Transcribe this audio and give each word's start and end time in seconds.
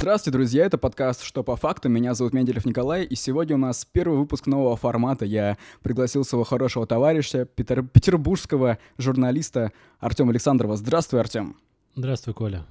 Здравствуйте, 0.00 0.32
друзья, 0.38 0.64
это 0.64 0.78
подкаст 0.78 1.20
«Что 1.20 1.44
по 1.44 1.56
факту?». 1.56 1.90
Меня 1.90 2.14
зовут 2.14 2.32
Менделев 2.32 2.64
Николай, 2.64 3.04
и 3.04 3.14
сегодня 3.14 3.56
у 3.56 3.58
нас 3.58 3.84
первый 3.84 4.18
выпуск 4.18 4.46
нового 4.46 4.74
формата. 4.74 5.26
Я 5.26 5.58
пригласил 5.82 6.24
своего 6.24 6.44
хорошего 6.44 6.86
товарища, 6.86 7.44
петер... 7.44 7.86
петербургского 7.86 8.78
журналиста 8.96 9.72
Артема 9.98 10.30
Александрова. 10.30 10.78
Здравствуй, 10.78 11.20
Артем. 11.20 11.54
Здравствуй, 11.96 12.32
Коля. 12.32 12.64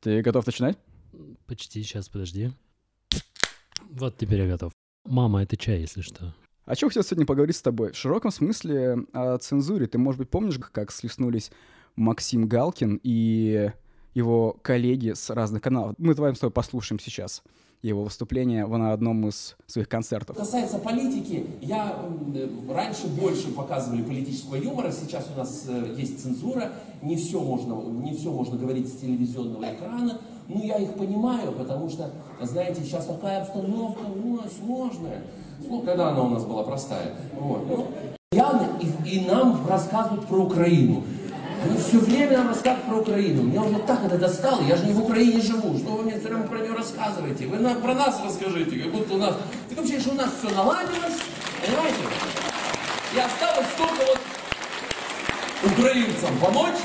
Ты 0.00 0.20
готов 0.20 0.44
начинать? 0.46 0.76
Почти, 1.46 1.80
сейчас, 1.84 2.08
подожди. 2.08 2.50
Вот 3.88 4.16
теперь 4.18 4.40
я 4.40 4.48
готов. 4.48 4.72
Мама, 5.04 5.44
это 5.44 5.56
чай, 5.56 5.78
если 5.78 6.00
что. 6.00 6.34
О 6.64 6.74
чем 6.74 6.88
хотел 6.88 7.04
сегодня 7.04 7.24
поговорить 7.24 7.54
с 7.54 7.62
тобой? 7.62 7.92
В 7.92 7.96
широком 7.96 8.32
смысле 8.32 8.96
о 9.12 9.38
цензуре. 9.38 9.86
Ты, 9.86 9.98
может 9.98 10.18
быть, 10.18 10.28
помнишь, 10.28 10.58
как 10.72 10.90
слеснулись 10.90 11.52
Максим 11.94 12.48
Галкин 12.48 12.98
и 13.04 13.70
его 14.14 14.56
коллеги 14.62 15.12
с 15.12 15.30
разных 15.30 15.62
каналов. 15.62 15.94
Мы 15.98 16.14
давай 16.14 16.34
с 16.34 16.38
тобой 16.38 16.52
послушаем 16.52 16.98
сейчас 16.98 17.42
его 17.82 18.02
выступление 18.02 18.66
на 18.66 18.94
одном 18.94 19.28
из 19.28 19.56
своих 19.66 19.90
концертов. 19.90 20.38
Касается 20.38 20.78
политики, 20.78 21.46
я 21.60 21.94
раньше 22.70 23.08
больше 23.08 23.52
показывали 23.52 24.02
политического 24.02 24.56
юмора, 24.56 24.90
сейчас 24.90 25.28
у 25.34 25.38
нас 25.38 25.66
э, 25.68 25.94
есть 25.98 26.22
цензура, 26.22 26.72
не 27.02 27.16
все 27.16 27.40
можно, 27.40 27.74
не 28.02 28.16
все 28.16 28.32
можно 28.32 28.56
говорить 28.56 28.88
с 28.88 28.96
телевизионного 28.96 29.74
экрана, 29.74 30.18
ну 30.48 30.64
я 30.64 30.78
их 30.78 30.94
понимаю, 30.94 31.52
потому 31.52 31.90
что, 31.90 32.10
знаете, 32.40 32.82
сейчас 32.82 33.04
такая 33.04 33.42
обстановка 33.42 34.00
у 34.00 34.36
нас 34.36 34.50
сложная. 34.56 35.22
Ну, 35.60 35.82
когда 35.82 36.08
она 36.08 36.22
у 36.22 36.30
нас 36.30 36.44
была 36.44 36.62
простая. 36.62 37.14
Вот. 37.38 37.66
Ну, 37.68 37.86
и, 38.80 39.16
и 39.16 39.26
нам 39.26 39.66
рассказывают 39.68 40.26
про 40.26 40.44
Украину. 40.44 41.04
Вы 41.66 41.78
все 41.78 41.98
время 41.98 42.38
нам 42.38 42.48
рассказываете 42.48 42.88
про 42.88 42.98
Украину. 42.98 43.42
Меня 43.42 43.62
уже 43.62 43.78
так 43.80 44.04
это 44.04 44.18
достало. 44.18 44.62
Я 44.62 44.76
же 44.76 44.84
не 44.86 44.92
в 44.92 45.02
Украине 45.02 45.40
живу. 45.40 45.76
Что 45.78 45.92
вы 45.92 46.02
мне 46.02 46.18
все 46.18 46.28
время 46.28 46.44
про 46.44 46.58
нее 46.58 46.74
рассказываете? 46.74 47.46
Вы 47.46 47.58
нам, 47.58 47.80
про 47.80 47.94
нас 47.94 48.20
расскажите, 48.24 48.78
как 48.78 48.92
будто 48.92 49.14
у 49.14 49.18
нас... 49.18 49.34
Такое 49.68 49.84
ощущение, 49.84 50.00
что 50.00 50.12
у 50.12 50.16
нас 50.16 50.30
все 50.38 50.54
наладилось. 50.54 51.18
Понимаете? 51.64 51.96
И 53.14 53.18
осталось 53.18 53.66
только 53.78 54.04
вот 54.10 55.72
украинцам 55.72 56.38
помочь. 56.38 56.80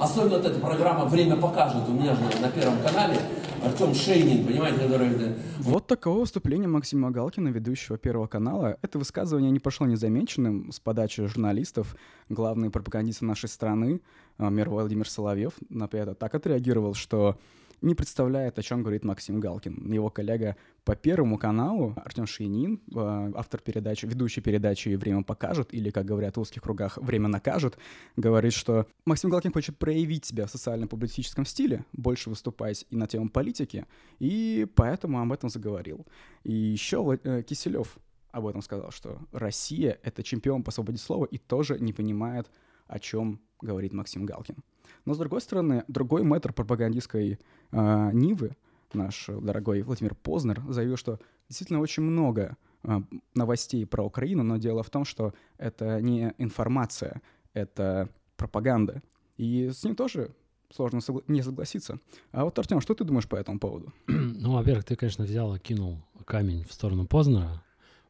Особенно 0.00 0.38
вот 0.38 0.46
эта 0.46 0.58
программа 0.58 1.04
«Время 1.04 1.36
покажет». 1.36 1.88
У 1.88 1.92
меня 1.92 2.14
же 2.14 2.20
на 2.40 2.48
Первом 2.48 2.78
канале 2.82 3.16
Артем 3.64 3.94
Шейнин, 3.94 4.44
понимаете, 4.44 4.80
который... 4.80 5.34
Вот 5.60 5.86
такого 5.86 6.20
выступления 6.20 6.66
Максима 6.66 7.10
Галкина, 7.10 7.48
ведущего 7.48 7.96
Первого 7.96 8.26
канала. 8.26 8.76
Это 8.82 8.98
высказывание 8.98 9.50
не 9.50 9.60
прошло 9.60 9.86
незамеченным 9.86 10.72
с 10.72 10.80
подачи 10.80 11.24
журналистов. 11.24 11.96
Главный 12.28 12.70
пропагандист 12.70 13.22
нашей 13.22 13.48
страны, 13.48 14.00
э, 14.38 14.50
мэр 14.50 14.68
Владимир 14.68 15.08
Соловьев, 15.08 15.52
на 15.68 15.84
это 15.84 16.14
так 16.14 16.34
отреагировал, 16.34 16.94
что 16.94 17.38
не 17.82 17.94
представляет, 17.94 18.58
о 18.58 18.62
чем 18.62 18.82
говорит 18.82 19.04
Максим 19.04 19.40
Галкин. 19.40 19.92
Его 19.92 20.08
коллега 20.08 20.56
по 20.84 20.96
Первому 20.96 21.36
каналу, 21.38 21.94
Артем 21.96 22.26
Шейнин, 22.26 22.80
э, 22.94 23.32
автор 23.34 23.60
передачи, 23.60 24.06
ведущий 24.06 24.40
передачи 24.40 24.88
«Время 24.90 25.22
покажет», 25.22 25.74
или, 25.74 25.90
как 25.90 26.06
говорят 26.06 26.36
в 26.36 26.40
узких 26.40 26.62
кругах, 26.62 26.96
«Время 26.98 27.28
накажет», 27.28 27.76
говорит, 28.16 28.52
что 28.52 28.86
Максим 29.04 29.30
Галкин 29.30 29.52
хочет 29.52 29.78
проявить 29.78 30.24
себя 30.24 30.46
в 30.46 30.50
социально-публицистическом 30.50 31.44
стиле, 31.44 31.84
больше 31.92 32.30
выступать 32.30 32.86
и 32.90 32.96
на 32.96 33.06
тему 33.06 33.28
политики, 33.28 33.86
и 34.18 34.66
поэтому 34.74 35.20
об 35.20 35.32
этом 35.32 35.50
заговорил. 35.50 36.06
И 36.44 36.52
еще 36.52 37.18
э, 37.24 37.42
Киселев 37.42 37.98
об 38.30 38.46
этом 38.46 38.62
сказал, 38.62 38.90
что 38.90 39.18
Россия— 39.32 39.98
это 40.02 40.22
чемпион 40.22 40.62
по 40.62 40.70
свободе 40.70 40.98
слова 40.98 41.26
и 41.26 41.38
тоже 41.38 41.78
не 41.78 41.92
понимает, 41.92 42.50
о 42.86 42.98
чем 42.98 43.40
говорит 43.60 43.92
Максим 43.92 44.24
Галкин. 44.24 44.56
Но, 45.04 45.14
с 45.14 45.18
другой 45.18 45.40
стороны, 45.40 45.84
другой 45.88 46.22
мэтр 46.22 46.52
пропагандистской 46.52 47.38
э, 47.70 48.10
Нивы, 48.12 48.56
наш 48.92 49.26
дорогой 49.28 49.82
Владимир 49.82 50.14
Познер, 50.14 50.62
заявил, 50.68 50.96
что 50.96 51.18
действительно 51.48 51.80
очень 51.80 52.02
много 52.02 52.56
э, 52.84 53.00
новостей 53.34 53.86
про 53.86 54.04
Украину, 54.04 54.42
но 54.42 54.56
дело 54.58 54.82
в 54.82 54.90
том, 54.90 55.04
что 55.04 55.32
это 55.58 56.00
не 56.00 56.34
информация, 56.38 57.20
это 57.54 58.08
пропаганда. 58.36 59.02
И 59.36 59.70
с 59.72 59.84
ним 59.84 59.94
тоже 59.96 60.30
сложно 60.70 60.98
согла- 60.98 61.24
не 61.28 61.42
согласиться. 61.42 61.98
А 62.32 62.44
вот, 62.44 62.58
Артем, 62.58 62.80
что 62.80 62.94
ты 62.94 63.04
думаешь 63.04 63.28
по 63.28 63.36
этому 63.36 63.58
поводу? 63.58 63.92
Ну, 64.06 64.52
во-первых, 64.52 64.84
ты, 64.84 64.96
конечно, 64.96 65.24
взял 65.24 65.54
и 65.54 65.58
кинул 65.58 65.98
камень 66.24 66.64
в 66.64 66.72
сторону 66.72 67.06
Познера. 67.06 67.62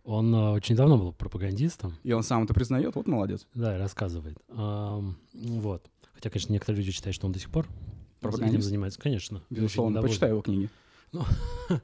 Он 0.05 0.35
э, 0.35 0.51
очень 0.53 0.75
давно 0.77 0.99
был 0.99 1.13
пропагандистом. 1.13 1.97
И 2.03 2.13
он 2.13 2.23
сам 2.23 2.45
это 2.45 2.55
признает, 2.55 2.97
вот 2.97 3.07
молодец. 3.07 3.47
Да, 3.55 3.79
рассказывает. 3.79 4.37
Эм, 4.49 5.17
вот. 5.33 5.89
Хотя, 6.23 6.35
конечно, 6.35 6.53
некоторые 6.53 6.79
люди 6.79 6.93
считают, 6.93 7.17
что 7.17 7.27
он 7.27 7.33
до 7.33 7.41
сих 7.41 7.51
пор 7.51 7.67
Пропагандист? 8.21 8.61
этим 8.61 8.63
занимается. 8.63 9.01
Конечно. 9.01 9.43
Безусловно, 9.51 10.01
почитай 10.01 10.31
его 10.31 10.41
книги. 10.41 10.71
Ну, 11.11 11.25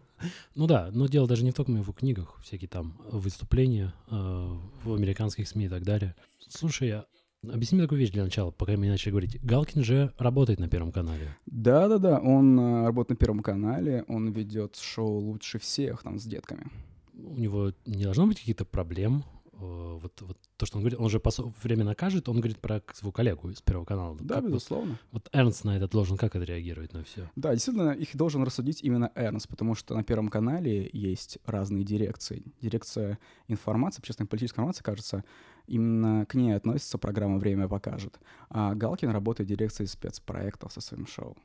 ну 0.55 0.67
да, 0.69 0.91
но 0.93 1.09
дело 1.09 1.27
даже 1.27 1.43
не 1.43 1.51
в 1.51 1.55
только 1.55 1.73
в 1.73 1.77
его 1.77 1.93
книгах, 1.93 2.39
всякие 2.45 2.69
там 2.69 2.97
выступления 3.11 3.93
э, 4.09 4.57
в 4.85 4.95
американских 4.95 5.49
СМИ 5.49 5.65
и 5.65 5.69
так 5.69 5.83
далее. 5.83 6.15
Слушай, 6.49 6.91
а 6.91 7.07
объясни 7.53 7.77
мне 7.79 7.87
такую 7.87 7.99
вещь 7.99 8.13
для 8.13 8.23
начала, 8.23 8.53
пока 8.53 8.77
мы 8.77 8.85
не 8.85 8.91
начали 8.91 9.11
говорить. 9.11 9.45
Галкин 9.45 9.83
же 9.83 10.15
работает 10.19 10.61
на 10.61 10.69
Первом 10.69 10.93
канале. 10.93 11.37
Да-да-да, 11.47 12.21
он 12.21 12.61
э, 12.61 12.85
работает 12.85 13.19
на 13.19 13.25
Первом 13.27 13.41
канале, 13.41 14.05
он 14.07 14.31
ведет 14.31 14.77
шоу 14.77 15.19
«Лучше 15.19 15.59
всех» 15.59 16.05
там 16.05 16.21
с 16.21 16.23
детками. 16.23 16.71
У 17.13 17.37
него 17.37 17.73
не 17.87 18.05
должно 18.05 18.29
быть 18.29 18.39
каких-то 18.39 18.65
проблем 18.65 19.25
вот, 19.59 20.21
вот 20.21 20.39
то, 20.57 20.67
что 20.67 20.79
он 20.79 20.83
говорит, 20.83 21.01
он 21.01 21.11
же 21.11 21.21
по 21.21 21.31
время 21.63 21.85
накажет, 21.85 22.29
он 22.29 22.37
говорит 22.37 22.61
про 22.61 22.83
своего 22.93 23.13
коллегу 23.13 23.51
из 23.51 23.61
Первого 23.61 23.85
канала. 23.85 24.17
Да, 24.21 24.37
как, 24.37 24.47
безусловно. 24.47 24.99
Вот, 25.11 25.25
вот 25.25 25.29
Эрнст 25.33 25.65
на 25.65 25.77
это 25.77 25.89
должен 25.89 26.17
как 26.17 26.37
отреагировать 26.37 26.93
на 26.93 27.05
все? 27.05 27.31
Да, 27.37 27.53
действительно, 27.53 27.91
их 27.91 28.17
должен 28.17 28.43
рассудить 28.43 28.83
именно 28.83 29.11
Эрнст, 29.15 29.49
потому 29.49 29.75
что 29.75 29.95
на 29.95 30.05
Первом 30.05 30.29
канале 30.29 30.89
есть 30.93 31.39
разные 31.45 31.85
дирекции. 31.85 32.45
Дирекция 32.61 33.19
информации, 33.49 34.01
общественной 34.01 34.29
политической 34.29 34.61
информации, 34.61 34.83
кажется, 34.83 35.25
именно 35.67 36.25
к 36.27 36.35
ней 36.35 36.53
относится 36.53 36.99
программа 36.99 37.39
«Время 37.39 37.69
покажет». 37.69 38.19
А 38.51 38.75
Галкин 38.75 39.11
работает 39.11 39.49
в 39.49 39.51
дирекции 39.51 39.85
спецпроектов 39.85 40.73
со 40.73 40.81
своим 40.81 41.07
шоу. 41.07 41.37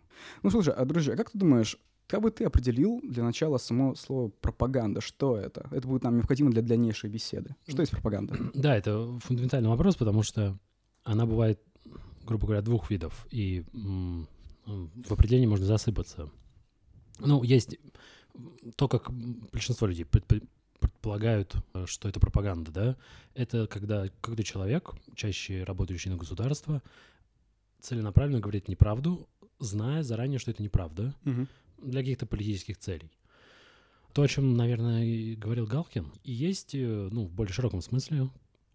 Ну, 0.44 0.50
слушай, 0.50 0.73
а, 0.73 0.85
друзья, 0.85 1.16
как 1.16 1.31
ты 1.31 1.38
думаешь, 1.38 1.78
как 2.08 2.22
бы 2.22 2.31
ты 2.31 2.46
определил 2.46 3.02
для 3.03 3.24
начала 3.24 3.58
само 3.58 3.96
слово 3.96 4.30
пропаганда? 4.30 5.02
Что 5.02 5.38
это? 5.38 5.68
Это 5.72 5.88
будет 5.88 6.03
нам 6.03 6.18
необходимо 6.18 6.52
для 6.52 6.62
дальнейшей 6.62 7.09
беседы. 7.09 7.56
Что 7.68 7.81
есть 7.81 7.91
пропаганда? 7.91 8.36
Да, 8.53 8.75
это 8.75 9.19
фундаментальный 9.24 9.69
вопрос, 9.69 9.96
потому 9.96 10.24
что 10.24 10.58
она 11.03 11.25
бывает, 11.25 11.62
грубо 12.24 12.46
говоря, 12.46 12.62
двух 12.62 12.90
видов, 12.90 13.28
и 13.31 13.66
в 13.74 15.12
определении 15.12 15.47
можно 15.47 15.66
засыпаться. 15.66 16.30
Ну, 17.19 17.44
есть 17.44 17.78
то, 18.75 18.88
как 18.88 19.12
большинство 19.12 19.88
людей 19.88 20.06
предполагают, 20.06 21.56
что 21.85 22.09
это 22.09 22.20
пропаганда, 22.20 22.72
да, 22.72 22.97
это 23.34 23.68
когда 23.68 24.08
какой-то 24.22 24.44
человек, 24.44 24.94
чаще 25.16 25.64
работающий 25.64 26.12
на 26.12 26.18
государство, 26.18 26.81
целенаправленно 27.81 28.40
говорит 28.40 28.68
неправду, 28.68 29.28
зная 29.59 30.03
заранее, 30.03 30.40
что 30.40 30.52
это 30.52 30.64
неправда, 30.64 31.14
угу 31.25 31.47
для 31.83 32.01
каких-то 32.01 32.25
политических 32.25 32.77
целей. 32.77 33.11
То, 34.13 34.21
о 34.21 34.27
чем, 34.27 34.55
наверное, 34.55 35.03
и 35.03 35.35
говорил 35.35 35.66
Галкин, 35.66 36.11
и 36.23 36.31
есть, 36.31 36.75
э, 36.75 37.09
ну, 37.11 37.25
в 37.25 37.31
более 37.31 37.53
широком 37.53 37.81
смысле, 37.81 38.29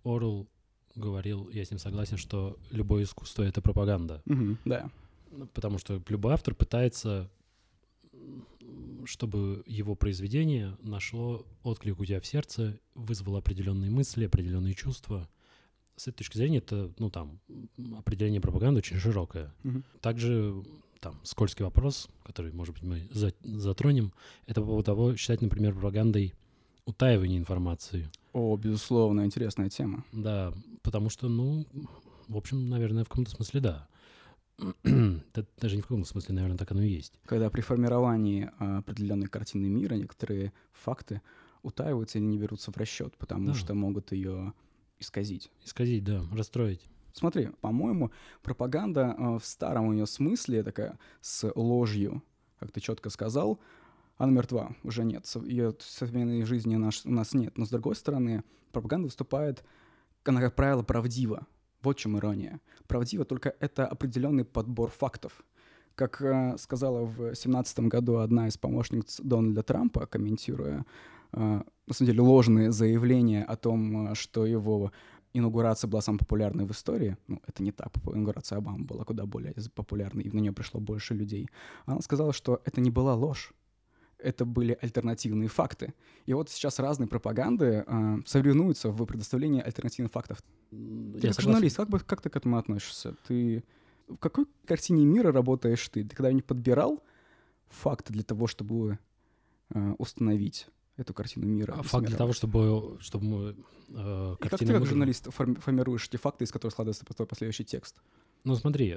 Орел 0.05 0.49
говорил, 0.97 1.49
я 1.51 1.65
с 1.65 1.71
ним 1.71 1.79
согласен, 1.79 2.17
что 2.17 2.59
любое 2.71 3.05
искусство— 3.05 3.43
это 3.45 3.63
пропаганда. 3.63 4.23
Mm-hmm, 4.27 4.57
да. 4.65 4.91
Потому 5.55 5.79
что 5.79 6.03
любой 6.09 6.33
автор 6.33 6.55
пытается, 6.55 7.31
чтобы 9.05 9.63
его 9.67 9.95
произведение 9.95 10.77
нашло 10.83 11.47
отклик 11.63 12.01
у 12.01 12.05
тебя 12.05 12.21
в 12.21 12.27
сердце, 12.27 12.81
вызвало 12.95 13.39
определенные 13.39 13.91
мысли, 13.91 14.25
определенные 14.25 14.75
чувства. 14.75 15.29
С 15.97 16.09
этой 16.09 16.19
точки 16.19 16.37
зрения 16.37 16.59
это, 16.59 16.93
ну, 16.99 17.11
там, 17.11 17.39
определение 17.97 18.41
пропаганды 18.41 18.79
очень 18.79 18.99
широкое. 18.99 19.55
Mm-hmm. 19.63 19.83
Также 20.01 20.65
там 21.01 21.19
скользкий 21.23 21.65
вопрос, 21.65 22.09
который, 22.25 22.53
может 22.53 22.75
быть, 22.75 22.83
мы 22.83 23.09
затронем, 23.43 24.13
это 24.47 24.61
по 24.61 24.67
поводу 24.67 24.85
того, 24.85 25.17
считать, 25.17 25.43
например, 25.43 25.73
пропагандой 25.73 26.35
утаивание 26.85 27.39
информации. 27.39 28.11
О, 28.33 28.57
безусловно, 28.57 29.25
интересная 29.25 29.69
тема. 29.69 30.05
Да, 30.13 30.55
потому 30.83 31.11
что, 31.11 31.29
ну, 31.29 31.67
в 32.29 32.37
общем, 32.37 32.69
наверное, 32.69 33.05
в 33.05 33.09
каком-то 33.09 33.31
смысле 33.31 33.61
да. 33.61 33.89
Даже 35.61 35.77
не 35.77 35.83
в 35.83 35.87
каком-то 35.87 36.09
смысле, 36.09 36.35
наверное, 36.35 36.59
так 36.59 36.71
оно 36.73 36.83
и 36.83 36.89
есть. 36.89 37.13
Когда 37.27 37.49
при 37.51 37.61
формировании 37.61 38.51
а, 38.59 38.79
определенной 38.79 39.29
картины 39.29 39.69
мира 39.69 39.95
некоторые 39.95 40.53
факты 40.73 41.23
утаиваются 41.63 42.19
или 42.19 42.25
не 42.25 42.39
берутся 42.39 42.73
в 42.73 42.77
расчет, 42.77 43.17
потому 43.19 43.49
да. 43.49 43.55
что 43.55 43.75
могут 43.75 44.13
ее 44.13 44.53
исказить. 44.99 45.51
Исказить, 45.65 46.05
да, 46.05 46.25
расстроить. 46.33 46.83
Смотри, 47.13 47.51
по-моему, 47.61 48.11
пропаганда 48.43 49.17
э, 49.17 49.39
в 49.39 49.45
старом 49.45 49.93
ее 49.93 50.07
смысле 50.07 50.63
такая 50.63 50.99
с 51.21 51.51
ложью, 51.55 52.23
как 52.59 52.71
ты 52.71 52.81
четко 52.81 53.11
сказал, 53.11 53.61
она 54.19 54.33
мертва, 54.33 54.75
уже 54.83 55.05
нет. 55.05 55.27
Ее 55.45 55.75
современной 55.79 56.43
жизни 56.43 56.75
у 56.77 57.11
нас 57.11 57.35
нет. 57.35 57.57
Но 57.57 57.65
с 57.65 57.71
другой 57.71 57.95
стороны, 57.95 58.43
пропаганда 58.73 59.07
выступает, 59.07 59.65
она, 60.25 60.41
как 60.41 60.55
правило, 60.55 60.83
правдива. 60.83 61.47
Вот 61.83 61.97
в 61.97 62.01
чем 62.01 62.19
ирония. 62.19 62.61
Правдиво, 62.87 63.25
только 63.25 63.55
это 63.61 63.87
определенный 63.87 64.45
подбор 64.45 64.91
фактов. 64.91 65.45
Как 65.95 66.21
э, 66.21 66.57
сказала 66.59 67.05
в 67.05 67.17
2017 67.17 67.81
году 67.81 68.17
одна 68.17 68.49
из 68.49 68.59
помощниц 68.59 69.21
Дональда 69.23 69.63
Трампа, 69.63 70.07
комментируя, 70.07 70.85
э, 71.33 71.39
на 71.39 71.95
самом 71.95 72.07
деле, 72.07 72.21
ложные 72.21 72.73
заявления 72.73 73.45
о 73.45 73.57
том, 73.57 74.15
что 74.15 74.45
его 74.45 74.93
инаугурация 75.33 75.89
была 75.89 76.01
самой 76.01 76.19
популярной 76.19 76.65
в 76.65 76.71
истории, 76.71 77.17
ну, 77.27 77.41
это 77.47 77.63
не 77.63 77.73
так, 77.73 77.93
инаугурация 78.07 78.59
Обамы 78.59 78.85
была 78.85 79.05
куда 79.05 79.27
более 79.27 79.55
популярной, 79.75 80.25
и 80.25 80.31
на 80.31 80.41
нее 80.41 80.53
пришло 80.53 80.81
больше 80.81 81.15
людей, 81.15 81.49
она 81.87 82.01
сказала, 82.01 82.33
что 82.33 82.61
это 82.65 82.81
не 82.81 82.91
была 82.91 83.15
ложь, 83.15 83.53
это 84.19 84.45
были 84.45 84.77
альтернативные 84.81 85.49
факты. 85.49 85.95
И 86.27 86.35
вот 86.35 86.51
сейчас 86.51 86.79
разные 86.79 87.07
пропаганды 87.07 87.85
э, 87.87 88.17
соревнуются 88.27 88.91
в 88.91 89.05
предоставлении 89.07 89.63
альтернативных 89.63 90.13
фактов. 90.13 90.43
Ты 90.71 91.29
как 91.29 91.41
журналист, 91.41 91.77
как, 91.77 91.89
бы, 91.89 92.01
как 92.01 92.21
ты 92.21 92.29
к 92.29 92.37
этому 92.37 92.59
относишься? 92.59 93.15
Ты 93.27 93.63
в 94.09 94.17
какой 94.17 94.47
картине 94.67 95.05
мира 95.05 95.33
работаешь 95.33 95.89
ты? 95.89 96.05
Ты 96.05 96.17
когда-нибудь 96.17 96.47
подбирал 96.47 97.03
факты 97.69 98.13
для 98.13 98.25
того, 98.25 98.47
чтобы 98.47 98.99
э, 99.71 99.95
установить 99.99 100.69
эту 100.99 101.15
картину 101.15 101.47
мира? 101.47 101.75
А 101.79 101.83
факт 101.83 102.07
для 102.07 102.17
того, 102.17 102.33
чтобы, 102.33 102.99
чтобы 103.01 103.25
мы... 103.25 103.57
Э, 103.91 104.37
И 104.39 104.49
как 104.49 104.59
ты 104.59 104.67
как 104.67 104.85
журналист 104.85 105.29
формируешь 105.33 106.07
эти 106.09 106.17
факты, 106.17 106.45
из 106.45 106.53
которых 106.53 106.73
складывается 106.73 107.05
твой 107.05 107.27
последующий 107.27 107.65
текст? 107.65 108.03
Ну 108.45 108.55
смотри, 108.55 108.97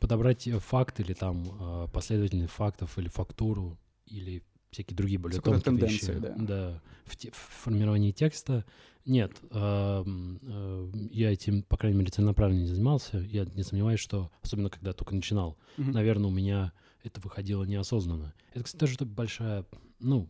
подобрать 0.00 0.48
факт 0.60 1.00
или 1.00 1.14
там 1.14 1.44
э, 1.60 1.88
последовательность 1.92 2.52
фактов 2.52 2.98
или 2.98 3.08
фактуру 3.08 3.78
или 4.06 4.42
всякие 4.70 4.96
другие 4.96 5.18
более 5.18 5.40
тонкие 5.40 5.62
тенденции, 5.62 6.12
вещи. 6.12 6.20
Да. 6.20 6.34
да 6.36 6.82
в, 7.04 7.16
те, 7.16 7.30
в 7.30 7.36
формировании 7.36 8.12
текста 8.12 8.64
нет, 9.04 9.32
э, 9.50 10.04
э, 10.04 10.90
я 11.10 11.32
этим, 11.32 11.62
по 11.62 11.78
крайней 11.78 11.98
мере, 11.98 12.10
целенаправленно 12.10 12.60
не 12.60 12.66
занимался. 12.66 13.18
Я 13.18 13.46
не 13.46 13.62
сомневаюсь, 13.62 14.00
что, 14.00 14.30
особенно 14.42 14.68
когда 14.68 14.92
только 14.92 15.14
начинал, 15.14 15.56
mm-hmm. 15.78 15.92
наверное, 15.92 16.28
у 16.28 16.32
меня 16.32 16.72
это 17.02 17.20
выходило 17.20 17.64
неосознанно. 17.64 18.34
Это, 18.52 18.64
кстати, 18.64 18.96
тоже 18.96 19.10
большая, 19.10 19.64
ну, 19.98 20.28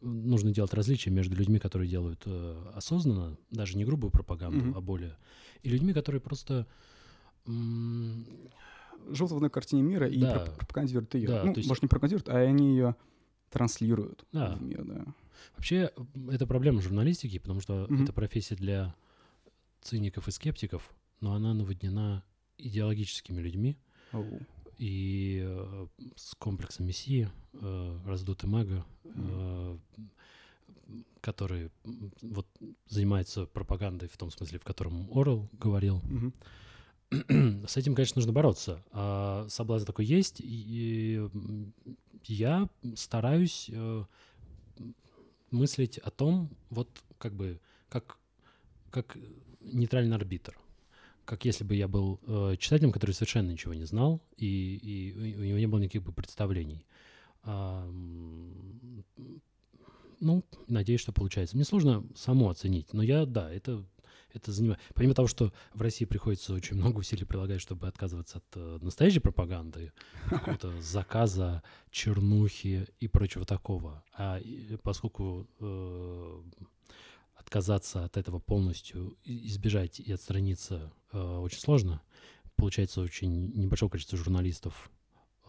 нужно 0.00 0.52
делать 0.52 0.74
различия 0.74 1.10
между 1.10 1.34
людьми, 1.36 1.58
которые 1.58 1.88
делают 1.88 2.22
э, 2.26 2.70
осознанно, 2.74 3.36
даже 3.50 3.76
не 3.76 3.84
грубую 3.84 4.10
пропаганду, 4.10 4.66
mm-hmm. 4.66 4.76
а 4.76 4.80
более, 4.80 5.16
и 5.62 5.68
людьми, 5.68 5.92
которые 5.92 6.20
просто 6.20 6.66
м- 7.46 8.26
живут 9.10 9.32
в 9.32 9.36
одной 9.36 9.50
картине 9.50 9.82
мира 9.82 10.08
и 10.08 10.20
да. 10.20 10.46
пропагандируют 10.58 11.14
ее. 11.14 11.28
Да, 11.28 11.44
ну, 11.44 11.54
есть... 11.54 11.68
может, 11.68 11.82
не 11.82 11.88
пропагандируют, 11.88 12.28
а 12.28 12.38
они 12.38 12.70
ее 12.70 12.96
транслируют 13.50 14.24
да. 14.32 14.56
в 14.56 14.62
мир, 14.62 14.84
да. 14.84 15.04
Вообще, 15.56 15.90
это 16.30 16.46
проблема 16.46 16.80
журналистики, 16.80 17.38
потому 17.38 17.60
что 17.60 17.84
mm-hmm. 17.84 18.02
это 18.02 18.12
профессия 18.12 18.56
для 18.56 18.94
циников 19.80 20.28
и 20.28 20.30
скептиков, 20.30 20.90
но 21.20 21.34
она 21.34 21.52
наводнена 21.54 22.24
идеологическими 22.58 23.40
людьми 23.40 23.76
oh. 24.12 24.42
И 24.82 25.40
э, 25.44 25.86
с 26.16 26.34
комплексом 26.34 26.86
мессии, 26.86 27.30
э, 27.52 27.98
раздутым 28.04 28.56
эго, 28.56 28.84
mm-hmm. 29.04 29.78
э, 30.88 30.94
который 31.20 31.70
вот 32.20 32.48
занимается 32.88 33.46
пропагандой 33.46 34.08
в 34.08 34.16
том 34.16 34.32
смысле, 34.32 34.58
в 34.58 34.64
котором 34.64 35.08
Орел 35.16 35.48
говорил. 35.52 36.02
Mm-hmm. 37.10 37.66
С 37.68 37.76
этим, 37.76 37.94
конечно, 37.94 38.18
нужно 38.18 38.32
бороться. 38.32 38.82
А 38.90 39.46
соблазн 39.48 39.86
такой 39.86 40.04
есть, 40.04 40.40
и 40.40 41.28
я 42.24 42.68
стараюсь 42.96 43.70
э, 43.72 44.04
мыслить 45.52 45.98
о 45.98 46.10
том, 46.10 46.50
вот 46.70 46.88
как 47.18 47.34
бы, 47.34 47.60
как, 47.88 48.18
как 48.90 49.16
нейтральный 49.60 50.16
арбитр. 50.16 50.58
Как 51.24 51.44
если 51.44 51.64
бы 51.64 51.74
я 51.74 51.88
был 51.88 52.20
э, 52.26 52.56
читателем, 52.58 52.92
который 52.92 53.12
совершенно 53.12 53.50
ничего 53.50 53.74
не 53.74 53.84
знал, 53.84 54.20
и, 54.36 54.76
и 54.76 55.36
у 55.36 55.44
него 55.44 55.58
не 55.58 55.66
было 55.66 55.80
никаких 55.80 56.02
бы 56.02 56.12
представлений. 56.12 56.86
А, 57.44 57.88
ну, 60.20 60.44
надеюсь, 60.68 61.00
что 61.00 61.12
получается. 61.12 61.56
Мне 61.56 61.64
сложно 61.64 62.04
само 62.14 62.50
оценить, 62.50 62.92
но 62.92 63.02
я, 63.02 63.26
да, 63.26 63.52
это 63.52 63.84
это 64.34 64.52
занимает. 64.52 64.80
Помимо 64.94 65.14
того, 65.14 65.28
что 65.28 65.52
в 65.74 65.82
России 65.82 66.04
приходится 66.04 66.54
очень 66.54 66.76
много 66.76 66.98
усилий 66.98 67.24
прилагать, 67.24 67.60
чтобы 67.60 67.86
отказываться 67.86 68.38
от 68.38 68.44
э, 68.54 68.78
настоящей 68.80 69.20
пропаганды, 69.20 69.92
какого-то 70.28 70.80
заказа, 70.80 71.62
чернухи 71.90 72.86
и 72.98 73.08
прочего 73.08 73.44
такого. 73.44 74.02
А 74.16 74.40
поскольку 74.82 75.46
э, 75.60 76.42
отказаться 77.34 78.04
от 78.04 78.16
этого 78.16 78.38
полностью, 78.38 79.16
избежать 79.24 80.00
и 80.00 80.12
отстраниться 80.12 80.92
э, 81.12 81.18
очень 81.18 81.58
сложно, 81.58 82.02
получается 82.56 83.00
очень 83.00 83.50
небольшое 83.54 83.90
количество 83.90 84.18
журналистов, 84.18 84.90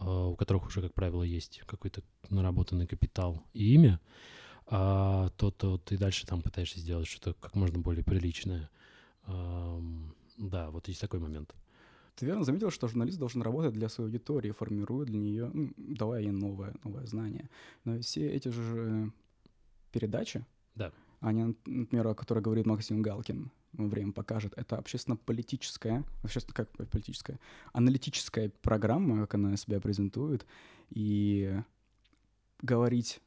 э, 0.00 0.04
у 0.04 0.36
которых 0.36 0.66
уже, 0.66 0.82
как 0.82 0.94
правило, 0.94 1.22
есть 1.22 1.62
какой-то 1.66 2.02
наработанный 2.30 2.86
капитал 2.86 3.42
и 3.52 3.74
имя, 3.74 4.00
а, 4.66 5.28
то, 5.36 5.50
то 5.50 5.78
ты 5.78 5.98
дальше 5.98 6.26
там 6.26 6.40
пытаешься 6.40 6.78
сделать 6.78 7.06
что-то 7.06 7.34
как 7.34 7.54
можно 7.54 7.78
более 7.78 8.02
приличное. 8.02 8.70
А, 9.24 9.80
да, 10.38 10.70
вот 10.70 10.88
есть 10.88 11.00
такой 11.00 11.20
момент. 11.20 11.54
Ты 12.16 12.26
верно 12.26 12.44
заметил, 12.44 12.70
что 12.70 12.88
журналист 12.88 13.18
должен 13.18 13.42
работать 13.42 13.72
для 13.72 13.88
своей 13.88 14.08
аудитории, 14.08 14.52
формируя 14.52 15.04
для 15.04 15.18
нее, 15.18 15.50
ну, 15.52 15.72
давая 15.76 16.22
ей 16.22 16.30
новое, 16.30 16.74
новое 16.84 17.04
знание. 17.06 17.50
Но 17.84 17.98
все 18.00 18.30
эти 18.30 18.48
же 18.48 19.12
передачи, 19.92 20.46
да. 20.74 20.92
Они, 21.24 21.56
например, 21.66 22.08
о 22.08 22.14
которой 22.14 22.40
говорит 22.40 22.66
Максим 22.66 23.02
Галкин, 23.02 23.50
время 23.72 24.12
покажет, 24.12 24.52
это 24.56 24.76
общественно-политическая, 24.76 26.04
общественно 26.22 26.54
как 26.54 26.70
политическая, 26.88 27.40
аналитическая 27.72 28.50
программа, 28.62 29.20
как 29.22 29.34
она 29.34 29.56
себя 29.56 29.80
презентует, 29.80 30.46
и 30.90 31.58
говорить 32.62 33.20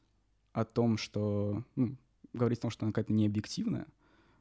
о 0.52 0.64
том, 0.64 0.96
что... 0.96 1.64
Ну, 1.76 1.96
говорить 2.34 2.58
о 2.58 2.62
том, 2.62 2.70
что 2.70 2.84
она 2.84 2.92
какая-то 2.92 3.12
необъективная, 3.12 3.86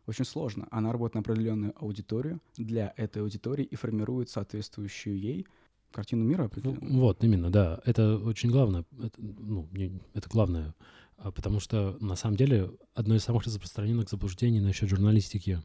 очень 0.05 0.25
сложно. 0.25 0.67
Она 0.71 0.91
работает 0.91 1.15
на 1.15 1.21
определенную 1.21 1.73
аудиторию 1.77 2.39
для 2.57 2.93
этой 2.95 3.21
аудитории 3.21 3.65
и 3.65 3.75
формирует 3.75 4.29
соответствующую 4.29 5.19
ей 5.19 5.47
картину 5.91 6.23
мира 6.23 6.45
определенно. 6.45 6.99
Вот, 6.99 7.23
именно, 7.23 7.49
да. 7.49 7.81
Это 7.85 8.17
очень 8.17 8.51
главное. 8.51 8.85
Это, 9.01 9.19
ну, 9.19 9.67
это 10.13 10.29
главное. 10.29 10.75
А, 11.17 11.31
потому 11.31 11.59
что, 11.59 11.97
на 11.99 12.15
самом 12.15 12.37
деле, 12.37 12.71
одно 12.93 13.15
из 13.15 13.23
самых 13.23 13.43
распространенных 13.43 14.09
заблуждений 14.09 14.59
насчет 14.59 14.89
журналистики. 14.89 15.61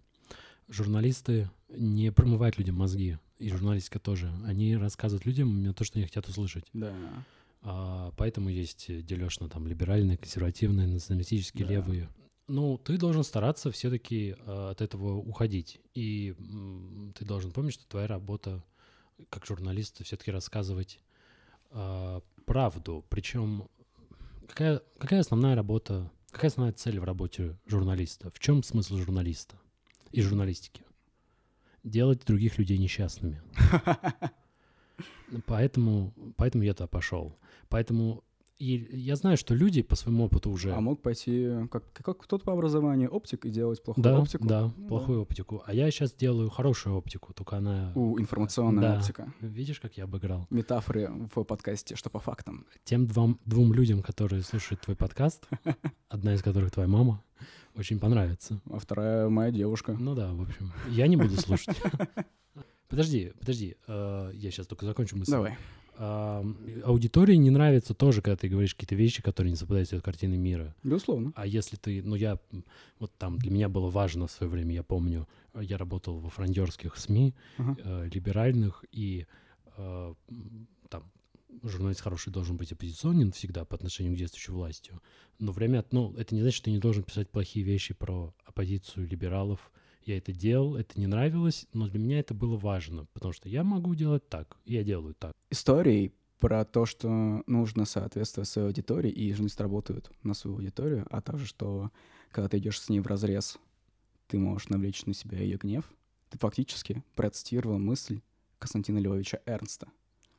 Журналисты 0.68 1.50
не 1.68 2.10
промывают 2.10 2.58
людям 2.58 2.76
мозги, 2.76 3.18
и 3.38 3.50
журналистика 3.50 3.98
тоже. 3.98 4.32
Они 4.46 4.76
рассказывают 4.76 5.26
людям 5.26 5.74
то, 5.74 5.84
что 5.84 5.98
они 5.98 6.06
хотят 6.06 6.28
услышать. 6.28 6.64
Да. 6.72 6.94
А, 7.62 8.12
поэтому 8.16 8.48
есть 8.48 8.86
дележ 9.04 9.40
на 9.40 9.48
там 9.48 9.66
либеральные, 9.66 10.16
консервативные, 10.16 10.86
националистические, 10.86 11.66
да. 11.66 11.74
левые. 11.74 12.08
Ну, 12.48 12.78
ты 12.78 12.98
должен 12.98 13.22
стараться 13.22 13.70
все-таки 13.70 14.36
а, 14.40 14.70
от 14.70 14.80
этого 14.80 15.16
уходить. 15.16 15.80
И 15.94 16.34
м, 16.38 17.12
ты 17.16 17.24
должен 17.24 17.52
помнить, 17.52 17.74
что 17.74 17.86
твоя 17.86 18.06
работа 18.06 18.64
как 19.28 19.46
журналиста 19.46 20.02
все-таки 20.04 20.30
рассказывать 20.30 20.98
а, 21.70 22.22
правду. 22.46 23.04
Причем 23.08 23.68
какая, 24.52 24.82
какая 24.98 25.20
основная 25.20 25.54
работа, 25.54 26.10
какая 26.30 26.48
основная 26.48 26.74
цель 26.74 27.00
в 27.00 27.04
работе 27.04 27.56
журналиста? 27.66 28.30
В 28.30 28.38
чем 28.38 28.62
смысл 28.62 28.98
журналиста 28.98 29.56
и 30.10 30.20
журналистики? 30.20 30.84
Делать 31.82 32.24
других 32.26 32.58
людей 32.58 32.76
несчастными. 32.78 33.42
Поэтому, 35.46 36.12
поэтому 36.36 36.62
я 36.62 36.74
туда 36.74 36.86
пошел. 36.86 37.38
Поэтому 37.70 38.22
и 38.58 38.88
я 38.92 39.16
знаю, 39.16 39.36
что 39.36 39.54
люди 39.54 39.82
по 39.82 39.96
своему 39.96 40.24
опыту 40.24 40.50
уже... 40.50 40.72
А 40.72 40.80
мог 40.80 41.02
пойти, 41.02 41.48
как, 41.70 41.92
как 41.92 42.18
кто-то 42.18 42.44
по 42.44 42.52
образованию, 42.52 43.10
оптик 43.10 43.44
и 43.44 43.50
делать 43.50 43.82
плохую 43.82 44.04
да, 44.04 44.18
оптику? 44.18 44.46
Да, 44.46 44.72
ну, 44.76 44.88
плохую 44.88 45.18
да. 45.18 45.22
оптику. 45.22 45.62
А 45.66 45.74
я 45.74 45.90
сейчас 45.90 46.12
делаю 46.12 46.48
хорошую 46.48 46.96
оптику, 46.96 47.32
только 47.32 47.56
она... 47.56 47.92
У, 47.94 48.18
информационная 48.20 48.82
да. 48.82 48.98
оптика. 48.98 49.32
Видишь, 49.40 49.80
как 49.80 49.96
я 49.96 50.04
обыграл? 50.04 50.46
Метафоры 50.50 51.10
в 51.34 51.44
подкасте, 51.44 51.96
что 51.96 52.10
по 52.10 52.20
фактам. 52.20 52.66
Тем 52.84 53.06
двум, 53.06 53.40
двум 53.44 53.72
людям, 53.72 54.02
которые 54.02 54.42
слушают 54.42 54.80
твой 54.80 54.96
подкаст, 54.96 55.48
одна 56.08 56.34
из 56.34 56.42
которых 56.42 56.70
твоя 56.70 56.88
мама, 56.88 57.22
очень 57.74 57.98
понравится. 57.98 58.60
А 58.70 58.78
вторая 58.78 59.28
моя 59.28 59.50
девушка. 59.50 59.92
Ну 59.92 60.14
да, 60.14 60.32
в 60.32 60.42
общем. 60.42 60.72
Я 60.88 61.06
не 61.08 61.16
буду 61.16 61.36
слушать. 61.36 61.76
Подожди, 62.88 63.32
подожди, 63.40 63.76
э, 63.86 64.32
я 64.34 64.50
сейчас 64.50 64.66
только 64.66 64.84
закончу 64.84 65.16
мысль. 65.16 65.30
Давай. 65.30 65.56
Аудитории 65.98 67.34
не 67.36 67.50
нравится 67.50 67.94
тоже, 67.94 68.22
когда 68.22 68.36
ты 68.36 68.48
говоришь 68.48 68.74
какие-то 68.74 68.94
вещи, 68.94 69.22
которые 69.22 69.50
не 69.50 69.56
совпадают 69.56 69.90
с 69.90 70.00
картиной 70.00 70.38
мира. 70.38 70.74
Безусловно. 70.82 71.32
А 71.36 71.46
если 71.46 71.76
ты, 71.76 72.02
ну 72.02 72.14
я, 72.14 72.38
вот 72.98 73.12
там 73.18 73.38
для 73.38 73.50
меня 73.50 73.68
было 73.68 73.90
важно 73.90 74.26
в 74.26 74.30
свое 74.30 74.50
время, 74.50 74.74
я 74.74 74.82
помню, 74.82 75.28
я 75.54 75.76
работал 75.76 76.18
во 76.18 76.30
фрондерских 76.30 76.96
СМИ, 76.96 77.34
uh-huh. 77.58 77.80
э, 77.84 78.08
либеральных, 78.12 78.84
и 78.90 79.26
э, 79.76 80.14
там 80.88 81.10
журналист 81.62 82.00
хороший 82.00 82.32
должен 82.32 82.56
быть 82.56 82.72
оппозиционен 82.72 83.32
всегда 83.32 83.64
по 83.64 83.76
отношению 83.76 84.14
к 84.14 84.18
действующей 84.18 84.52
властью. 84.52 85.02
Но 85.38 85.52
время, 85.52 85.84
ну, 85.90 86.14
это 86.16 86.34
не 86.34 86.40
значит, 86.40 86.56
что 86.56 86.64
ты 86.66 86.70
не 86.70 86.78
должен 86.78 87.02
писать 87.02 87.28
плохие 87.28 87.64
вещи 87.64 87.94
про 87.94 88.34
оппозицию 88.44 89.06
либералов, 89.06 89.70
я 90.06 90.18
это 90.18 90.32
делал, 90.32 90.76
это 90.76 90.98
не 90.98 91.06
нравилось, 91.06 91.66
но 91.72 91.88
для 91.88 91.98
меня 91.98 92.20
это 92.20 92.34
было 92.34 92.56
важно, 92.56 93.06
потому 93.12 93.32
что 93.32 93.48
я 93.48 93.64
могу 93.64 93.94
делать 93.94 94.28
так, 94.28 94.56
я 94.64 94.82
делаю 94.82 95.14
так. 95.14 95.32
Историей 95.50 96.12
про 96.38 96.64
то, 96.64 96.86
что 96.86 97.42
нужно 97.46 97.84
соответствовать 97.84 98.48
своей 98.48 98.66
аудитории, 98.66 99.10
и 99.10 99.30
журналисты 99.32 99.62
работают 99.62 100.10
на 100.22 100.34
свою 100.34 100.56
аудиторию, 100.56 101.06
а 101.10 101.20
также, 101.20 101.46
что 101.46 101.90
когда 102.32 102.48
ты 102.48 102.58
идешь 102.58 102.80
с 102.80 102.88
ней 102.88 103.00
в 103.00 103.06
разрез, 103.06 103.58
ты 104.26 104.38
можешь 104.38 104.68
навлечь 104.68 105.04
на 105.06 105.14
себя 105.14 105.38
ее 105.38 105.56
гнев. 105.56 105.84
Ты 106.30 106.38
фактически 106.38 107.04
процитировал 107.14 107.78
мысль 107.78 108.22
Константина 108.58 108.98
Львовича 108.98 109.40
Эрнста. 109.46 109.88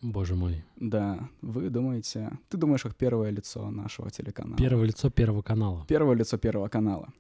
Боже 0.02 0.36
мой. 0.36 0.66
Да, 0.76 1.30
вы 1.42 1.70
думаете... 1.70 2.38
Ты 2.50 2.58
думаешь, 2.58 2.84
как 2.84 2.96
первое 2.96 3.30
лицо 3.30 3.72
нашего 3.72 4.12
телеканала. 4.12 4.58
Первое 4.58 4.88
лицо 4.88 5.10
Первого 5.10 5.42
канала. 5.42 5.86
Первое 5.88 6.16
лицо 6.16 6.38
Первого 6.38 6.68
канала. 6.68 7.14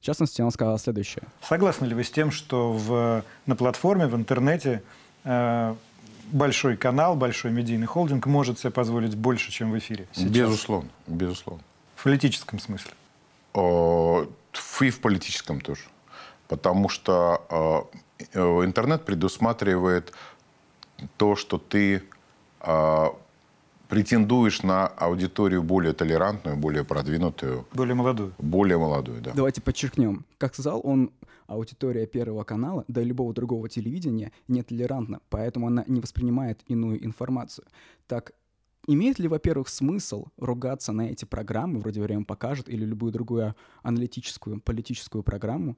В 0.00 0.04
частности, 0.04 0.40
он 0.40 0.50
сказал 0.50 0.78
следующее. 0.78 1.24
Согласны 1.42 1.84
ли 1.84 1.94
вы 1.94 2.04
с 2.04 2.10
тем, 2.10 2.30
что 2.30 2.72
в, 2.72 3.22
на 3.44 3.54
платформе, 3.54 4.06
в 4.06 4.16
интернете 4.16 4.82
э, 5.24 5.74
большой 6.32 6.78
канал, 6.78 7.16
большой 7.16 7.50
медийный 7.50 7.86
холдинг 7.86 8.24
может 8.24 8.58
себе 8.58 8.70
позволить 8.70 9.14
больше, 9.14 9.52
чем 9.52 9.72
в 9.72 9.78
эфире? 9.78 10.08
Сейчас? 10.12 10.30
Безусловно, 10.30 10.88
безусловно. 11.06 11.62
В 11.96 12.04
политическом 12.04 12.58
смысле? 12.58 12.92
О, 13.52 14.24
и 14.80 14.90
в 14.90 15.00
политическом 15.00 15.60
тоже. 15.60 15.82
Потому 16.48 16.88
что 16.88 17.86
э, 18.32 18.38
интернет 18.64 19.04
предусматривает 19.04 20.14
то, 21.18 21.36
что 21.36 21.58
ты 21.58 22.02
э, 22.60 23.06
претендуешь 23.90 24.62
на 24.62 24.86
аудиторию 24.86 25.62
более 25.62 25.92
толерантную, 25.92 26.56
более 26.56 26.84
продвинутую. 26.84 27.66
Более 27.74 27.94
молодую. 27.94 28.32
Более 28.38 28.78
молодую, 28.78 29.20
да. 29.20 29.32
Давайте 29.34 29.60
подчеркнем. 29.60 30.24
Как 30.38 30.54
сказал 30.54 30.80
он, 30.84 31.10
аудитория 31.48 32.06
Первого 32.06 32.44
канала, 32.44 32.84
да 32.86 33.02
и 33.02 33.04
любого 33.04 33.34
другого 33.34 33.68
телевидения, 33.68 34.30
нетолерантна, 34.46 35.20
поэтому 35.28 35.66
она 35.66 35.84
не 35.88 36.00
воспринимает 36.00 36.60
иную 36.68 37.04
информацию. 37.04 37.66
Так 38.06 38.32
имеет 38.86 39.18
ли, 39.18 39.26
во-первых, 39.26 39.68
смысл 39.68 40.26
ругаться 40.36 40.92
на 40.92 41.10
эти 41.10 41.24
программы, 41.24 41.80
вроде 41.80 42.00
«Время 42.00 42.24
покажет» 42.24 42.68
или 42.68 42.84
любую 42.84 43.12
другую 43.12 43.56
аналитическую, 43.82 44.60
политическую 44.60 45.24
программу, 45.24 45.76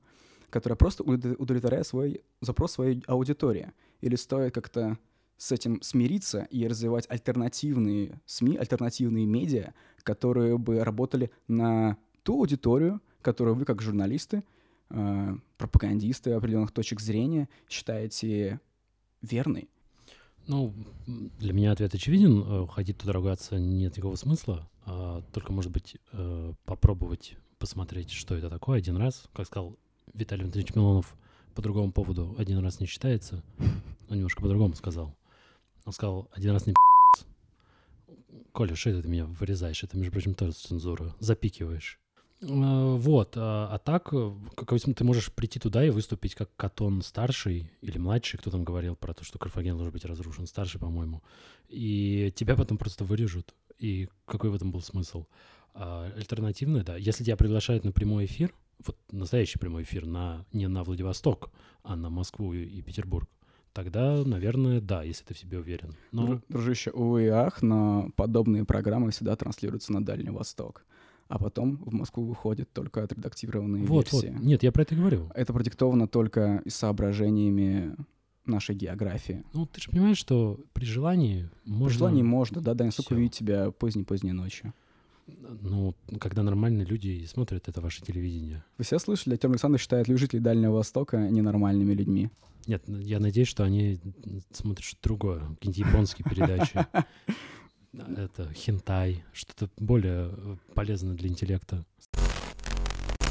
которая 0.51 0.77
просто 0.77 1.03
удовлетворяет 1.03 1.87
свой 1.87 2.23
запрос 2.43 2.73
своей 2.73 3.03
аудитории? 3.07 3.73
Или 4.03 4.17
стоит 4.17 4.53
как-то 4.53 4.99
с 5.43 5.51
этим 5.51 5.83
смириться 5.83 6.47
и 6.53 6.69
развивать 6.69 7.05
альтернативные 7.11 8.21
СМИ, 8.27 8.57
альтернативные 8.59 9.27
медиа, 9.27 9.75
которые 10.05 10.57
бы 10.57 10.85
работали 10.85 11.33
на 11.49 11.97
ту 12.23 12.39
аудиторию, 12.39 13.01
которую 13.23 13.57
вы, 13.57 13.65
как 13.65 13.83
журналисты, 13.83 14.45
э, 14.91 15.37
пропагандисты 15.59 16.31
определенных 16.31 16.71
точек 16.71 17.01
зрения, 17.01 17.49
считаете 17.69 18.61
верной? 19.21 19.69
Ну, 20.47 20.73
для 21.41 21.53
меня 21.53 21.73
ответ 21.73 21.93
очевиден. 21.93 22.45
Э, 22.47 22.67
ходить 22.69 22.99
туда 22.99 23.13
ругаться 23.13 23.59
нет 23.59 23.97
никакого 23.97 24.15
смысла. 24.15 24.71
А 24.87 25.23
только, 25.33 25.53
может 25.53 25.73
быть, 25.73 25.97
э, 26.13 26.53
попробовать 26.65 27.37
посмотреть, 27.59 28.13
что 28.13 28.37
это 28.37 28.49
такое 28.49 28.79
один 28.79 28.97
раз. 28.97 29.25
Как 29.33 29.49
сказал 29.49 29.77
Виталий 30.15 30.43
Валентинович 30.43 30.77
Милонов, 30.77 31.17
по 31.57 31.63
другому 31.63 31.91
поводу 31.91 32.37
один 32.39 32.59
раз 32.59 32.79
не 32.79 32.87
считается. 32.87 33.43
Он 34.09 34.19
немножко 34.19 34.41
по-другому 34.41 34.77
сказал. 34.77 35.17
Он 35.85 35.93
сказал, 35.93 36.29
один 36.33 36.53
раз 36.53 36.67
не 36.67 36.75
Коля, 38.53 38.75
что 38.75 38.91
это 38.91 39.03
ты 39.03 39.09
меня 39.09 39.25
вырезаешь? 39.25 39.83
Это, 39.83 39.97
между 39.97 40.13
прочим, 40.13 40.35
тоже 40.35 40.53
цензура. 40.53 41.15
Запикиваешь. 41.21 41.99
А, 42.43 42.97
вот, 42.97 43.35
а, 43.37 43.69
а 43.73 43.79
так, 43.79 44.13
э, 44.13 44.33
как 44.57 44.73
ты 44.79 45.05
можешь 45.05 45.33
прийти 45.33 45.61
туда 45.61 45.85
и 45.85 45.91
выступить 45.91 46.35
как 46.35 46.55
Катон 46.57 47.03
старший 47.03 47.71
или 47.81 47.99
младший, 47.99 48.39
кто 48.39 48.51
там 48.51 48.65
говорил 48.65 48.97
про 48.97 49.15
то, 49.15 49.25
что 49.25 49.39
Карфаген 49.39 49.77
должен 49.77 49.93
быть 49.93 50.05
разрушен, 50.05 50.47
старший, 50.47 50.81
по-моему, 50.81 51.23
и 51.69 52.33
тебя 52.35 52.57
потом 52.57 52.79
просто 52.79 53.05
вырежут. 53.05 53.55
И 53.79 54.09
какой 54.27 54.51
в 54.51 54.55
этом 54.55 54.71
был 54.71 54.81
смысл? 54.81 55.27
А, 55.75 56.13
альтернативное, 56.17 56.83
да. 56.83 56.97
Если 56.97 57.25
тебя 57.25 57.37
приглашают 57.37 57.85
на 57.85 57.93
прямой 57.93 58.27
эфир, 58.27 58.53
вот 58.85 58.97
настоящий 59.13 59.59
прямой 59.59 59.85
эфир, 59.85 60.05
на, 60.05 60.45
не 60.53 60.67
на 60.67 60.83
Владивосток, 60.83 61.51
а 61.85 61.97
на 61.97 62.11
Москву 62.11 62.53
и 62.53 62.83
Петербург, 62.83 63.31
тогда, 63.73 64.23
наверное, 64.25 64.81
да, 64.81 65.03
если 65.03 65.25
ты 65.25 65.35
в 65.35 65.39
себе 65.39 65.59
уверен. 65.59 65.95
Но... 66.11 66.41
Дружище, 66.49 66.91
увы 66.91 67.25
и 67.25 67.29
ах, 67.29 67.63
но 67.63 68.11
подобные 68.17 68.65
программы 68.65 69.11
всегда 69.11 69.37
транслируются 69.37 69.93
на 69.93 70.05
Дальний 70.05 70.31
Восток. 70.31 70.85
А 71.29 71.39
потом 71.39 71.77
в 71.77 71.95
Москву 71.95 72.25
выходят 72.25 72.71
только 72.73 73.03
отредактированные 73.03 73.85
вот, 73.85 74.13
версии. 74.13 74.29
Вот. 74.29 74.43
Нет, 74.43 74.63
я 74.63 74.73
про 74.73 74.83
это 74.83 74.95
говорю. 74.95 75.31
Это 75.35 75.53
продиктовано 75.53 76.07
только 76.07 76.63
соображениями 76.67 77.97
нашей 78.45 78.75
географии. 78.75 79.45
Ну, 79.55 79.67
ты 79.67 79.81
же 79.81 79.91
понимаешь, 79.91 80.19
что 80.19 80.61
при 80.73 80.85
желании 80.85 81.49
можно... 81.65 81.87
При 81.87 81.95
желании 81.95 82.23
можно, 82.23 82.61
да, 82.61 82.75
да, 82.75 82.85
насколько 82.85 83.15
увидеть 83.15 83.35
тебя 83.35 83.71
поздней-поздней 83.71 84.33
ночью. 84.33 84.75
Ну, 85.27 85.95
когда 86.21 86.43
нормальные 86.43 86.85
люди 86.85 87.25
смотрят 87.27 87.69
это 87.69 87.81
ваше 87.81 88.03
телевидение. 88.03 88.65
Вы 88.77 88.85
все 88.85 88.99
слышали? 88.99 89.35
Артем 89.35 89.53
Александрович 89.53 89.83
считает 89.83 90.07
жителей 90.09 90.41
Дальнего 90.41 90.73
Востока 90.73 91.29
ненормальными 91.31 91.95
людьми. 91.95 92.31
Нет, 92.67 92.85
я 92.87 93.19
надеюсь, 93.19 93.49
что 93.49 93.65
они 93.65 94.01
смотрят 94.53 94.85
что-то 94.85 95.03
другое, 95.03 95.41
какие-нибудь 95.61 95.79
японские 95.79 96.29
передачи. 96.29 96.87
Это 97.93 98.51
хентай, 98.55 99.25
что-то 99.33 99.69
более 99.77 100.31
э, 100.33 100.57
полезное 100.75 101.15
для 101.15 101.29
интеллекта. 101.29 101.85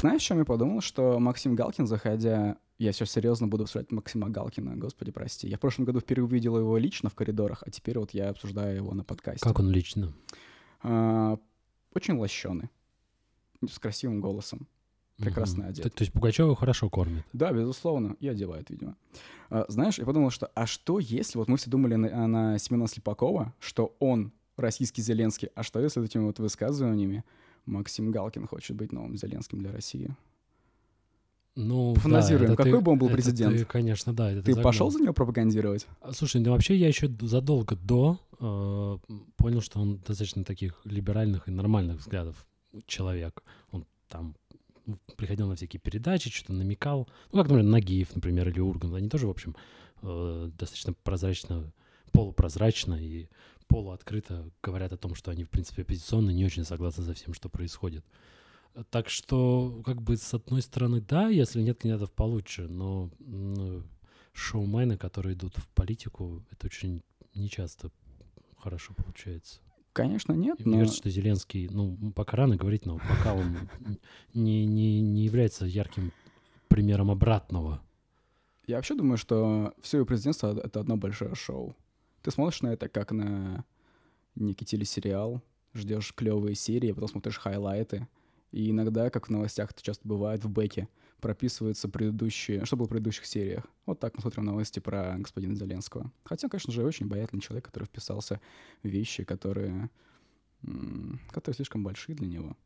Знаешь, 0.00 0.22
чем 0.22 0.38
я 0.38 0.44
подумал? 0.44 0.80
Что 0.80 1.18
Максим 1.18 1.54
Галкин, 1.54 1.86
заходя... 1.86 2.56
Я 2.78 2.92
сейчас 2.92 3.10
серьезно 3.10 3.46
буду 3.46 3.64
обсуждать 3.64 3.92
Максима 3.92 4.28
Галкина, 4.28 4.76
господи, 4.76 5.12
прости. 5.12 5.48
Я 5.48 5.56
в 5.56 5.60
прошлом 5.60 5.84
году 5.84 6.00
впервые 6.00 6.26
увидел 6.26 6.58
его 6.58 6.76
лично 6.78 7.08
в 7.08 7.14
коридорах, 7.14 7.62
а 7.64 7.70
теперь 7.70 7.98
вот 7.98 8.12
я 8.12 8.30
обсуждаю 8.30 8.76
его 8.76 8.94
на 8.94 9.04
подкасте. 9.04 9.40
Как 9.40 9.60
он 9.60 9.70
лично? 9.70 10.12
А, 10.82 11.38
очень 11.94 12.14
лощеный, 12.14 12.70
с 13.68 13.78
красивым 13.78 14.20
голосом 14.20 14.66
прекрасно 15.18 15.66
одет. 15.66 15.84
То, 15.84 15.90
то 15.90 16.02
есть 16.02 16.12
Пугачева 16.12 16.56
хорошо 16.56 16.88
кормит? 16.90 17.24
Да, 17.32 17.52
безусловно, 17.52 18.16
и 18.20 18.28
одевает, 18.28 18.70
видимо. 18.70 18.96
А, 19.50 19.64
знаешь, 19.68 19.98
я 19.98 20.04
подумал, 20.04 20.30
что 20.30 20.50
а 20.54 20.66
что 20.66 20.98
если, 20.98 21.38
вот 21.38 21.48
мы 21.48 21.56
все 21.56 21.70
думали 21.70 21.94
на, 21.94 22.26
на 22.26 22.58
Семена 22.58 22.86
Слепакова, 22.86 23.54
что 23.60 23.94
он 23.98 24.32
российский 24.56 25.02
Зеленский, 25.02 25.48
а 25.54 25.62
что 25.62 25.80
если 25.80 26.04
этими 26.04 26.24
вот 26.24 26.38
высказываниями 26.38 27.24
Максим 27.66 28.10
Галкин 28.10 28.46
хочет 28.46 28.76
быть 28.76 28.92
новым 28.92 29.16
Зеленским 29.16 29.58
для 29.58 29.72
России? 29.72 30.16
Ну, 31.54 31.92
Пофантазируем, 31.94 32.50
да, 32.52 32.56
какой 32.56 32.72
ты, 32.72 32.80
бы 32.80 32.92
он 32.92 32.98
был 32.98 33.10
президент? 33.10 33.58
Ты, 33.58 33.64
конечно, 33.66 34.14
да. 34.14 34.40
ты 34.40 34.56
пошел 34.56 34.90
за 34.90 35.00
него 35.00 35.12
пропагандировать? 35.12 35.86
А, 36.00 36.12
слушай, 36.12 36.40
ну 36.40 36.50
вообще 36.52 36.74
я 36.76 36.88
еще 36.88 37.10
задолго 37.20 37.76
до 37.76 38.18
э, 38.40 38.98
понял, 39.36 39.60
что 39.60 39.78
он 39.80 39.98
достаточно 39.98 40.44
таких 40.44 40.80
либеральных 40.84 41.48
и 41.48 41.50
нормальных 41.50 41.98
взглядов 41.98 42.46
человек. 42.86 43.42
Он 43.70 43.84
там 44.08 44.34
приходил 45.16 45.48
на 45.48 45.56
всякие 45.56 45.80
передачи, 45.80 46.30
что-то 46.30 46.52
намекал. 46.52 47.08
Ну, 47.32 47.38
как, 47.38 47.48
например, 47.48 47.70
Нагиев, 47.70 48.14
например, 48.14 48.48
или 48.48 48.60
Ургант. 48.60 48.94
Они 48.94 49.08
тоже, 49.08 49.26
в 49.26 49.30
общем, 49.30 49.56
э, 50.02 50.50
достаточно 50.58 50.92
прозрачно, 50.92 51.72
полупрозрачно 52.12 52.94
и 52.94 53.28
полуоткрыто 53.68 54.50
говорят 54.62 54.92
о 54.92 54.96
том, 54.96 55.14
что 55.14 55.30
они, 55.30 55.44
в 55.44 55.50
принципе, 55.50 55.82
оппозиционные, 55.82 56.34
не 56.34 56.44
очень 56.44 56.64
согласны 56.64 57.04
со 57.04 57.14
всем, 57.14 57.32
что 57.34 57.48
происходит. 57.48 58.04
Так 58.90 59.08
что, 59.10 59.82
как 59.84 60.00
бы, 60.02 60.16
с 60.16 60.32
одной 60.34 60.62
стороны, 60.62 61.00
да, 61.00 61.28
если 61.28 61.60
нет 61.60 61.78
кандидатов 61.78 62.12
получше, 62.12 62.68
но 62.68 63.10
ну, 63.18 63.82
шоумены, 64.32 64.96
которые 64.96 65.34
идут 65.34 65.56
в 65.56 65.68
политику, 65.68 66.42
это 66.50 66.66
очень 66.66 67.02
нечасто 67.34 67.90
хорошо 68.56 68.94
получается. 68.94 69.60
Конечно, 69.92 70.32
нет. 70.32 70.64
Мне 70.64 70.76
но... 70.76 70.80
кажется, 70.80 70.98
что 70.98 71.10
Зеленский, 71.10 71.68
ну, 71.68 71.96
пока 72.14 72.38
рано 72.38 72.56
говорить, 72.56 72.86
но 72.86 72.98
пока 72.98 73.34
он 73.34 73.68
не, 74.34 74.64
не, 74.64 75.00
не 75.00 75.24
является 75.24 75.66
ярким 75.66 76.12
примером 76.68 77.10
обратного. 77.10 77.82
Я 78.66 78.76
вообще 78.76 78.94
думаю, 78.94 79.18
что 79.18 79.74
все 79.82 79.98
его 79.98 80.06
президентство— 80.06 80.58
это 80.64 80.80
одно 80.80 80.96
большое 80.96 81.34
шоу. 81.34 81.76
Ты 82.22 82.30
смотришь 82.30 82.62
на 82.62 82.68
это 82.68 82.88
как 82.88 83.12
на 83.12 83.64
некий 84.34 84.64
телесериал, 84.64 85.42
ждешь 85.74 86.14
клевые 86.14 86.54
серии, 86.54 86.92
а 86.92 86.94
потом 86.94 87.08
смотришь 87.08 87.38
хайлайты. 87.38 88.08
И 88.50 88.70
иногда, 88.70 89.10
как 89.10 89.28
в 89.28 89.30
новостях 89.30 89.72
это 89.72 89.82
часто 89.82 90.06
бывает, 90.06 90.44
в 90.44 90.50
бэке 90.50 90.88
прописываются 91.22 91.88
предыдущие, 91.88 92.66
что 92.66 92.76
было 92.76 92.86
в 92.86 92.90
предыдущих 92.90 93.24
сериях. 93.24 93.64
Вот 93.86 94.00
так 94.00 94.14
мы 94.16 94.20
смотрим 94.20 94.44
новости 94.44 94.80
про 94.80 95.14
господина 95.18 95.54
Зеленского. 95.54 96.12
Хотя, 96.24 96.48
конечно 96.48 96.72
же, 96.72 96.84
очень 96.84 97.06
обаятельный 97.06 97.40
человек, 97.40 97.64
который 97.64 97.84
вписался 97.84 98.40
в 98.82 98.88
вещи, 98.88 99.22
которые, 99.24 99.88
которые 101.30 101.54
слишком 101.54 101.84
большие 101.84 102.16
для 102.16 102.26
него. 102.26 102.56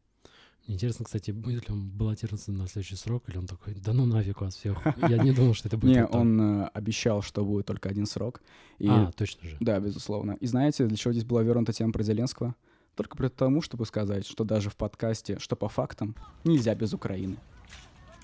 Интересно, 0.69 1.05
кстати, 1.05 1.31
будет 1.31 1.69
ли 1.69 1.75
он 1.75 1.89
баллотироваться 1.91 2.51
на 2.51 2.67
следующий 2.67 2.97
срок, 2.97 3.29
или 3.29 3.37
он 3.37 3.47
такой, 3.47 3.75
да 3.75 3.93
ну 3.93 4.05
нафиг 4.05 4.41
вас 4.41 4.57
всех. 4.57 4.85
Я 5.09 5.19
не 5.19 5.33
думал, 5.33 5.55
что 5.55 5.69
это 5.69 5.77
будет. 5.77 5.95
Не, 5.95 6.05
он 6.07 6.41
э, 6.41 6.65
обещал, 6.75 7.23
что 7.23 7.45
будет 7.45 7.67
только 7.67 7.89
один 7.89 8.07
срок. 8.07 8.41
А, 8.85 9.13
точно 9.13 9.49
же. 9.49 9.57
Да, 9.61 9.79
безусловно. 9.79 10.33
И 10.41 10.47
знаете, 10.47 10.87
для 10.87 10.97
чего 10.97 11.13
здесь 11.13 11.25
была 11.25 11.43
вернута 11.43 11.73
тема 11.73 11.93
про 11.93 12.03
Зеленского? 12.03 12.57
Только 12.97 13.17
при 13.17 13.29
тому, 13.29 13.61
чтобы 13.61 13.87
сказать, 13.87 14.27
что 14.27 14.43
даже 14.43 14.71
в 14.71 14.77
подкасте, 14.77 15.39
что 15.39 15.55
по 15.55 15.69
фактам, 15.69 16.17
нельзя 16.43 16.75
без 16.75 16.95
Украины. 16.95 17.37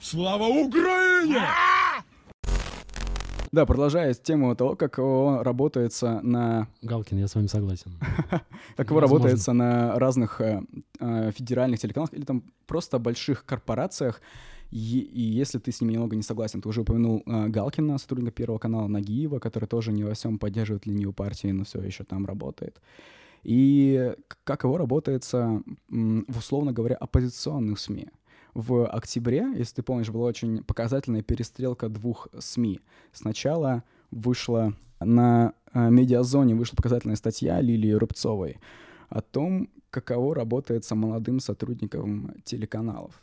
Слава 0.02 0.48
Украине! 0.48 1.42
Да, 3.52 3.66
продолжая 3.66 4.12
тему 4.14 4.56
того, 4.56 4.74
как 4.74 4.98
его 4.98 5.44
работается 5.44 6.20
на... 6.22 6.66
Галкин, 6.82 7.18
я 7.18 7.28
с 7.28 7.36
вами 7.36 7.46
согласен. 7.46 7.92
Как 8.76 8.90
его 8.90 8.98
работается 8.98 9.52
на 9.52 9.96
разных 10.00 10.40
э, 10.40 10.62
э, 10.98 11.30
федеральных 11.30 11.78
телеканалах 11.78 12.12
или 12.14 12.24
там 12.24 12.42
просто 12.66 12.98
больших 12.98 13.44
корпорациях, 13.44 14.20
и, 14.72 14.98
и 14.98 15.20
если 15.20 15.60
ты 15.60 15.70
с 15.70 15.80
ними 15.80 15.92
немного 15.92 16.16
не 16.16 16.22
согласен, 16.22 16.60
ты 16.60 16.68
уже 16.68 16.80
упомянул 16.80 17.22
э, 17.24 17.48
Галкина, 17.48 17.98
сотрудника 17.98 18.32
Первого 18.32 18.58
канала, 18.58 18.88
Нагиева, 18.88 19.38
который 19.38 19.66
тоже 19.66 19.92
не 19.92 20.02
во 20.02 20.14
всем 20.14 20.38
поддерживает 20.38 20.84
линию 20.84 21.12
партии, 21.12 21.52
но 21.52 21.62
все 21.62 21.80
еще 21.80 22.02
там 22.02 22.26
работает. 22.26 22.80
И 23.44 24.14
как 24.42 24.64
его 24.64 24.78
работается, 24.78 25.62
условно 26.26 26.72
говоря, 26.72 26.96
оппозиционных 26.96 27.78
СМИ. 27.78 28.08
В 28.54 28.86
октябре, 28.86 29.46
если 29.56 29.76
ты 29.76 29.82
помнишь, 29.82 30.10
была 30.10 30.26
очень 30.26 30.62
показательная 30.62 31.22
перестрелка 31.22 31.88
двух 31.88 32.28
СМИ. 32.38 32.80
Сначала 33.12 33.82
вышла 34.10 34.74
на 35.00 35.54
э, 35.72 35.90
медиазоне 35.90 36.54
вышла 36.54 36.76
показательная 36.76 37.16
статья 37.16 37.60
Лилии 37.60 37.92
Рубцовой 37.92 38.58
о 39.08 39.20
том, 39.20 39.68
каково 39.90 40.34
работается 40.34 40.94
молодым 40.94 41.40
сотрудникам 41.40 42.34
телеканалов. 42.44 43.20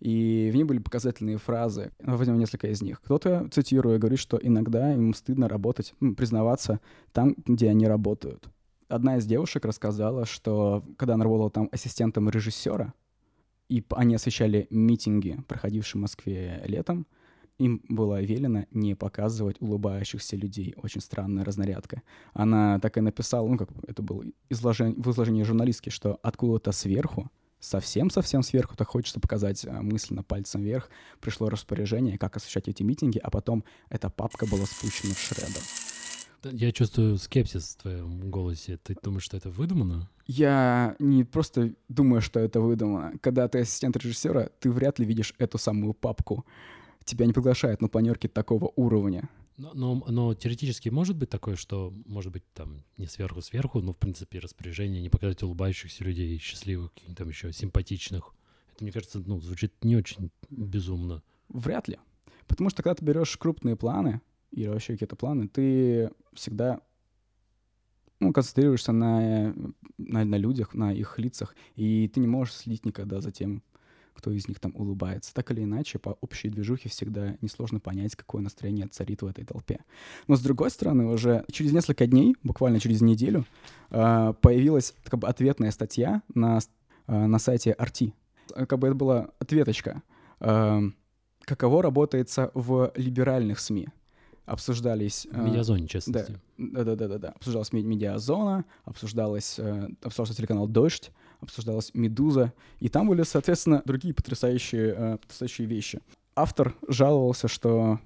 И 0.00 0.50
в 0.52 0.56
ней 0.56 0.64
были 0.64 0.78
показательные 0.78 1.38
фразы. 1.38 1.92
Возьмем 2.00 2.38
несколько 2.38 2.68
из 2.68 2.82
них. 2.82 3.00
Кто-то, 3.00 3.48
цитируя, 3.50 3.98
говорит, 3.98 4.18
что 4.18 4.38
иногда 4.40 4.92
им 4.92 5.14
стыдно 5.14 5.48
работать, 5.48 5.94
признаваться 6.16 6.80
там, 7.12 7.34
где 7.46 7.70
они 7.70 7.86
работают. 7.86 8.48
Одна 8.88 9.16
из 9.16 9.26
девушек 9.26 9.64
рассказала, 9.64 10.26
что 10.26 10.84
когда 10.96 11.14
она 11.14 11.24
работала 11.24 11.50
там 11.50 11.68
ассистентом 11.72 12.28
режиссера, 12.28 12.92
и 13.68 13.84
они 13.90 14.14
освещали 14.14 14.66
митинги, 14.70 15.38
проходившие 15.48 16.00
в 16.00 16.02
Москве 16.02 16.62
летом, 16.66 17.06
им 17.58 17.82
было 17.88 18.22
велено 18.22 18.66
не 18.70 18.94
показывать 18.94 19.56
улыбающихся 19.60 20.36
людей. 20.36 20.74
Очень 20.76 21.00
странная 21.00 21.44
разнарядка. 21.44 22.02
Она 22.34 22.78
так 22.80 22.98
и 22.98 23.00
написала, 23.00 23.48
ну, 23.48 23.56
как 23.56 23.70
это 23.86 24.02
было 24.02 24.24
изложение, 24.50 24.94
в 24.96 25.10
изложении 25.10 25.42
журналистки, 25.42 25.88
что 25.90 26.18
откуда-то 26.22 26.72
сверху 26.72 27.30
совсем-совсем 27.58 28.42
сверху, 28.42 28.76
так 28.76 28.88
хочется 28.88 29.18
показать 29.18 29.64
э, 29.64 29.72
мысленно 29.80 30.22
пальцем 30.22 30.62
вверх, 30.62 30.90
пришло 31.20 31.48
распоряжение, 31.48 32.18
как 32.18 32.36
освещать 32.36 32.68
эти 32.68 32.82
митинги, 32.82 33.18
а 33.18 33.30
потом 33.30 33.64
эта 33.88 34.10
папка 34.10 34.46
была 34.46 34.66
спущена 34.66 35.14
в 35.14 35.18
шредер. 35.18 35.62
Я 36.52 36.72
чувствую 36.72 37.18
скепсис 37.18 37.74
в 37.74 37.82
твоем 37.82 38.30
голосе. 38.30 38.78
Ты 38.82 38.96
думаешь, 39.02 39.24
что 39.24 39.36
это 39.36 39.50
выдумано? 39.50 40.08
Я 40.26 40.96
не 40.98 41.24
просто 41.24 41.74
думаю, 41.88 42.20
что 42.20 42.40
это 42.40 42.60
выдумано. 42.60 43.18
Когда 43.20 43.48
ты 43.48 43.60
ассистент 43.60 43.96
режиссера, 43.96 44.50
ты 44.60 44.70
вряд 44.70 44.98
ли 44.98 45.06
видишь 45.06 45.34
эту 45.38 45.58
самую 45.58 45.94
папку. 45.94 46.44
Тебя 47.04 47.26
не 47.26 47.32
приглашают 47.32 47.80
на 47.80 47.88
планерки 47.88 48.26
такого 48.26 48.72
уровня. 48.76 49.28
Но, 49.56 49.72
но, 49.74 50.04
но 50.08 50.34
теоретически 50.34 50.90
может 50.90 51.16
быть 51.16 51.30
такое, 51.30 51.56
что, 51.56 51.94
может 52.04 52.32
быть, 52.32 52.44
там 52.52 52.84
не 52.98 53.06
сверху-сверху, 53.06 53.80
но, 53.80 53.92
в 53.92 53.96
принципе, 53.96 54.38
распоряжение 54.38 55.00
не 55.00 55.08
показать 55.08 55.42
улыбающихся 55.42 56.04
людей, 56.04 56.38
счастливых, 56.38 56.90
там 57.16 57.28
еще 57.28 57.52
симпатичных. 57.52 58.34
Это, 58.74 58.84
мне 58.84 58.92
кажется, 58.92 59.22
ну, 59.24 59.40
звучит 59.40 59.72
не 59.82 59.96
очень 59.96 60.30
безумно. 60.50 61.22
Вряд 61.48 61.88
ли. 61.88 61.98
Потому 62.46 62.68
что, 62.68 62.82
когда 62.82 62.96
ты 62.96 63.04
берешь 63.04 63.36
крупные 63.36 63.76
планы 63.76 64.20
и 64.56 64.66
вообще 64.66 64.94
какие-то 64.94 65.16
планы, 65.16 65.48
ты 65.48 66.10
всегда 66.32 66.80
ну, 68.20 68.32
концентрируешься 68.32 68.92
на, 68.92 69.54
на, 69.98 70.24
на 70.24 70.36
людях, 70.36 70.74
на 70.74 70.92
их 70.92 71.18
лицах, 71.18 71.54
и 71.74 72.08
ты 72.08 72.20
не 72.20 72.26
можешь 72.26 72.54
следить 72.54 72.86
никогда 72.86 73.20
за 73.20 73.30
тем, 73.30 73.62
кто 74.14 74.30
из 74.30 74.48
них 74.48 74.58
там 74.58 74.72
улыбается. 74.74 75.34
Так 75.34 75.50
или 75.50 75.64
иначе, 75.64 75.98
по 75.98 76.16
общей 76.22 76.48
движухе 76.48 76.88
всегда 76.88 77.36
несложно 77.42 77.80
понять, 77.80 78.16
какое 78.16 78.40
настроение 78.40 78.86
царит 78.86 79.20
в 79.20 79.26
этой 79.26 79.44
толпе. 79.44 79.80
Но 80.26 80.36
с 80.36 80.40
другой 80.40 80.70
стороны, 80.70 81.04
уже 81.04 81.44
через 81.52 81.72
несколько 81.72 82.06
дней, 82.06 82.34
буквально 82.42 82.80
через 82.80 83.02
неделю, 83.02 83.44
а, 83.90 84.32
появилась 84.32 84.94
как 85.04 85.20
бы 85.20 85.28
ответная 85.28 85.70
статья 85.70 86.22
на, 86.34 86.60
а, 87.06 87.26
на 87.26 87.38
сайте 87.38 87.76
RT. 87.78 88.14
Как 88.66 88.78
бы 88.78 88.86
это 88.86 88.96
была 88.96 89.28
ответочка. 89.38 90.02
А, 90.40 90.80
каково 91.40 91.82
работается 91.82 92.50
в 92.54 92.92
либеральных 92.96 93.60
СМИ? 93.60 93.88
Обсуждались... 94.46 95.26
В 95.30 95.38
медиазоне, 95.38 95.86
честно. 95.86 96.24
Да, 96.56 96.84
да, 96.84 96.94
да, 96.94 97.08
да, 97.08 97.18
да. 97.18 97.28
Обсуждалась 97.30 97.72
медиазона, 97.72 98.64
обсуждалась, 98.84 99.60
обсуждался 100.02 100.34
телеканал 100.34 100.66
«Дождь», 100.66 101.10
обсуждалась 101.40 101.90
«Медуза», 101.92 102.52
и 102.78 102.88
там 102.88 103.08
были, 103.08 103.22
соответственно, 103.24 103.82
другие 103.84 104.14
потрясающие, 104.14 104.94
э, 104.96 105.18
потрясающие 105.18 105.66
вещи. 105.66 106.00
Автор 106.34 106.74
жаловался, 106.88 107.48
что 107.48 108.00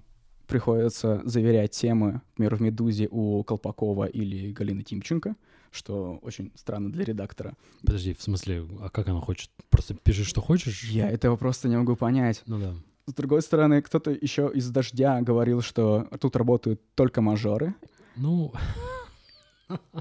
приходится 0.47 1.23
заверять 1.25 1.71
темы, 1.71 2.23
например, 2.33 2.57
в 2.57 2.61
«Медузе» 2.61 3.09
у 3.11 3.45
Колпакова 3.45 4.07
или 4.07 4.53
Галины 4.53 4.83
Тимченко, 4.83 5.37
что 5.71 6.19
очень 6.23 6.53
странно 6.57 6.91
для 6.91 7.05
редактора. 7.05 7.55
Подожди, 7.85 8.15
в 8.15 8.23
смысле, 8.23 8.67
а 8.81 8.89
как 8.91 9.09
она 9.09 9.21
хочет? 9.21 9.51
Просто 9.69 9.95
пиши, 9.95 10.25
что 10.25 10.41
хочешь? 10.41 10.91
Я 10.91 11.09
этого 11.09 11.37
просто 11.37 11.69
не 11.69 11.77
могу 11.77 11.95
понять. 11.95 12.43
Ну 12.47 12.59
да. 12.59 12.75
С 13.11 13.15
другой 13.15 13.43
стороны, 13.43 13.83
кто-то 13.83 14.13
еще 14.13 14.53
из 14.55 14.71
«Дождя» 14.71 15.21
говорил, 15.21 15.63
что 15.63 16.07
тут 16.21 16.37
работают 16.37 16.81
только 16.95 17.21
мажоры. 17.21 17.75
Ну, 18.15 18.53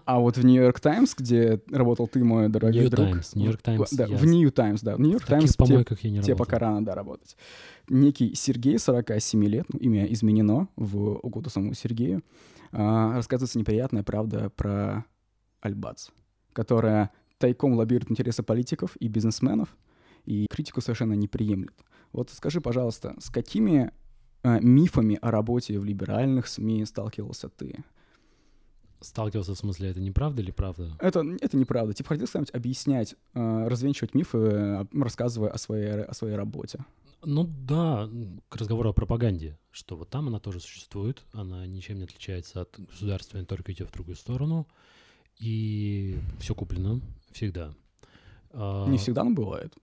а 0.06 0.20
вот 0.20 0.38
в 0.38 0.46
Нью-Йорк 0.46 0.80
Таймс, 0.80 1.16
где 1.16 1.60
работал 1.72 2.08
ты, 2.08 2.24
мой 2.24 2.50
дорогой 2.50 2.82
New 2.82 2.90
друг... 2.92 3.08
Times, 3.08 3.34
Нью-Йорк 3.34 3.62
Таймс. 3.64 3.92
Да, 3.94 4.06
в 4.06 4.26
Нью 4.26 4.52
Таймс, 4.52 4.82
да. 4.82 4.96
В 4.96 5.00
Нью-Йорк 5.00 5.26
Таймс 5.26 5.56
тебе, 5.56 5.84
тебе 6.22 6.36
пока 6.36 6.60
рано, 6.60 6.86
да, 6.86 6.94
работать. 6.94 7.36
Некий 7.90 8.36
Сергей, 8.36 8.78
47 8.78 9.44
лет, 9.46 9.66
ну, 9.74 9.80
имя 9.80 10.06
изменено 10.06 10.68
в 10.76 11.16
угоду 11.24 11.50
самому 11.50 11.74
Сергею, 11.74 12.22
а, 12.72 13.16
рассказывается 13.16 13.58
неприятная 13.58 14.04
правда 14.04 14.52
про 14.56 15.04
Альбац, 15.62 16.10
которая 16.54 17.10
тайком 17.40 17.74
лоббирует 17.74 18.12
интересы 18.12 18.44
политиков 18.44 18.96
и 19.00 19.08
бизнесменов, 19.08 19.76
и 20.26 20.46
критику 20.48 20.82
совершенно 20.82 21.14
не 21.14 21.28
приемлет. 21.28 21.74
Вот 22.12 22.30
скажи, 22.32 22.62
пожалуйста, 22.62 23.16
с 23.20 23.30
какими 23.30 23.92
э, 24.44 24.60
мифами 24.62 25.18
о 25.22 25.32
работе 25.32 25.80
в 25.80 25.86
либеральных 25.86 26.48
СМИ 26.48 26.86
сталкивался 26.86 27.50
ты? 27.50 27.84
Сталкивался, 29.02 29.54
в 29.54 29.58
смысле, 29.58 29.92
это 29.92 30.02
неправда 30.02 30.42
или 30.42 30.52
правда? 30.52 30.92
Это, 31.00 31.24
это 31.40 31.56
неправда. 31.56 31.94
Типа 31.94 32.10
хотел 32.10 32.28
что-нибудь 32.28 32.54
объяснять, 32.54 33.16
э, 33.34 33.68
развенчивать 33.68 34.14
мифы, 34.14 34.38
э, 34.38 34.86
рассказывая 34.94 35.52
о 35.52 35.58
своей, 35.58 36.04
о 36.04 36.14
своей 36.14 36.36
работе. 36.36 36.84
Ну 37.24 37.44
да, 37.44 38.10
к 38.48 38.56
разговору 38.56 38.90
о 38.90 38.94
пропаганде, 38.94 39.58
что 39.72 39.98
вот 39.98 40.10
там 40.10 40.28
она 40.28 40.40
тоже 40.40 40.62
существует, 40.62 41.22
она 41.34 41.68
ничем 41.68 41.98
не 41.98 42.06
отличается 42.06 42.62
от 42.62 42.80
государственной, 42.80 43.46
только 43.46 43.74
идет 43.74 43.90
в 43.90 43.94
другую 43.94 44.16
сторону, 44.16 44.68
и 45.38 46.18
все 46.40 46.56
куплено 46.56 47.02
всегда. 47.32 47.74
А, 48.52 48.88
не 48.88 48.98
всегда, 48.98 49.26
но 49.26 49.32
бывает. 49.32 49.74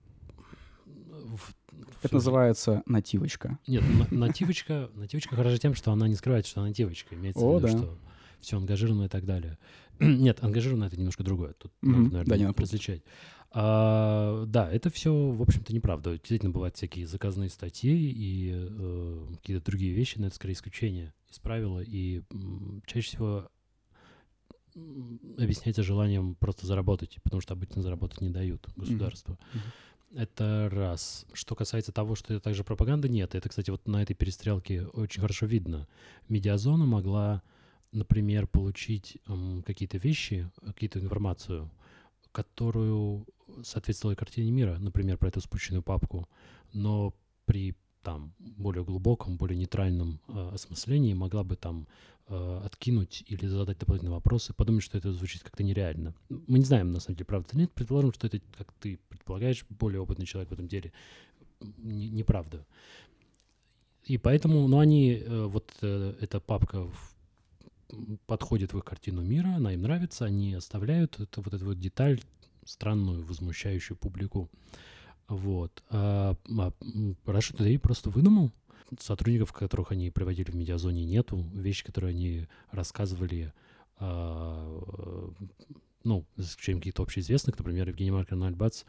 Это 2.02 2.14
называется 2.14 2.82
нативочка. 2.86 3.58
Нет, 3.66 3.84
нативочка, 4.10 4.90
нативочка 4.94 5.36
хороша 5.36 5.58
тем, 5.58 5.74
что 5.74 5.92
она 5.92 6.08
не 6.08 6.14
скрывает, 6.14 6.46
что 6.46 6.60
она 6.60 6.68
нативочка. 6.68 7.14
Имеется 7.14 7.44
О, 7.44 7.58
в 7.58 7.64
виду, 7.64 7.72
да. 7.72 7.78
что 7.78 7.98
все 8.40 8.56
ангажировано 8.56 9.04
и 9.04 9.08
так 9.08 9.24
далее. 9.24 9.58
Нет, 10.00 10.42
ангажировано 10.42 10.84
это 10.84 10.96
немножко 10.96 11.24
другое. 11.24 11.54
Тут 11.54 11.72
mm-hmm. 11.72 11.88
нужно, 11.88 12.04
наверное, 12.04 12.38
да, 12.38 12.38
не 12.38 12.46
различать. 12.46 13.02
А, 13.50 14.44
да, 14.46 14.70
это 14.70 14.90
все, 14.90 15.12
в 15.12 15.40
общем-то, 15.42 15.74
неправда. 15.74 16.12
Действительно, 16.12 16.52
бывают 16.52 16.76
всякие 16.76 17.06
заказные 17.06 17.48
статьи 17.48 17.92
и 17.94 18.52
э, 18.54 19.26
какие-то 19.36 19.64
другие 19.64 19.94
вещи, 19.94 20.18
но 20.18 20.26
это 20.26 20.36
скорее 20.36 20.54
исключение 20.54 21.14
из 21.30 21.38
правила. 21.38 21.80
И 21.80 22.22
м, 22.30 22.82
чаще 22.86 23.08
всего 23.08 23.48
объясняется 25.38 25.82
желанием 25.82 26.34
просто 26.34 26.66
заработать, 26.66 27.16
потому 27.22 27.40
что 27.40 27.54
обычно 27.54 27.80
заработать 27.80 28.20
не 28.20 28.28
дают 28.28 28.68
государству. 28.76 29.38
Mm-hmm. 29.54 29.60
Это 30.14 30.68
раз. 30.72 31.26
Что 31.32 31.54
касается 31.54 31.92
того, 31.92 32.14
что 32.14 32.34
это 32.34 32.42
также 32.42 32.64
пропаганда, 32.64 33.08
нет. 33.08 33.34
Это, 33.34 33.48
кстати, 33.48 33.70
вот 33.70 33.86
на 33.86 34.02
этой 34.02 34.14
перестрелке 34.14 34.86
очень 34.86 35.20
хорошо 35.20 35.46
видно. 35.46 35.86
Медиазона 36.28 36.86
могла 36.86 37.42
например, 37.96 38.46
получить 38.46 39.18
эм, 39.26 39.62
какие-то 39.62 39.98
вещи, 39.98 40.50
какие-то 40.64 41.00
информацию, 41.00 41.70
которую 42.32 43.26
соответствовала 43.62 44.14
картине 44.14 44.50
мира, 44.50 44.76
например, 44.78 45.16
про 45.18 45.28
эту 45.28 45.40
спущенную 45.40 45.82
папку, 45.82 46.28
но 46.72 47.14
при 47.46 47.74
там 48.06 48.32
более 48.38 48.84
глубоком, 48.84 49.36
более 49.36 49.58
нейтральном 49.58 50.20
э, 50.28 50.50
осмыслении 50.54 51.12
могла 51.12 51.42
бы 51.42 51.56
там 51.56 51.88
э, 52.28 52.60
откинуть 52.64 53.24
или 53.26 53.48
задать 53.48 53.78
дополнительные 53.78 54.14
вопросы, 54.14 54.54
подумать, 54.54 54.84
что 54.84 54.96
это 54.96 55.12
звучит 55.12 55.42
как-то 55.42 55.64
нереально. 55.64 56.14
Мы 56.28 56.60
не 56.60 56.64
знаем, 56.64 56.92
на 56.92 57.00
самом 57.00 57.16
деле, 57.16 57.24
правда 57.24 57.48
или 57.52 57.62
нет. 57.62 57.72
Предположим, 57.72 58.12
что 58.12 58.28
это, 58.28 58.40
как 58.56 58.72
ты 58.74 59.00
предполагаешь, 59.08 59.64
более 59.68 60.00
опытный 60.00 60.24
человек 60.24 60.50
в 60.50 60.52
этом 60.52 60.68
деле, 60.68 60.92
неправда. 61.60 62.64
И 64.04 64.18
поэтому, 64.18 64.68
ну, 64.68 64.78
они, 64.78 65.14
э, 65.14 65.46
вот 65.46 65.72
э, 65.82 66.14
эта 66.20 66.38
папка 66.38 66.84
в 66.84 67.16
подходит 68.26 68.72
в 68.72 68.78
их 68.78 68.84
картину 68.84 69.22
мира, 69.22 69.48
она 69.56 69.72
им 69.72 69.82
нравится, 69.82 70.24
они 70.24 70.54
оставляют 70.54 71.20
это, 71.20 71.40
вот 71.40 71.54
эту 71.54 71.64
вот 71.64 71.78
деталь 71.78 72.20
странную, 72.64 73.24
возмущающую 73.24 73.96
публику. 73.96 74.48
Вот. 75.28 75.82
А, 75.90 76.36
а 76.48 76.72
Russia 77.26 77.56
Today 77.56 77.78
просто 77.78 78.10
выдумал. 78.10 78.52
сотрудников, 79.00 79.52
которых 79.52 79.92
они 79.92 80.10
приводили 80.10 80.50
в 80.50 80.54
медиазоне, 80.54 81.04
нету. 81.04 81.44
Вещи, 81.52 81.84
которые 81.84 82.10
они 82.10 82.46
рассказывали, 82.70 83.52
э, 83.98 85.30
ну, 86.04 86.24
за 86.36 86.46
исключением 86.46 86.80
каких-то 86.80 87.02
общеизвестных, 87.02 87.58
например, 87.58 87.88
Евгения 87.88 88.12
Марковна 88.12 88.46
Альбац, 88.46 88.84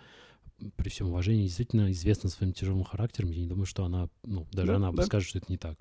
при 0.76 0.90
всем 0.90 1.10
уважении, 1.10 1.44
действительно 1.44 1.92
известна 1.92 2.30
своим 2.30 2.54
тяжелым 2.54 2.84
характером. 2.84 3.32
Я 3.32 3.42
не 3.42 3.48
думаю, 3.48 3.66
что 3.66 3.86
она, 3.86 4.10
ну, 4.24 4.48
даже 4.52 4.68
да, 4.68 4.76
она 4.76 4.92
да. 4.92 5.06
скажет, 5.06 5.30
что 5.30 5.40
это 5.40 5.48
не 5.50 5.58
так. 5.58 5.78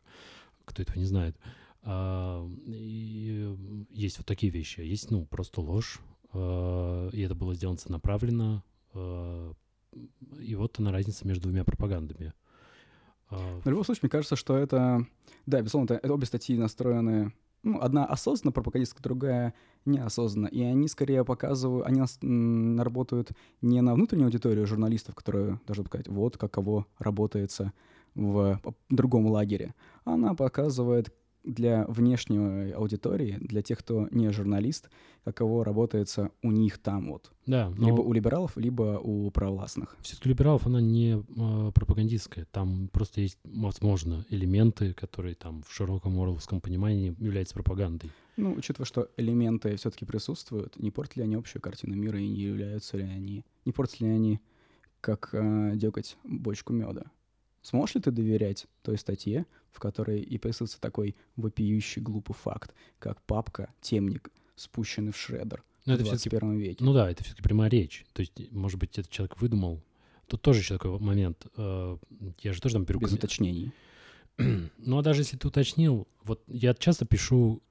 Кто 0.64 0.82
этого 0.82 0.98
не 0.98 1.04
знает. 1.04 1.36
А, 1.82 2.46
и 2.66 3.54
есть 3.90 4.18
вот 4.18 4.26
такие 4.26 4.50
вещи. 4.50 4.80
Есть, 4.80 5.10
ну, 5.10 5.24
просто 5.26 5.60
ложь. 5.60 6.00
А, 6.32 7.08
и 7.10 7.20
это 7.20 7.34
было 7.34 7.54
сделано 7.54 7.78
целенаправленно. 7.78 8.62
А, 9.96 10.42
и 10.42 10.54
вот 10.54 10.78
она 10.78 10.92
разница 10.92 11.26
между 11.26 11.44
двумя 11.44 11.64
пропагандами. 11.64 12.32
А, 13.30 13.60
в 13.64 13.68
любом 13.68 13.84
случае, 13.84 14.00
мне 14.04 14.10
кажется, 14.10 14.36
что 14.36 14.56
это... 14.56 15.06
Да, 15.46 15.60
безусловно, 15.60 15.94
это, 15.94 16.12
обе 16.12 16.26
статьи 16.26 16.56
настроены 16.56 17.32
ну, 17.62 17.80
одна 17.80 18.04
осознанно 18.04 18.52
пропагандистская, 18.52 19.02
другая 19.02 19.54
неосознанно. 19.84 20.46
И 20.46 20.62
они 20.62 20.86
скорее 20.88 21.24
показывают, 21.24 21.86
они 21.86 22.00
работают 22.80 23.32
не 23.60 23.80
на 23.80 23.94
внутреннюю 23.94 24.26
аудиторию 24.26 24.66
журналистов, 24.66 25.16
которые 25.16 25.60
должны 25.66 25.84
сказать, 25.84 26.08
вот 26.08 26.38
каково 26.38 26.86
работается 26.98 27.72
в 28.14 28.60
другом 28.88 29.26
лагере. 29.26 29.74
Она 30.04 30.34
показывает 30.34 31.12
для 31.46 31.86
внешней 31.86 32.72
аудитории, 32.72 33.38
для 33.40 33.62
тех, 33.62 33.78
кто 33.78 34.08
не 34.10 34.30
журналист, 34.30 34.90
каково 35.24 35.64
работается 35.64 36.30
у 36.42 36.50
них 36.50 36.78
там 36.78 37.10
вот. 37.12 37.30
Да, 37.46 37.72
но... 37.76 37.86
Либо 37.86 38.00
у 38.00 38.12
либералов, 38.12 38.56
либо 38.56 39.00
у 39.02 39.30
провластных. 39.30 39.96
Все-таки 40.02 40.28
либералов 40.28 40.66
она 40.66 40.80
не 40.80 41.14
э, 41.16 41.72
пропагандистская. 41.72 42.46
Там 42.50 42.88
просто 42.92 43.20
есть, 43.20 43.38
возможно, 43.44 44.24
элементы, 44.28 44.92
которые 44.92 45.36
там 45.36 45.62
в 45.62 45.72
широком 45.72 46.20
орловском 46.20 46.60
понимании 46.60 47.14
являются 47.18 47.54
пропагандой. 47.54 48.10
Ну, 48.36 48.52
учитывая, 48.52 48.86
что 48.86 49.08
элементы 49.16 49.76
все-таки 49.76 50.04
присутствуют, 50.04 50.78
не 50.78 50.90
портят 50.90 51.16
ли 51.16 51.22
они 51.22 51.36
общую 51.36 51.62
картину 51.62 51.96
мира 51.96 52.20
и 52.20 52.28
не 52.28 52.42
являются 52.42 52.96
ли 52.96 53.04
они, 53.04 53.44
не 53.64 53.72
портят 53.72 54.00
ли 54.00 54.08
они, 54.08 54.40
как 55.00 55.30
э, 55.32 55.72
деготь 55.76 56.16
бочку 56.24 56.72
меда? 56.72 57.04
Сможешь 57.66 57.96
ли 57.96 58.00
ты 58.00 58.12
доверять 58.12 58.68
той 58.82 58.96
статье, 58.96 59.44
в 59.72 59.80
которой 59.80 60.20
и 60.20 60.38
присутствует 60.38 60.80
такой 60.80 61.16
вопиющий 61.34 62.00
глупый 62.00 62.36
факт, 62.36 62.72
как 63.00 63.20
папка, 63.22 63.74
темник, 63.80 64.30
спущенный 64.54 65.10
в 65.10 65.16
шредер 65.16 65.64
Но 65.84 65.96
в 65.96 65.98
21 65.98 66.58
веке? 66.58 66.84
Ну 66.84 66.92
да, 66.92 67.10
это 67.10 67.24
все-таки 67.24 67.42
прямая 67.42 67.68
речь. 67.68 68.06
То 68.12 68.20
есть, 68.20 68.52
может 68.52 68.78
быть, 68.78 68.96
этот 68.96 69.10
человек 69.10 69.40
выдумал. 69.40 69.82
Тут 70.28 70.42
тоже 70.42 70.60
еще 70.60 70.74
такой 70.74 70.96
момент. 71.00 71.44
Э, 71.56 71.96
я 72.38 72.52
же 72.52 72.60
тоже 72.60 72.76
там 72.76 72.84
беру... 72.84 73.00
Без 73.00 73.08
ком... 73.08 73.18
уточнений. 73.18 73.72
ну 74.38 74.98
а 74.98 75.02
даже 75.02 75.22
если 75.22 75.36
ты 75.36 75.48
уточнил, 75.48 76.06
вот 76.22 76.44
я 76.46 76.72
часто 76.72 77.04
пишу 77.04 77.64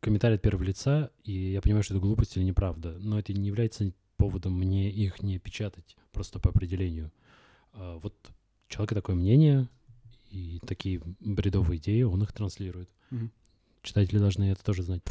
комментарии 0.00 0.34
от 0.34 0.42
первого 0.42 0.62
лица, 0.62 1.10
и 1.24 1.32
я 1.32 1.62
понимаю, 1.62 1.84
что 1.84 1.94
это 1.94 2.02
глупость 2.02 2.36
или 2.36 2.44
неправда, 2.44 2.98
но 2.98 3.18
это 3.18 3.32
не 3.32 3.46
является 3.46 3.94
поводом 4.18 4.58
мне 4.58 4.90
их 4.90 5.22
не 5.22 5.38
печатать, 5.38 5.96
просто 6.12 6.38
по 6.38 6.50
определению. 6.50 7.10
А, 7.72 7.98
вот 8.68 8.74
человека 8.74 8.94
такое 8.94 9.16
мнение 9.16 9.68
и 10.30 10.60
такие 10.66 11.00
бредовые 11.20 11.78
идеи, 11.78 12.02
он 12.02 12.22
их 12.22 12.32
транслирует. 12.32 12.90
Mm-hmm. 13.10 13.30
Читатели 13.82 14.18
должны 14.18 14.50
это 14.50 14.62
тоже 14.62 14.82
знать. 14.82 15.02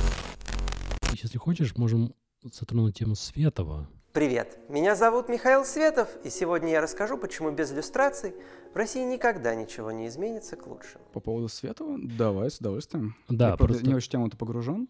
Если 1.11 1.37
хочешь, 1.37 1.75
можем 1.75 2.13
затронуть 2.43 2.97
тему 2.97 3.15
Светова. 3.15 3.89
Привет, 4.13 4.57
меня 4.69 4.95
зовут 4.95 5.29
Михаил 5.29 5.63
Светов, 5.63 6.09
и 6.23 6.29
сегодня 6.29 6.71
я 6.71 6.81
расскажу, 6.81 7.17
почему 7.17 7.51
без 7.51 7.71
иллюстраций 7.71 8.33
в 8.73 8.75
России 8.75 9.03
никогда 9.03 9.53
ничего 9.53 9.91
не 9.91 10.07
изменится 10.07 10.55
к 10.55 10.65
лучшему. 10.65 11.03
По 11.13 11.19
поводу 11.19 11.49
Светова? 11.49 11.97
Давай, 11.99 12.49
с 12.49 12.57
удовольствием. 12.59 13.15
Да, 13.29 13.49
я 13.49 13.57
просто... 13.57 13.85
не 13.85 13.93
очень 13.93 14.11
тему-то 14.11 14.37
погружен. 14.37 14.87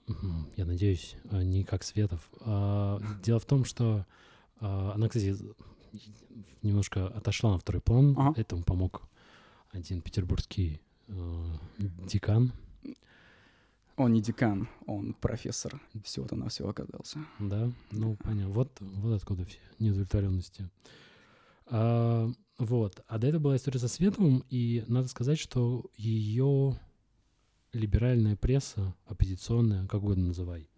Я 0.55 0.65
надеюсь, 0.65 1.15
а, 1.29 1.43
не 1.43 1.63
как 1.63 1.83
Светов. 1.83 2.29
А, 2.41 2.99
дело 3.23 3.39
в 3.39 3.45
том, 3.45 3.65
что 3.65 4.05
а, 4.59 4.93
она, 4.95 5.07
кстати, 5.07 5.35
немножко 6.61 7.07
отошла 7.07 7.53
на 7.53 7.57
второй 7.57 7.81
план. 7.81 8.15
Ага. 8.17 8.39
Этому 8.39 8.63
помог 8.63 9.03
один 9.71 10.01
петербургский 10.01 10.81
э, 11.07 11.45
декан. 11.77 12.51
Он 13.95 14.13
не 14.13 14.21
декан, 14.21 14.69
он 14.85 15.13
профессор. 15.13 15.81
Всего-то 16.03 16.35
на 16.35 16.49
все 16.49 16.67
оказался. 16.69 17.19
Да, 17.39 17.71
ну 17.91 18.15
понятно. 18.15 18.53
Вот, 18.53 18.71
вот 18.79 19.13
откуда 19.13 19.43
все 19.45 19.57
неудовлетворенности. 19.79 20.69
А, 21.65 22.29
вот. 22.59 23.03
А 23.07 23.17
до 23.17 23.27
этого 23.27 23.41
была 23.41 23.55
история 23.55 23.79
со 23.79 23.87
Световым, 23.87 24.43
и 24.49 24.83
надо 24.87 25.07
сказать, 25.07 25.39
что 25.39 25.85
ее 25.95 26.79
либеральная 27.73 28.35
пресса, 28.35 28.95
оппозиционная, 29.05 29.87
как 29.87 30.03
угодно 30.03 30.27
называй, 30.27 30.69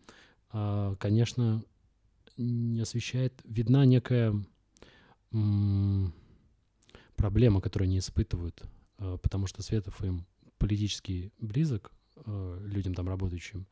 а, 0.51 0.95
конечно, 0.95 1.63
не 2.38 2.79
освещает, 2.79 3.34
видна 3.43 3.86
некая 3.86 4.34
проблема, 7.15 7.62
которую 7.62 7.88
они 7.88 8.00
испытывают, 8.00 8.63
э, 8.98 9.18
потому 9.22 9.48
что 9.48 9.62
Светов 9.62 10.04
им 10.04 10.26
политически 10.58 11.32
близок, 11.39 11.92
э, 12.26 12.62
людям 12.65 12.94
там 12.94 13.08
работающим, 13.08 13.68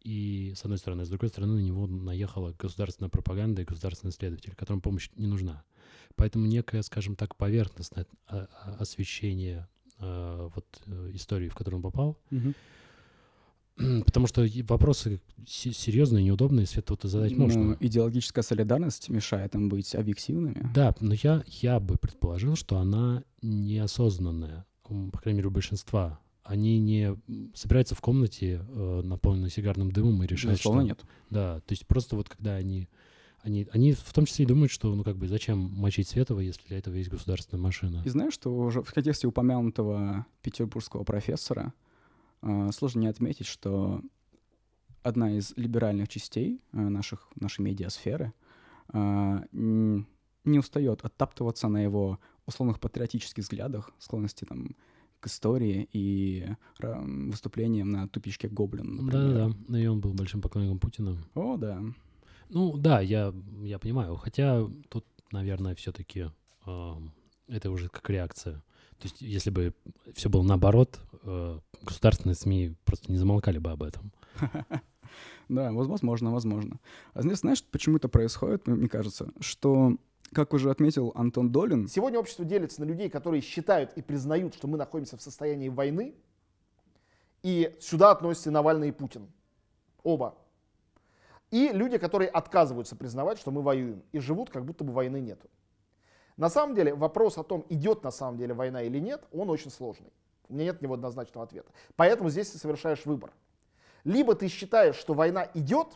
и 0.00 0.54
с 0.56 0.64
одной 0.64 0.78
стороны, 0.78 1.04
с 1.04 1.08
другой 1.08 1.28
стороны 1.28 1.54
на 1.54 1.64
него 1.64 1.86
наехала 1.86 2.54
государственная 2.58 3.10
пропаганда 3.10 3.62
и 3.62 3.66
государственный 3.66 4.12
следователь, 4.12 4.54
которым 4.54 4.80
помощь 4.80 5.10
не 5.16 5.26
нужна. 5.26 5.62
Поэтому 6.16 6.46
некое, 6.46 6.82
скажем 6.82 7.16
так, 7.16 7.36
поверхностное 7.36 8.06
освещение 8.26 9.68
э, 9.98 10.48
вот 10.54 10.82
истории, 11.14 11.48
в 11.48 11.54
которую 11.54 11.78
он 11.78 11.82
попал, 11.82 12.18
mm-hmm 12.30 12.54
Потому 14.04 14.26
что 14.26 14.46
вопросы 14.68 15.20
серьезные, 15.46 16.24
неудобные, 16.24 16.66
Свет, 16.66 16.90
вот 16.90 17.02
задать 17.02 17.36
ну, 17.36 17.46
можно. 17.46 17.76
идеологическая 17.80 18.42
солидарность 18.42 19.08
мешает 19.08 19.54
им 19.54 19.68
быть 19.68 19.94
объективными. 19.94 20.70
Да, 20.74 20.94
но 21.00 21.14
я, 21.14 21.42
я 21.46 21.80
бы 21.80 21.96
предположил, 21.96 22.56
что 22.56 22.78
она 22.78 23.24
неосознанная, 23.42 24.66
по 24.82 25.18
крайней 25.18 25.38
мере, 25.38 25.48
у 25.48 25.52
большинства. 25.52 26.20
Они 26.42 26.78
не 26.80 27.16
собираются 27.54 27.94
в 27.94 28.00
комнате, 28.00 28.64
э, 28.68 29.02
наполненной 29.04 29.50
сигарным 29.50 29.92
дымом, 29.92 30.22
и 30.24 30.26
решают, 30.26 30.58
Безусловно, 30.58 30.82
что... 30.82 30.88
нет. 30.88 31.04
Да, 31.30 31.60
то 31.60 31.72
есть 31.72 31.86
просто 31.86 32.16
вот 32.16 32.28
когда 32.28 32.54
они... 32.54 32.88
Они, 33.42 33.66
они 33.72 33.94
в 33.94 34.12
том 34.12 34.26
числе 34.26 34.44
и 34.44 34.48
думают, 34.48 34.70
что, 34.70 34.94
ну, 34.94 35.02
как 35.02 35.16
бы, 35.16 35.26
зачем 35.26 35.56
мочить 35.58 36.08
Светова, 36.08 36.40
если 36.40 36.60
для 36.68 36.76
этого 36.76 36.94
есть 36.96 37.08
государственная 37.08 37.62
машина. 37.62 38.02
И 38.04 38.10
знаешь, 38.10 38.34
что 38.34 38.54
уже 38.54 38.82
в 38.82 38.92
контексте 38.92 39.26
упомянутого 39.26 40.26
петербургского 40.42 41.04
профессора, 41.04 41.72
сложно 42.72 43.00
не 43.00 43.06
отметить, 43.06 43.46
что 43.46 44.02
одна 45.02 45.32
из 45.36 45.52
либеральных 45.56 46.08
частей 46.08 46.60
а, 46.72 46.76
наших, 46.76 47.28
нашей 47.36 47.62
медиасферы 47.62 48.32
а, 48.88 49.44
не 49.52 50.58
устает 50.58 51.04
оттаптываться 51.04 51.68
на 51.68 51.82
его 51.82 52.18
условных 52.46 52.80
патриотических 52.80 53.44
взглядах, 53.44 53.90
склонности 53.98 54.44
там 54.44 54.74
к 55.20 55.26
истории 55.26 55.88
и 55.92 56.46
выступлениям 56.80 57.90
на 57.90 58.08
тупичке 58.08 58.48
Гоблин. 58.48 59.06
Да-да-да, 59.06 59.78
и 59.78 59.86
он 59.86 60.00
был 60.00 60.14
большим 60.14 60.40
поклонником 60.40 60.78
Путина. 60.78 61.18
О, 61.34 61.58
да. 61.58 61.82
Ну, 62.48 62.78
да, 62.78 63.00
я, 63.00 63.34
я 63.62 63.78
понимаю. 63.78 64.16
Хотя 64.16 64.66
тут, 64.88 65.04
наверное, 65.30 65.74
все-таки 65.74 66.30
э, 66.66 66.92
это 67.48 67.70
уже 67.70 67.90
как 67.90 68.08
реакция 68.08 68.62
то 69.00 69.06
есть, 69.06 69.22
если 69.22 69.48
бы 69.48 69.74
все 70.14 70.28
было 70.28 70.42
наоборот, 70.42 71.00
э, 71.09 71.09
государственные 71.22 72.34
СМИ 72.34 72.74
просто 72.84 73.10
не 73.10 73.18
замолкали 73.18 73.58
бы 73.58 73.70
об 73.70 73.82
этом. 73.82 74.12
Да, 75.48 75.72
возможно, 75.72 76.30
возможно. 76.30 76.78
А 77.12 77.22
знаешь, 77.22 77.64
почему 77.64 77.96
это 77.96 78.08
происходит, 78.08 78.68
мне 78.68 78.88
кажется, 78.88 79.32
что 79.40 79.96
как 80.32 80.52
уже 80.52 80.70
отметил 80.70 81.12
Антон 81.16 81.50
Долин... 81.50 81.88
Сегодня 81.88 82.20
общество 82.20 82.44
делится 82.44 82.80
на 82.80 82.84
людей, 82.84 83.10
которые 83.10 83.40
считают 83.40 83.92
и 83.94 84.02
признают, 84.02 84.54
что 84.54 84.68
мы 84.68 84.78
находимся 84.78 85.16
в 85.16 85.22
состоянии 85.22 85.68
войны, 85.68 86.14
и 87.42 87.76
сюда 87.80 88.12
относятся 88.12 88.52
Навальный 88.52 88.90
и 88.90 88.92
Путин. 88.92 89.26
Оба. 90.04 90.36
И 91.50 91.70
люди, 91.72 91.98
которые 91.98 92.28
отказываются 92.28 92.94
признавать, 92.94 93.38
что 93.38 93.50
мы 93.50 93.62
воюем, 93.62 94.02
и 94.12 94.20
живут, 94.20 94.50
как 94.50 94.64
будто 94.64 94.84
бы 94.84 94.92
войны 94.92 95.20
нету. 95.20 95.48
На 96.36 96.48
самом 96.48 96.74
деле 96.74 96.94
вопрос 96.94 97.38
о 97.38 97.42
том, 97.42 97.66
идет 97.68 98.04
на 98.04 98.10
самом 98.10 98.38
деле 98.38 98.54
война 98.54 98.82
или 98.82 98.98
нет, 98.98 99.24
он 99.32 99.50
очень 99.50 99.70
сложный. 99.70 100.12
У 100.50 100.54
меня 100.54 100.64
нет 100.64 100.82
него 100.82 100.94
однозначного 100.94 101.46
ответа. 101.46 101.70
Поэтому 101.96 102.28
здесь 102.28 102.50
ты 102.50 102.58
совершаешь 102.58 103.06
выбор. 103.06 103.30
Либо 104.04 104.34
ты 104.34 104.48
считаешь, 104.48 104.96
что 104.96 105.14
война 105.14 105.48
идет, 105.54 105.88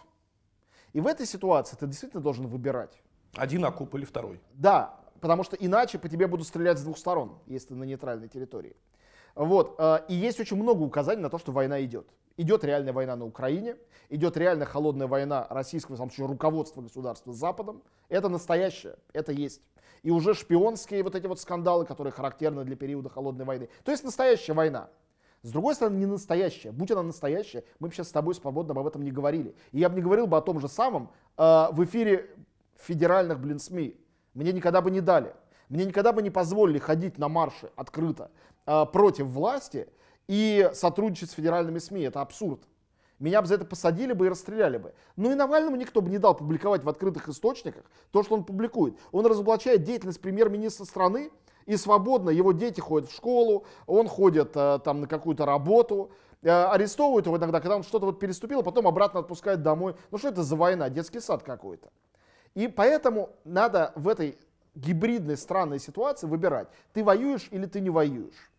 и 0.92 1.00
в 1.00 1.06
этой 1.06 1.26
ситуации 1.26 1.76
ты 1.76 1.86
действительно 1.86 2.22
должен 2.22 2.46
выбирать. 2.46 3.02
Один 3.34 3.64
окоп 3.64 3.94
или 3.96 4.04
второй. 4.04 4.40
Да, 4.52 5.00
потому 5.20 5.42
что 5.42 5.56
иначе 5.56 5.98
по 5.98 6.08
тебе 6.08 6.28
будут 6.28 6.46
стрелять 6.46 6.78
с 6.78 6.82
двух 6.82 6.98
сторон, 6.98 7.38
если 7.46 7.68
ты 7.68 7.74
на 7.74 7.84
нейтральной 7.84 8.28
территории. 8.28 8.76
Вот. 9.34 9.74
Э, 9.78 10.00
и 10.08 10.14
есть 10.14 10.38
очень 10.38 10.56
много 10.56 10.82
указаний 10.82 11.22
на 11.22 11.30
то, 11.30 11.38
что 11.38 11.50
война 11.50 11.82
идет. 11.82 12.06
Идет 12.36 12.62
реальная 12.62 12.92
война 12.92 13.16
на 13.16 13.24
Украине, 13.24 13.76
идет 14.08 14.36
реальная 14.36 14.66
холодная 14.66 15.08
война 15.08 15.46
российского, 15.50 15.94
в 15.94 15.98
самом 15.98 16.10
случае, 16.10 16.28
руководства 16.28 16.80
государства 16.80 17.32
с 17.32 17.36
Западом. 17.36 17.82
Это 18.08 18.28
настоящее, 18.28 18.96
это 19.12 19.32
есть. 19.32 19.62
И 20.04 20.10
уже 20.10 20.34
шпионские 20.34 21.02
вот 21.02 21.14
эти 21.14 21.26
вот 21.26 21.40
скандалы, 21.40 21.86
которые 21.86 22.12
характерны 22.12 22.62
для 22.64 22.76
периода 22.76 23.08
холодной 23.08 23.46
войны. 23.46 23.70
То 23.84 23.90
есть 23.90 24.04
настоящая 24.04 24.52
война. 24.52 24.90
С 25.42 25.50
другой 25.50 25.74
стороны, 25.74 25.96
не 25.96 26.04
настоящая. 26.04 26.72
Будь 26.72 26.90
она 26.90 27.02
настоящая, 27.02 27.64
мы 27.78 27.88
бы 27.88 27.94
сейчас 27.94 28.08
с 28.08 28.12
тобой 28.12 28.34
свободно 28.34 28.78
об 28.78 28.86
этом 28.86 29.02
не 29.02 29.10
говорили. 29.10 29.54
И 29.72 29.78
я 29.78 29.88
бы 29.88 29.96
не 29.96 30.02
говорил 30.02 30.26
бы 30.26 30.36
о 30.36 30.42
том 30.42 30.60
же 30.60 30.68
самом 30.68 31.10
э, 31.38 31.66
в 31.72 31.82
эфире 31.84 32.30
федеральных, 32.76 33.40
блин, 33.40 33.58
СМИ. 33.58 33.96
Мне 34.34 34.52
никогда 34.52 34.82
бы 34.82 34.90
не 34.90 35.00
дали. 35.00 35.34
Мне 35.70 35.86
никогда 35.86 36.12
бы 36.12 36.20
не 36.20 36.30
позволили 36.30 36.78
ходить 36.78 37.16
на 37.16 37.28
марши 37.28 37.70
открыто 37.74 38.30
э, 38.66 38.84
против 38.92 39.26
власти 39.26 39.88
и 40.28 40.70
сотрудничать 40.74 41.30
с 41.30 41.34
федеральными 41.34 41.78
СМИ. 41.78 42.02
Это 42.02 42.20
абсурд. 42.20 42.60
Меня 43.18 43.40
бы 43.40 43.46
за 43.46 43.54
это 43.54 43.64
посадили 43.64 44.12
бы 44.12 44.26
и 44.26 44.28
расстреляли 44.28 44.78
бы. 44.78 44.92
Ну 45.16 45.30
и 45.30 45.34
Навальному 45.34 45.76
никто 45.76 46.00
бы 46.00 46.10
не 46.10 46.18
дал 46.18 46.36
публиковать 46.36 46.82
в 46.82 46.88
открытых 46.88 47.28
источниках 47.28 47.84
то, 48.10 48.22
что 48.22 48.34
он 48.34 48.44
публикует. 48.44 48.96
Он 49.12 49.24
разоблачает 49.24 49.84
деятельность 49.84 50.20
премьер-министра 50.20 50.84
страны, 50.84 51.30
и 51.66 51.76
свободно 51.76 52.30
его 52.30 52.52
дети 52.52 52.80
ходят 52.80 53.10
в 53.10 53.14
школу, 53.14 53.64
он 53.86 54.08
ходит 54.08 54.52
э, 54.54 54.80
там 54.84 55.00
на 55.00 55.06
какую-то 55.06 55.46
работу, 55.46 56.10
э, 56.42 56.50
арестовывают 56.50 57.26
его 57.26 57.36
иногда, 57.38 57.60
когда 57.60 57.76
он 57.76 57.82
что-то 57.82 58.06
вот 58.06 58.18
переступил, 58.18 58.60
а 58.60 58.62
потом 58.62 58.86
обратно 58.86 59.20
отпускают 59.20 59.62
домой. 59.62 59.94
Ну 60.10 60.18
что 60.18 60.28
это 60.28 60.42
за 60.42 60.56
война, 60.56 60.90
детский 60.90 61.20
сад 61.20 61.42
какой-то. 61.42 61.90
И 62.54 62.68
поэтому 62.68 63.30
надо 63.44 63.92
в 63.94 64.08
этой 64.08 64.38
гибридной 64.74 65.36
странной 65.36 65.78
ситуации 65.78 66.26
выбирать, 66.26 66.68
ты 66.92 67.02
воюешь 67.02 67.48
или 67.50 67.66
ты 67.66 67.80
не 67.80 67.90
воюешь. 67.90 68.50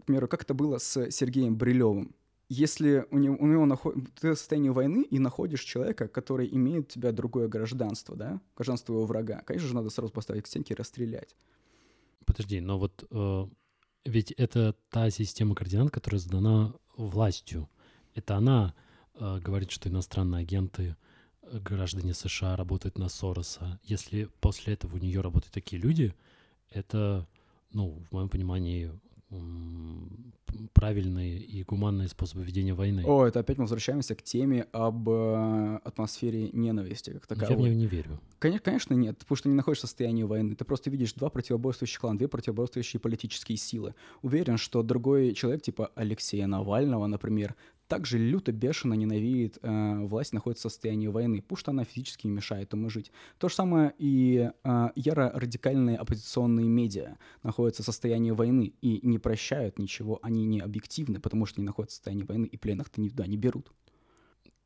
К 0.00 0.04
примеру, 0.04 0.28
как 0.28 0.42
это 0.42 0.54
было 0.54 0.78
с 0.78 1.10
Сергеем 1.10 1.56
Брилевым? 1.56 2.14
Если 2.48 3.06
у 3.10 3.18
него, 3.18 3.36
у 3.40 3.46
него 3.46 3.66
наход... 3.66 3.96
ты 4.20 4.32
в 4.32 4.38
состоянии 4.38 4.68
войны 4.68 5.02
и 5.02 5.18
находишь 5.18 5.62
человека, 5.62 6.06
который 6.06 6.48
имеет 6.54 6.86
у 6.86 6.90
тебя 6.92 7.10
другое 7.10 7.48
гражданство, 7.48 8.14
да, 8.14 8.40
гражданство 8.56 8.92
его 8.92 9.04
врага, 9.04 9.42
конечно 9.44 9.68
же, 9.68 9.74
надо 9.74 9.90
сразу 9.90 10.12
поставить 10.12 10.44
к 10.44 10.46
стенке 10.46 10.74
и 10.74 10.76
расстрелять. 10.76 11.34
Подожди, 12.24 12.60
но 12.60 12.78
вот 12.78 13.04
э, 13.10 13.46
ведь 14.06 14.30
это 14.32 14.74
та 14.90 15.10
система 15.10 15.56
координат, 15.56 15.90
которая 15.90 16.20
задана 16.20 16.74
властью. 16.96 17.68
Это 18.14 18.36
она 18.36 18.74
э, 19.14 19.40
говорит, 19.40 19.72
что 19.72 19.88
иностранные 19.88 20.42
агенты, 20.42 20.96
э, 21.42 21.58
граждане 21.58 22.14
США 22.14 22.54
работают 22.54 22.98
на 22.98 23.08
Сороса. 23.08 23.80
Если 23.82 24.28
после 24.40 24.74
этого 24.74 24.94
у 24.94 24.98
нее 24.98 25.20
работают 25.20 25.52
такие 25.52 25.82
люди, 25.82 26.14
это, 26.70 27.26
ну, 27.72 28.00
в 28.08 28.12
моем 28.12 28.28
понимании, 28.28 28.92
правильные 30.72 31.38
и 31.38 31.62
гуманные 31.64 32.08
способы 32.08 32.44
ведения 32.44 32.74
войны. 32.74 33.02
О, 33.04 33.26
это 33.26 33.40
опять 33.40 33.58
мы 33.58 33.64
возвращаемся 33.64 34.14
к 34.14 34.22
теме 34.22 34.66
об 34.72 35.08
э, 35.08 35.80
атмосфере 35.84 36.50
ненависти 36.52 37.10
как 37.10 37.26
таковой. 37.26 37.50
Я 37.50 37.56
в 37.56 37.60
нее 37.60 37.74
не 37.74 37.86
верю. 37.86 38.20
Конечно, 38.38 38.64
конечно 38.64 38.94
нет, 38.94 39.18
потому 39.18 39.36
что 39.36 39.44
ты 39.44 39.48
не 39.50 39.54
находишься 39.54 39.86
в 39.86 39.90
состоянии 39.90 40.22
войны. 40.22 40.54
Ты 40.54 40.64
просто 40.64 40.90
видишь 40.90 41.14
два 41.14 41.30
противоборствующих 41.30 42.00
клана, 42.00 42.18
две 42.18 42.28
противоборствующие 42.28 43.00
политические 43.00 43.58
силы. 43.58 43.94
Уверен, 44.22 44.58
что 44.58 44.82
другой 44.82 45.34
человек, 45.34 45.62
типа 45.62 45.90
Алексея 45.94 46.46
Навального, 46.46 47.06
например, 47.06 47.54
также 47.88 48.18
люто, 48.18 48.52
бешено 48.52 48.94
ненавидит 48.94 49.58
э, 49.62 50.04
власть, 50.06 50.32
находится 50.32 50.68
в 50.68 50.72
состоянии 50.72 51.06
войны, 51.06 51.42
потому 51.42 51.56
что 51.56 51.70
она 51.70 51.84
физически 51.84 52.26
мешает 52.26 52.72
ему 52.72 52.90
жить. 52.90 53.12
То 53.38 53.48
же 53.48 53.54
самое 53.54 53.94
и 53.98 54.50
э, 54.64 54.88
яро-радикальные 54.94 55.96
оппозиционные 55.96 56.68
медиа 56.68 57.16
находятся 57.42 57.82
в 57.82 57.86
состоянии 57.86 58.30
войны 58.30 58.72
и 58.80 59.00
не 59.06 59.18
прощают 59.18 59.78
ничего, 59.78 60.18
они 60.22 60.44
не 60.44 60.60
объективны, 60.60 61.20
потому 61.20 61.46
что 61.46 61.60
они 61.60 61.66
находятся 61.66 61.94
в 61.94 61.96
состоянии 61.96 62.24
войны, 62.24 62.46
и 62.46 62.56
пленных-то 62.56 63.00
никуда 63.00 63.26
не 63.26 63.36
берут. 63.36 63.72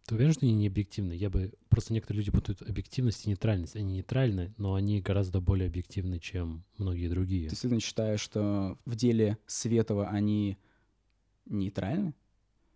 Ты 0.07 0.17
уверен, 0.17 0.33
что 0.33 0.47
они 0.47 0.55
не 0.55 0.67
объективны? 0.67 1.13
Я 1.13 1.31
бы... 1.31 1.53
Просто 1.69 1.93
некоторые 1.93 2.21
люди 2.21 2.33
путают 2.33 2.63
объективность 2.63 3.27
и 3.27 3.29
нейтральность. 3.29 3.77
Они 3.77 3.95
нейтральны, 3.95 4.53
но 4.57 4.75
они 4.75 5.01
гораздо 5.01 5.41
более 5.41 5.69
объективны, 5.69 6.19
чем 6.19 6.65
многие 6.79 7.09
другие. 7.09 7.45
Ты 7.45 7.51
действительно 7.51 7.81
считаешь, 7.81 8.21
что 8.21 8.77
в 8.87 8.97
деле 8.97 9.39
Светова 9.47 10.09
они 10.09 10.59
нейтральны? 11.47 12.15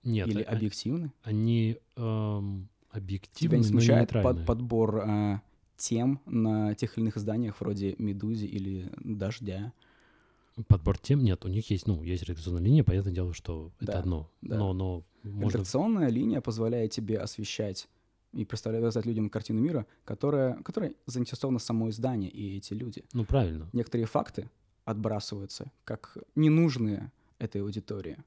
Нет. 0.05 0.29
Или 0.29 0.43
а, 0.43 0.53
объективны? 0.53 1.12
Они 1.23 1.79
эм, 1.97 2.69
объективны, 2.90 3.49
Тебя 3.49 3.59
не 3.59 3.64
смущает 3.64 4.11
под, 4.11 4.47
подбор 4.47 5.03
э, 5.07 5.40
тем 5.77 6.21
на 6.27 6.75
тех 6.75 6.97
или 6.97 7.05
иных 7.05 7.17
изданиях 7.17 7.61
вроде 7.61 7.97
«Медузи» 7.99 8.47
или 8.47 8.90
«Дождя»? 9.03 9.73
Подбор 10.69 10.99
тем 10.99 11.25
нет. 11.25 11.45
У 11.45 11.49
них 11.49 11.69
есть, 11.71 11.87
ну, 11.87 12.03
есть 12.03 12.23
редакционная 12.23 12.62
линия, 12.62 12.85
понятное 12.85 13.12
дело, 13.12 13.35
что 13.35 13.73
да, 13.81 13.93
это 13.93 13.99
одно. 13.99 14.31
Да. 14.40 14.59
Но, 14.59 14.73
но 14.73 15.05
можно... 15.25 15.59
Редакционная 15.59 16.09
линия 16.11 16.40
позволяет 16.40 16.93
тебе 16.93 17.19
освещать 17.19 17.88
и 18.33 18.45
представлять 18.45 19.05
людям 19.05 19.31
картину 19.31 19.61
мира, 19.61 19.87
которая, 20.05 20.55
которая 20.62 20.95
заинтересована 21.07 21.59
само 21.59 21.88
издание 21.90 22.31
и 22.31 22.57
эти 22.57 22.73
люди. 22.73 23.05
Ну, 23.12 23.25
правильно. 23.25 23.69
Некоторые 23.73 24.07
факты 24.07 24.49
отбрасываются 24.85 25.73
как 25.85 26.19
ненужные 26.35 27.11
этой 27.38 27.62
аудитории. 27.62 28.19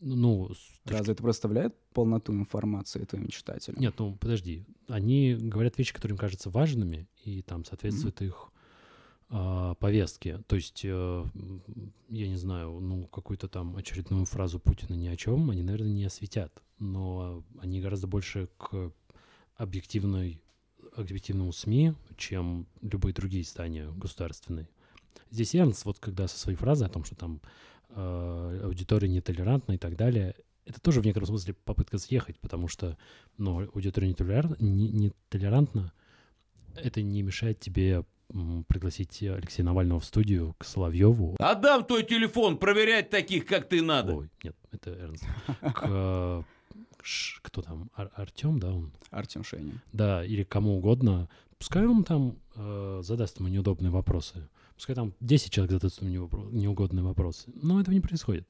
Ну, 0.00 0.48
точки... 0.48 0.80
Разве 0.84 1.12
это 1.12 1.22
представляет 1.22 1.74
полноту 1.92 2.32
информации 2.32 3.04
твоим 3.04 3.28
читателям? 3.28 3.80
Нет, 3.80 3.94
ну 3.98 4.16
подожди. 4.16 4.64
Они 4.88 5.34
говорят 5.34 5.76
вещи, 5.76 5.92
которые 5.92 6.14
им 6.14 6.18
кажутся 6.18 6.50
важными, 6.50 7.06
и 7.24 7.42
там 7.42 7.64
соответствуют 7.64 8.20
mm-hmm. 8.20 8.26
их 8.26 8.52
э, 9.28 9.74
повестке. 9.78 10.38
То 10.46 10.56
есть, 10.56 10.80
э, 10.84 11.24
я 12.08 12.28
не 12.28 12.36
знаю, 12.36 12.80
ну, 12.80 13.06
какую-то 13.08 13.48
там 13.48 13.76
очередную 13.76 14.24
фразу 14.24 14.58
Путина 14.58 14.94
ни 14.94 15.06
о 15.06 15.16
чем 15.16 15.50
они, 15.50 15.62
наверное, 15.62 15.92
не 15.92 16.04
осветят. 16.04 16.62
Но 16.78 17.44
они 17.58 17.80
гораздо 17.80 18.06
больше 18.06 18.48
к 18.56 18.92
объективной, 19.56 20.40
объективному 20.96 21.52
СМИ, 21.52 21.92
чем 22.16 22.66
любые 22.80 23.12
другие 23.12 23.42
издания 23.42 23.90
государственные. 23.90 24.70
Здесь 25.30 25.54
Эрнст, 25.54 25.84
вот 25.84 25.98
когда 25.98 26.26
со 26.26 26.38
своей 26.38 26.56
фразой 26.56 26.88
о 26.88 26.90
том, 26.90 27.04
что 27.04 27.14
там 27.14 27.42
э, 27.90 28.60
аудитория 28.64 29.08
нетолерантна 29.08 29.72
и 29.72 29.78
так 29.78 29.96
далее, 29.96 30.34
это 30.66 30.80
тоже 30.80 31.00
в 31.00 31.04
некотором 31.04 31.28
смысле 31.28 31.54
попытка 31.64 31.98
съехать, 31.98 32.38
потому 32.38 32.68
что 32.68 32.96
ну, 33.38 33.60
аудитория 33.74 34.08
нетолерантна, 34.08 34.56
не, 34.64 34.88
нетолерантна, 34.88 35.92
это 36.76 37.02
не 37.02 37.22
мешает 37.22 37.60
тебе 37.60 38.04
пригласить 38.68 39.22
Алексея 39.22 39.66
Навального 39.66 39.98
в 39.98 40.04
студию 40.04 40.54
к 40.58 40.64
Соловьеву. 40.64 41.34
Отдам 41.40 41.84
твой 41.84 42.04
телефон, 42.04 42.58
проверять 42.58 43.10
таких, 43.10 43.44
как 43.44 43.68
ты, 43.68 43.82
надо. 43.82 44.14
Ой, 44.14 44.30
нет, 44.44 44.56
это 44.70 44.90
Эрнст. 44.90 45.24
К, 45.60 46.44
кто 47.42 47.62
там, 47.62 47.90
Ар 47.96 48.10
Артем, 48.14 48.60
да, 48.60 48.72
он? 48.72 48.92
Артем 49.10 49.42
Шейнин. 49.42 49.80
Да, 49.92 50.24
или 50.24 50.44
кому 50.44 50.76
угодно. 50.76 51.28
Пускай 51.58 51.86
он 51.86 52.04
там 52.04 52.36
э, 52.54 53.00
задаст 53.02 53.40
ему 53.40 53.48
неудобные 53.48 53.90
вопросы. 53.90 54.48
Пускай 54.80 54.96
там 54.96 55.12
10 55.20 55.52
человек 55.52 55.72
задают 55.72 56.00
мне 56.00 56.16
неугодные 56.58 57.04
вопросы. 57.04 57.50
Но 57.52 57.82
этого 57.82 57.92
не 57.92 58.00
происходит. 58.00 58.48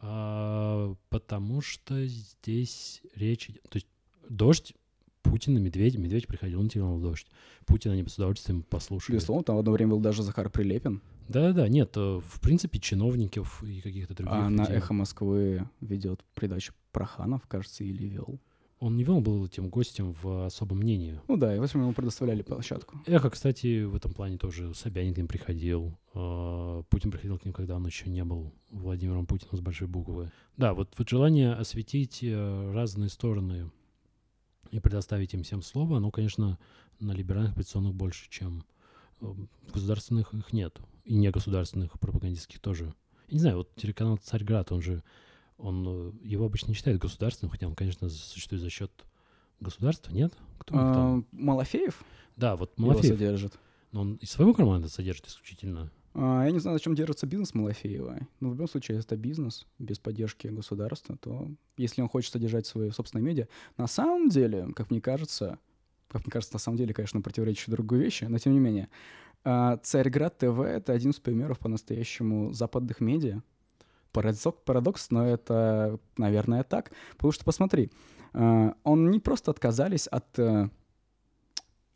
А, 0.00 0.96
потому 1.10 1.60
что 1.60 2.04
здесь 2.06 3.00
речь 3.14 3.50
идет... 3.50 3.62
То 3.68 3.76
есть 3.76 3.86
дождь, 4.28 4.74
Путин 5.22 5.56
и 5.56 5.60
Медведь. 5.60 5.96
Медведь 5.96 6.26
приходил 6.26 6.60
на 6.60 6.68
телеканал 6.68 6.98
«Дождь». 6.98 7.28
Путин 7.66 7.92
они 7.92 8.04
с 8.04 8.16
удовольствием 8.16 8.64
послушали. 8.64 9.14
Безусловно, 9.14 9.44
там 9.44 9.54
в 9.54 9.60
одно 9.60 9.70
время 9.70 9.92
был 9.92 10.00
даже 10.00 10.24
Захар 10.24 10.50
Прилепин. 10.50 11.00
Да-да-да, 11.28 11.68
нет, 11.68 11.92
э, 11.96 12.20
в 12.20 12.40
принципе, 12.40 12.80
чиновников 12.80 13.62
и 13.62 13.80
каких-то 13.80 14.12
других 14.12 14.34
А 14.34 14.50
людей. 14.50 14.56
на 14.56 14.62
«Эхо 14.64 14.92
Москвы» 14.92 15.68
ведет 15.80 16.24
передачу 16.34 16.74
Проханов, 16.90 17.46
кажется, 17.46 17.84
или 17.84 18.06
вел. 18.06 18.40
Он 18.84 18.98
не 18.98 19.04
был 19.04 19.46
этим 19.46 19.70
гостем 19.70 20.14
в 20.22 20.44
особом 20.44 20.80
мнении. 20.80 21.18
Ну 21.26 21.38
да, 21.38 21.56
и 21.56 21.58
общем 21.58 21.80
ему 21.80 21.94
предоставляли 21.94 22.42
площадку. 22.42 23.00
Эхо, 23.06 23.30
кстати, 23.30 23.82
в 23.82 23.96
этом 23.96 24.12
плане 24.12 24.36
тоже 24.36 24.74
Собянин 24.74 25.14
к 25.14 25.16
ним 25.16 25.26
приходил. 25.26 25.98
А, 26.12 26.82
Путин 26.90 27.10
приходил 27.10 27.38
к 27.38 27.46
ним, 27.46 27.54
когда 27.54 27.76
он 27.76 27.86
еще 27.86 28.10
не 28.10 28.22
был 28.24 28.52
Владимиром 28.68 29.24
Путиным 29.24 29.56
с 29.56 29.60
большой 29.62 29.88
буквы. 29.88 30.30
Да, 30.58 30.74
вот, 30.74 30.92
вот 30.98 31.08
желание 31.08 31.54
осветить 31.54 32.18
э, 32.22 32.72
разные 32.74 33.08
стороны 33.08 33.70
и 34.70 34.80
предоставить 34.80 35.32
им 35.32 35.44
всем 35.44 35.62
слово, 35.62 35.96
оно, 35.96 36.10
конечно, 36.10 36.58
на 37.00 37.12
либеральных 37.12 37.52
оппозиционных 37.52 37.94
больше, 37.94 38.28
чем 38.28 38.66
э, 39.22 39.32
государственных 39.72 40.34
их 40.34 40.52
нет. 40.52 40.78
И 41.06 41.14
негосударственных 41.14 41.98
пропагандистских 41.98 42.60
тоже. 42.60 42.92
Я 43.28 43.34
не 43.34 43.40
знаю, 43.40 43.56
вот 43.56 43.74
телеканал 43.76 44.18
«Царьград», 44.18 44.72
он 44.72 44.82
же 44.82 45.02
он 45.58 45.84
э, 45.86 46.12
его 46.22 46.46
обычно 46.46 46.68
не 46.68 46.74
считают 46.74 47.00
государственным, 47.00 47.50
хотя 47.50 47.66
он, 47.66 47.74
конечно, 47.74 48.08
существует 48.08 48.62
за 48.62 48.70
счет 48.70 48.90
государства, 49.60 50.12
нет? 50.12 50.34
Кто 50.58 50.74
а, 50.76 50.94
там? 50.94 51.26
Малафеев? 51.32 52.02
Да, 52.36 52.56
вот 52.56 52.78
Малафеев. 52.78 53.04
Его 53.04 53.14
содержит. 53.14 53.58
Но 53.92 54.00
он 54.02 54.14
из 54.16 54.30
своего 54.30 54.54
кармана 54.54 54.88
содержит 54.88 55.26
исключительно. 55.26 55.90
А, 56.14 56.44
я 56.44 56.50
не 56.50 56.58
знаю, 56.58 56.78
зачем 56.78 56.94
держится 56.94 57.26
бизнес 57.26 57.54
Малафеева. 57.54 58.26
Но 58.40 58.48
в 58.48 58.52
любом 58.52 58.68
случае, 58.68 58.96
если 58.96 59.08
это 59.08 59.16
бизнес 59.16 59.66
без 59.78 59.98
поддержки 59.98 60.48
государства, 60.48 61.16
то 61.16 61.48
если 61.76 62.02
он 62.02 62.08
хочет 62.08 62.32
содержать 62.32 62.66
свои 62.66 62.90
собственные 62.90 63.24
медиа, 63.24 63.48
на 63.76 63.86
самом 63.86 64.28
деле, 64.28 64.68
как 64.74 64.90
мне 64.90 65.00
кажется, 65.00 65.58
как 66.08 66.24
мне 66.24 66.30
кажется, 66.30 66.54
на 66.54 66.60
самом 66.60 66.78
деле, 66.78 66.94
конечно, 66.94 67.20
противоречит 67.20 67.70
другой 67.70 67.98
вещи, 67.98 68.24
но 68.24 68.38
тем 68.38 68.52
не 68.52 68.60
менее, 68.60 68.88
а, 69.42 69.76
Царьград 69.78 70.38
ТВ— 70.38 70.60
это 70.60 70.92
один 70.92 71.10
из 71.10 71.20
примеров 71.20 71.58
по-настоящему 71.58 72.52
западных 72.52 73.00
медиа, 73.00 73.42
Парадокс, 74.14 74.58
парадокс, 74.64 75.10
но 75.10 75.26
это, 75.26 75.98
наверное, 76.16 76.62
так. 76.62 76.92
Потому 77.16 77.32
что, 77.32 77.44
посмотри, 77.44 77.90
э, 78.32 78.72
он 78.84 79.10
не 79.10 79.18
просто 79.18 79.50
отказались 79.50 80.06
от 80.06 80.38
э, 80.38 80.68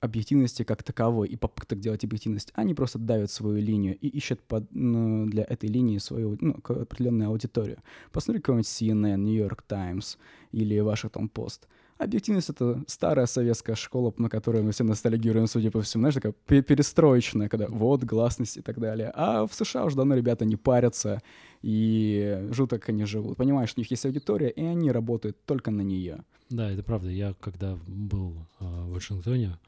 объективности 0.00 0.64
как 0.64 0.82
таковой 0.82 1.28
и 1.28 1.36
попыток 1.36 1.78
делать 1.78 2.04
объективность, 2.04 2.50
они 2.54 2.74
просто 2.74 2.98
давят 2.98 3.30
свою 3.30 3.58
линию 3.58 3.96
и 3.96 4.08
ищут 4.08 4.40
под, 4.42 4.66
ну, 4.74 5.26
для 5.26 5.44
этой 5.44 5.68
линии 5.68 5.98
свою 5.98 6.36
ну, 6.40 6.56
определенную 6.64 7.28
аудиторию. 7.30 7.78
Посмотри 8.10 8.42
какой-нибудь 8.42 8.66
CNN, 8.66 9.18
New 9.18 9.36
York 9.36 9.62
Times 9.62 10.18
или 10.50 10.76
Washington 10.76 11.30
Post— 11.32 11.60
Объективность— 11.98 12.48
это 12.50 12.84
старая 12.86 13.26
советская 13.26 13.74
школа, 13.74 14.14
на 14.18 14.28
которую 14.28 14.62
мы 14.64 14.70
все 14.70 14.84
ностальгируем, 14.84 15.48
судя 15.48 15.72
по 15.72 15.82
всему. 15.82 16.02
Знаешь, 16.02 16.14
такая 16.14 16.62
перестроечная, 16.62 17.48
когда 17.48 17.66
вот, 17.68 18.04
гласность 18.04 18.56
и 18.56 18.60
так 18.60 18.78
далее. 18.78 19.10
А 19.14 19.46
в 19.46 19.52
США 19.52 19.84
уже 19.84 19.96
давно 19.96 20.14
ребята 20.14 20.44
не 20.44 20.54
парятся 20.54 21.20
и 21.60 22.46
живут, 22.52 22.70
как 22.70 22.88
они 22.88 23.04
живут. 23.04 23.36
Понимаешь, 23.36 23.72
у 23.76 23.80
них 23.80 23.90
есть 23.90 24.06
аудитория, 24.06 24.48
и 24.48 24.62
они 24.62 24.92
работают 24.92 25.44
только 25.44 25.72
на 25.72 25.82
нее. 25.82 26.24
Да, 26.50 26.70
это 26.70 26.84
правда. 26.84 27.10
Я 27.10 27.34
когда 27.40 27.76
был 27.88 28.46
э, 28.60 28.64
в 28.64 28.92
Вашингтоне, 28.92 29.58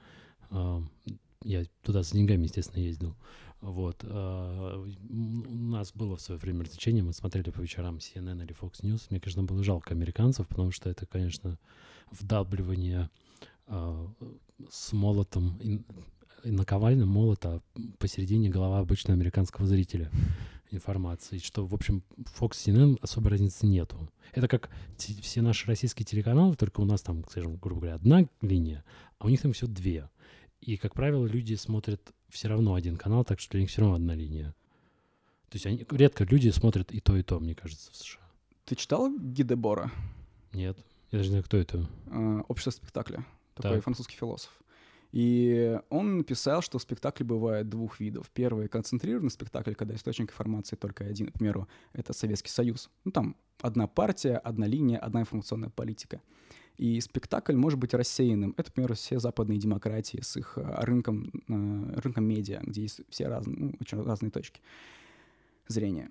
э, 0.51 0.81
я 1.43 1.65
туда 1.83 2.05
с 2.05 2.13
деньгами, 2.13 2.45
естественно, 2.45 2.81
ездил. 2.81 3.17
Вот. 3.61 4.05
Э, 4.05 4.87
у 5.09 5.55
нас 5.55 5.93
было 5.93 6.17
в 6.17 6.21
свое 6.21 6.41
время 6.41 6.65
развлечение, 6.65 7.03
мы 7.03 7.13
смотрели 7.13 7.51
по 7.51 7.61
вечерам 7.61 7.97
CNN 7.97 8.43
или 8.43 8.55
Fox 8.59 8.83
News. 8.83 9.07
Мне, 9.11 9.21
конечно, 9.21 9.43
было 9.43 9.63
жалко 9.63 9.95
американцев, 9.95 10.49
потому 10.49 10.71
что 10.71 10.89
это, 10.89 11.07
конечно, 11.07 11.59
вдавливание 12.11 13.11
э, 13.67 14.07
с 14.71 14.93
молотом 14.93 15.59
наковальным 16.45 17.09
молота 17.09 17.63
посередине 17.99 18.49
голова 18.49 18.79
обычного 18.79 19.15
американского 19.15 19.67
зрителя 19.67 20.11
информации, 20.71 21.39
что, 21.39 21.67
в 21.67 21.75
общем, 21.75 22.03
Fox 22.39 22.53
CNN 22.53 22.99
особой 23.03 23.33
разницы 23.33 23.67
нету. 23.67 24.09
Это 24.33 24.49
как 24.49 24.71
все 24.97 25.43
наши 25.43 25.67
российские 25.67 26.07
телеканалы, 26.07 26.55
только 26.55 26.81
у 26.81 26.85
нас 26.85 27.03
там, 27.03 27.25
скажем, 27.29 27.57
грубо 27.57 27.83
говоря, 27.83 27.97
одна 27.97 28.27
линия, 28.41 28.85
а 29.19 29.27
у 29.27 29.29
них 29.29 29.43
там 29.43 29.53
все 29.53 29.67
две. 29.67 30.09
И, 30.61 30.77
как 30.77 30.95
правило, 30.95 31.27
люди 31.27 31.55
смотрят 31.55 32.13
все 32.31 32.49
равно 32.49 32.75
один 32.75 32.97
канал, 32.97 33.25
так 33.25 33.41
что 33.41 33.53
для 33.53 33.61
них 33.61 33.71
все 33.71 33.83
равно 33.83 33.97
одна 33.97 34.15
линия. 34.15 34.55
То 35.49 35.57
есть 35.57 35.67
они, 35.67 35.85
редко 35.91 36.25
люди 36.25 36.49
смотрят 36.51 36.93
и 36.93 37.01
то, 37.01 37.17
и 37.17 37.23
то, 37.23 37.41
мне 37.41 37.55
кажется, 37.55 37.91
в 37.91 37.97
США. 37.97 38.21
Ты 38.65 38.77
читал 38.77 39.11
Гидебора? 39.11 39.91
Нет. 40.53 40.79
Я 41.11 41.19
даже 41.19 41.29
не 41.29 41.31
знаю, 41.31 41.45
кто 41.45 41.57
это. 41.57 41.89
Uh, 42.07 42.45
Общество 42.47 42.71
спектакля. 42.71 43.27
Такой 43.55 43.77
так. 43.77 43.85
французский 43.85 44.17
философ. 44.17 44.53
И 45.13 45.77
он 45.89 46.19
написал, 46.19 46.63
что 46.63 46.79
спектакли 46.79 47.25
бывают 47.25 47.69
двух 47.69 47.99
видов. 47.99 48.31
Первый— 48.33 48.69
концентрированный 48.69 49.31
спектакль, 49.31 49.75
когда 49.75 49.95
источник 49.97 50.31
информации 50.31 50.77
только 50.77 51.05
один. 51.05 51.29
К 51.29 51.33
примеру, 51.33 51.69
это 51.93 52.13
Советский 52.13 52.51
Союз. 52.51 52.91
Ну, 53.05 53.11
там 53.11 53.37
одна 53.61 53.89
партия, 53.89 54.37
одна 54.37 54.69
линия, 54.69 54.99
одна 54.99 55.21
информационная 55.23 55.71
политика. 55.71 56.21
И 56.77 57.01
спектакль 57.01 57.55
может 57.55 57.79
быть 57.79 57.93
рассеянным. 57.93 58.55
Это, 58.57 58.71
например, 58.71 58.95
все 58.95 59.19
западные 59.19 59.59
демократии 59.59 60.21
с 60.23 60.37
их 60.37 60.55
э, 60.57 60.63
рынком, 60.83 61.31
э, 61.49 62.01
рынком 62.01 62.25
медиа, 62.25 62.61
где 62.63 62.83
есть 62.83 63.03
все 63.11 63.29
разные, 63.29 63.57
ну, 63.59 63.75
очень 63.81 64.03
разные 64.03 64.31
точки 64.31 64.63
зрения. 65.69 66.11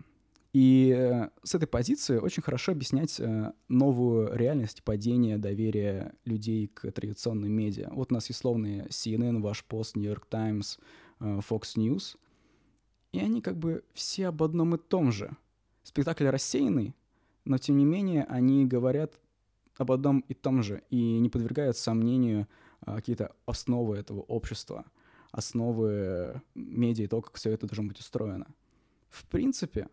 И 0.53 0.95
э, 0.95 1.29
с 1.43 1.55
этой 1.55 1.67
позиции 1.67 2.17
очень 2.17 2.43
хорошо 2.43 2.73
объяснять 2.73 3.19
новую 3.67 4.35
реальность 4.35 4.83
падения 4.83 5.37
доверия 5.37 6.13
людей 6.25 6.67
к 6.67 6.91
традиционным 6.91 7.51
медиа. 7.51 7.89
Вот 7.91 8.11
у 8.11 8.15
нас 8.15 8.29
есть 8.29 8.39
словные 8.39 8.85
CNN, 8.89 9.41
Ваш 9.41 9.65
Пост, 9.65 9.97
York 9.97 10.27
Times, 10.27 10.79
Fox 11.19 11.75
News. 11.77 12.15
И 13.11 13.19
они 13.19 13.41
как 13.41 13.57
бы 13.57 13.83
все 13.93 14.27
об 14.27 14.43
одном 14.43 14.75
и 14.75 14.77
том 14.77 15.11
же. 15.11 15.35
Спектакль 15.83 16.27
рассеянный, 16.27 16.95
но 17.45 17.57
тем 17.57 17.77
не 17.77 17.85
менее 17.85 18.25
они 18.25 18.65
говорят 18.65 19.19
об 19.79 19.91
одном 19.91 20.19
и 20.27 20.33
том 20.33 20.61
же 20.61 20.83
и 20.89 21.19
не 21.19 21.29
подвергают 21.29 21.77
сомнению 21.77 22.47
а, 22.81 22.97
какие-то 22.97 23.33
основы 23.45 23.95
этого 23.95 24.19
общества, 24.21 24.85
основы 25.31 26.41
медиа 26.53 27.05
и 27.05 27.07
то, 27.07 27.21
как 27.21 27.37
все 27.37 27.51
это 27.51 27.65
должно 27.65 27.85
быть 27.85 27.99
устроено. 27.99 28.47
В 29.09 29.25
принципе, 29.25 29.87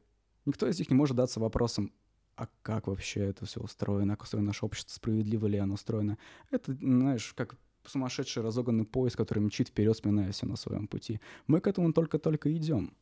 никто 0.44 0.66
из 0.66 0.79
них 0.81 0.90
не 0.90 0.96
может 0.96 1.16
даться 1.16 1.38
вопросом, 1.38 1.92
а 2.35 2.49
как 2.62 2.88
вообще 2.88 3.20
это 3.20 3.46
все 3.46 3.61
устроено, 3.61 4.14
как 4.14 4.25
устроено 4.25 4.49
наше 4.49 4.66
общество, 4.66 4.92
справедливо 4.92 5.46
ли 5.46 5.59
оно 5.59 5.75
устроено. 5.75 6.18
Это, 6.51 6.75
знаешь, 6.75 7.33
как 7.35 7.55
сумасшедший 7.85 8.42
разоганный 8.42 8.85
поезд, 8.85 9.16
который 9.16 9.38
мчит 9.38 9.68
вперед, 9.68 9.96
сминая 9.96 10.33
все 10.33 10.46
на 10.46 10.57
своем 10.57 10.88
пути. 10.88 11.20
Мы 11.46 11.61
к 11.61 11.68
этому 11.68 11.92
только-только 11.92 12.55
идем. 12.55 12.92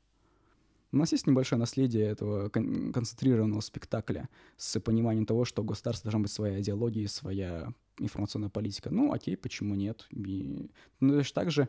У 0.94 0.96
нас 0.96 1.10
есть 1.10 1.26
небольшое 1.26 1.58
наследие 1.58 2.04
этого 2.04 2.50
кон- 2.50 2.92
концентрированного 2.92 3.60
спектакля 3.62 4.28
с 4.56 4.78
пониманием 4.78 5.26
того, 5.26 5.44
что 5.44 5.62
у 5.62 5.64
государства 5.64 6.08
должна 6.08 6.22
быть 6.22 6.30
своя 6.30 6.60
идеология, 6.60 7.08
своя 7.08 7.74
информационная 7.98 8.48
политика. 8.48 8.90
Ну, 8.90 9.12
окей, 9.12 9.36
почему 9.36 9.74
нет? 9.74 10.06
И, 10.10 10.70
ну, 11.00 11.16
точно 11.16 11.34
так 11.34 11.50
же 11.50 11.68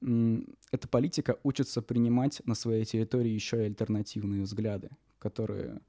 эта 0.00 0.88
политика 0.88 1.38
учится 1.44 1.82
принимать 1.82 2.42
на 2.46 2.56
своей 2.56 2.84
территории 2.84 3.30
еще 3.30 3.58
и 3.58 3.66
альтернативные 3.66 4.42
взгляды, 4.42 4.90
которые, 5.20 5.80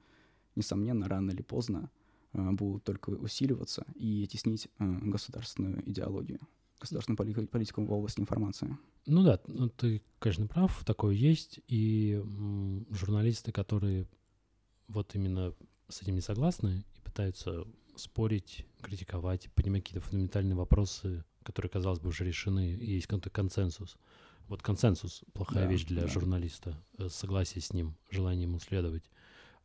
несомненно, 0.54 1.08
рано 1.08 1.32
или 1.32 1.42
поздно 1.42 1.90
э, 2.34 2.50
будут 2.52 2.84
только 2.84 3.10
усиливаться 3.10 3.84
и 3.96 4.28
теснить 4.28 4.68
э, 4.78 4.84
государственную 5.02 5.82
идеологию 5.90 6.38
государственную 6.80 7.48
политику 7.48 7.84
в 7.84 7.92
области 7.92 8.20
информации. 8.20 8.76
Ну 9.06 9.22
да, 9.22 9.40
ну, 9.46 9.68
ты, 9.68 10.02
конечно, 10.18 10.46
прав, 10.46 10.84
такое 10.84 11.14
есть. 11.14 11.60
И 11.68 12.14
м, 12.14 12.86
журналисты, 12.90 13.52
которые 13.52 14.06
вот 14.88 15.14
именно 15.14 15.54
с 15.88 16.02
этим 16.02 16.14
не 16.14 16.20
согласны 16.20 16.84
и 16.96 17.00
пытаются 17.02 17.64
спорить, 17.96 18.66
критиковать, 18.82 19.50
поднимать 19.54 19.84
какие-то 19.84 20.06
фундаментальные 20.06 20.56
вопросы, 20.56 21.24
которые, 21.42 21.70
казалось 21.70 22.00
бы, 22.00 22.08
уже 22.08 22.24
решены, 22.24 22.74
и 22.74 22.94
есть 22.94 23.06
какой-то 23.06 23.30
консенсус. 23.30 23.96
Вот 24.48 24.62
консенсус— 24.62 25.22
плохая 25.32 25.64
да, 25.64 25.70
вещь 25.70 25.84
для 25.84 26.02
да. 26.02 26.08
журналиста, 26.08 26.80
э, 26.98 27.08
согласие 27.08 27.62
с 27.62 27.72
ним, 27.72 27.96
желание 28.10 28.44
ему 28.44 28.58
следовать. 28.60 29.04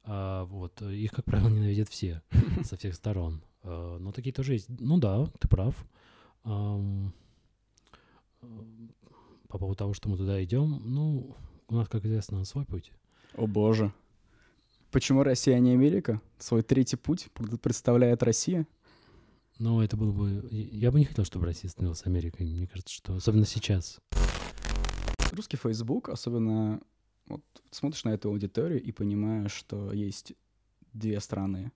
А 0.03 0.45
вот 0.45 0.81
их, 0.81 1.11
как 1.11 1.25
правило, 1.25 1.49
ненавидят 1.49 1.89
все, 1.89 2.21
со 2.63 2.77
всех 2.77 2.95
сторон. 2.95 3.43
А, 3.63 3.97
но 3.99 4.11
такие 4.11 4.33
тоже 4.33 4.53
есть. 4.53 4.69
Ну 4.69 4.97
да, 4.97 5.25
ты 5.39 5.47
прав. 5.47 5.75
По 6.43 6.81
поводу 9.47 9.75
того, 9.75 9.93
что 9.93 10.09
мы 10.09 10.17
туда 10.17 10.43
идем, 10.43 10.81
ну, 10.83 11.35
у 11.67 11.75
нас, 11.75 11.87
как 11.87 12.05
известно, 12.05 12.45
свой 12.45 12.65
путь. 12.65 12.91
О 13.35 13.47
боже. 13.47 13.93
Почему 14.91 15.23
Россия, 15.23 15.55
а 15.55 15.59
не 15.59 15.71
Америка? 15.71 16.21
Свой 16.37 16.63
третий 16.63 16.97
путь 16.97 17.29
представляет 17.61 18.23
Россия? 18.23 18.67
Ну, 19.59 19.81
это 19.81 19.95
было 19.95 20.11
бы... 20.11 20.47
Я 20.51 20.91
бы 20.91 20.99
не 20.99 21.05
хотел, 21.05 21.23
чтобы 21.23 21.45
Россия 21.45 21.69
становилась 21.69 22.05
Америкой. 22.05 22.45
Мне 22.47 22.67
кажется, 22.67 22.93
что... 22.93 23.15
Особенно 23.15 23.45
сейчас. 23.45 23.99
Русский 25.31 25.57
Facebook, 25.57 26.09
особенно... 26.09 26.81
Вот 27.27 27.43
смотришь 27.69 28.03
на 28.03 28.09
эту 28.09 28.29
аудиторию 28.29 28.81
и 28.81 28.91
понимаешь, 28.91 29.53
что 29.53 29.93
есть 29.93 30.33
две 30.93 31.19
страны. 31.21 31.71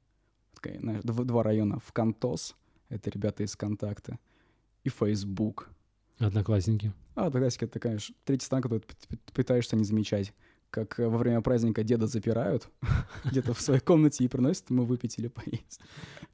Такая, 0.55 0.79
знаешь, 0.79 1.03
два 1.03 1.43
района. 1.43 1.79
В 1.79 1.93
Кантос, 1.93 2.55
это 2.89 3.09
ребята 3.11 3.43
из 3.43 3.55
Контакта, 3.55 4.19
и 4.85 4.89
Facebook. 4.89 5.69
Одноклассники. 6.19 6.93
А, 7.15 7.25
Одноклассники— 7.25 7.63
это, 7.65 7.79
конечно, 7.79 8.15
третий 8.23 8.45
страна, 8.45 8.61
которую 8.61 8.81
ты 8.81 9.17
пытаешься 9.33 9.75
не 9.75 9.83
замечать. 9.83 10.33
Как 10.69 10.97
во 10.97 11.17
время 11.17 11.41
праздника 11.41 11.83
деда 11.83 12.07
запирают 12.07 12.69
где-то 13.25 13.53
в 13.53 13.61
своей 13.61 13.79
комнате 13.79 14.23
и 14.23 14.27
приносят 14.27 14.69
ему 14.69 14.85
выпить 14.85 15.17
или 15.17 15.27
поесть. 15.27 15.79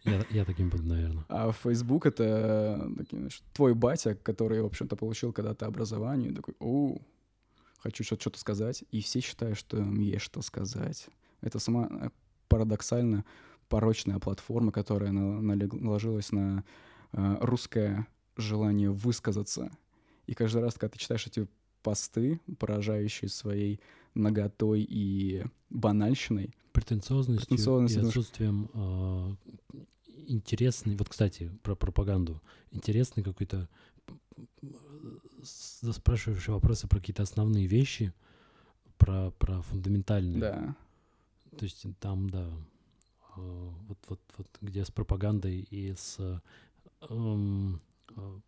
Я, 0.03 0.25
я 0.29 0.45
таким 0.45 0.69
буду, 0.69 0.83
наверное. 0.83 1.25
А 1.29 1.51
Facebook— 1.51 2.05
это 2.07 2.91
такие, 2.97 3.17
знаешь, 3.17 3.41
твой 3.53 3.73
батя, 3.73 4.15
который, 4.15 4.61
в 4.61 4.65
общем-то, 4.65 4.95
получил 4.95 5.31
когда-то 5.31 5.65
образование, 5.65 6.33
такой, 6.33 6.55
о, 6.59 6.97
хочу 7.79 8.03
что-то 8.03 8.39
сказать, 8.39 8.83
и 8.91 9.01
все 9.01 9.21
считают, 9.21 9.57
что 9.57 9.77
им 9.77 9.99
есть 9.99 10.23
что 10.23 10.41
сказать. 10.41 11.07
Это 11.41 11.59
сама 11.59 11.87
э, 11.89 12.09
парадоксально 12.47 13.25
порочная 13.69 14.19
платформа, 14.19 14.71
которая 14.71 15.11
наложилась 15.11 16.31
на 16.31 16.63
э, 17.13 17.37
русское 17.41 18.07
желание 18.37 18.91
высказаться. 18.91 19.71
И 20.27 20.33
каждый 20.33 20.61
раз, 20.61 20.75
когда 20.75 20.89
ты 20.89 20.99
читаешь 20.99 21.27
эти 21.27 21.47
посты, 21.83 22.39
поражающие 22.59 23.29
своей 23.29 23.79
наготой 24.13 24.85
и 24.87 25.43
банальщиной, 25.69 26.53
претенциозностью, 26.73 27.47
претенциозностью 27.47 28.03
и 28.03 28.07
отсутствием 28.07 28.69
э, 28.73 29.35
интересный, 30.27 30.95
вот, 30.95 31.09
кстати, 31.09 31.51
про 31.63 31.75
пропаганду, 31.75 32.41
интересный 32.71 33.23
какой-то 33.23 33.67
спрашивающий 35.43 36.53
вопросы 36.53 36.87
про 36.87 36.99
какие-то 36.99 37.23
основные 37.23 37.65
вещи, 37.65 38.13
про, 38.97 39.31
про 39.31 39.61
фундаментальные. 39.63 40.39
Да. 40.39 40.75
То 41.57 41.65
есть 41.65 41.85
там, 41.99 42.29
да, 42.29 42.49
вот, 43.35 43.97
вот, 44.07 44.19
вот 44.37 44.47
где 44.61 44.85
с 44.85 44.91
пропагандой 44.91 45.67
и 45.69 45.93
с 45.93 46.41
эм, 47.09 47.81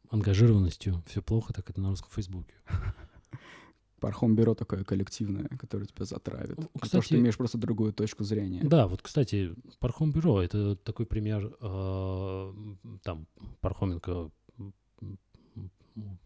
ангажированностью 0.10 1.04
все 1.08 1.22
плохо, 1.22 1.54
так 1.54 1.70
это 1.70 1.82
на 1.82 1.90
русском 1.90 2.10
Фейсбуке. 2.12 2.54
Пархом-бюро 4.00 4.54
такое 4.54 4.84
коллективное, 4.84 5.48
которое 5.58 5.86
тебя 5.86 6.04
затравит. 6.04 6.58
Ну, 6.58 6.68
Потому 6.74 6.80
что 6.90 7.00
кстати- 7.00 7.10
ты 7.10 7.20
имеешь 7.20 7.38
просто 7.38 7.58
другую 7.58 7.94
точку 7.94 8.26
зрения. 8.26 8.62
Да, 8.62 8.88
вот, 8.88 9.02
кстати, 9.02 9.54
Пархом 9.80 10.12
Бюро— 10.12 10.42
это 10.44 10.76
такой 10.76 11.06
пример, 11.06 11.56
э, 11.62 12.54
там, 13.04 13.28
Пархоменко, 13.62 14.30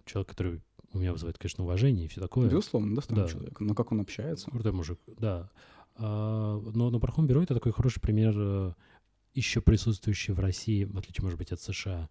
человек, 0.05 0.29
который 0.29 0.61
у 0.93 0.97
меня 0.99 1.11
вызывает, 1.11 1.37
конечно, 1.37 1.63
уважение 1.65 2.05
и 2.05 2.07
все 2.07 2.19
такое. 2.19 2.49
Безусловно, 2.49 2.95
достойный 2.95 3.25
Да. 3.25 3.29
человек. 3.29 3.59
Но 3.59 3.75
как 3.75 3.91
он 3.91 3.99
общается? 4.01 4.49
Крутой 4.49 4.71
мужик, 4.71 4.99
да. 5.19 5.51
А, 5.97 6.59
но, 6.73 6.89
но 6.89 6.99
Пархом 6.99 7.27
Бюро— 7.27 7.41
это 7.43 7.53
такой 7.53 7.73
хороший 7.73 7.99
пример, 8.01 8.33
э, 8.35 8.73
еще 9.35 9.61
присутствующий 9.61 10.33
в 10.33 10.39
России, 10.39 10.85
в 10.85 10.97
отличие, 10.97 11.23
может 11.23 11.37
быть, 11.37 11.51
от 11.51 11.61
США, 11.61 12.09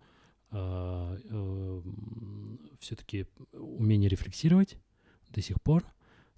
все-таки 2.80 3.26
умение 3.52 4.08
рефлексировать 4.08 4.76
до 5.30 5.42
сих 5.42 5.60
пор. 5.60 5.84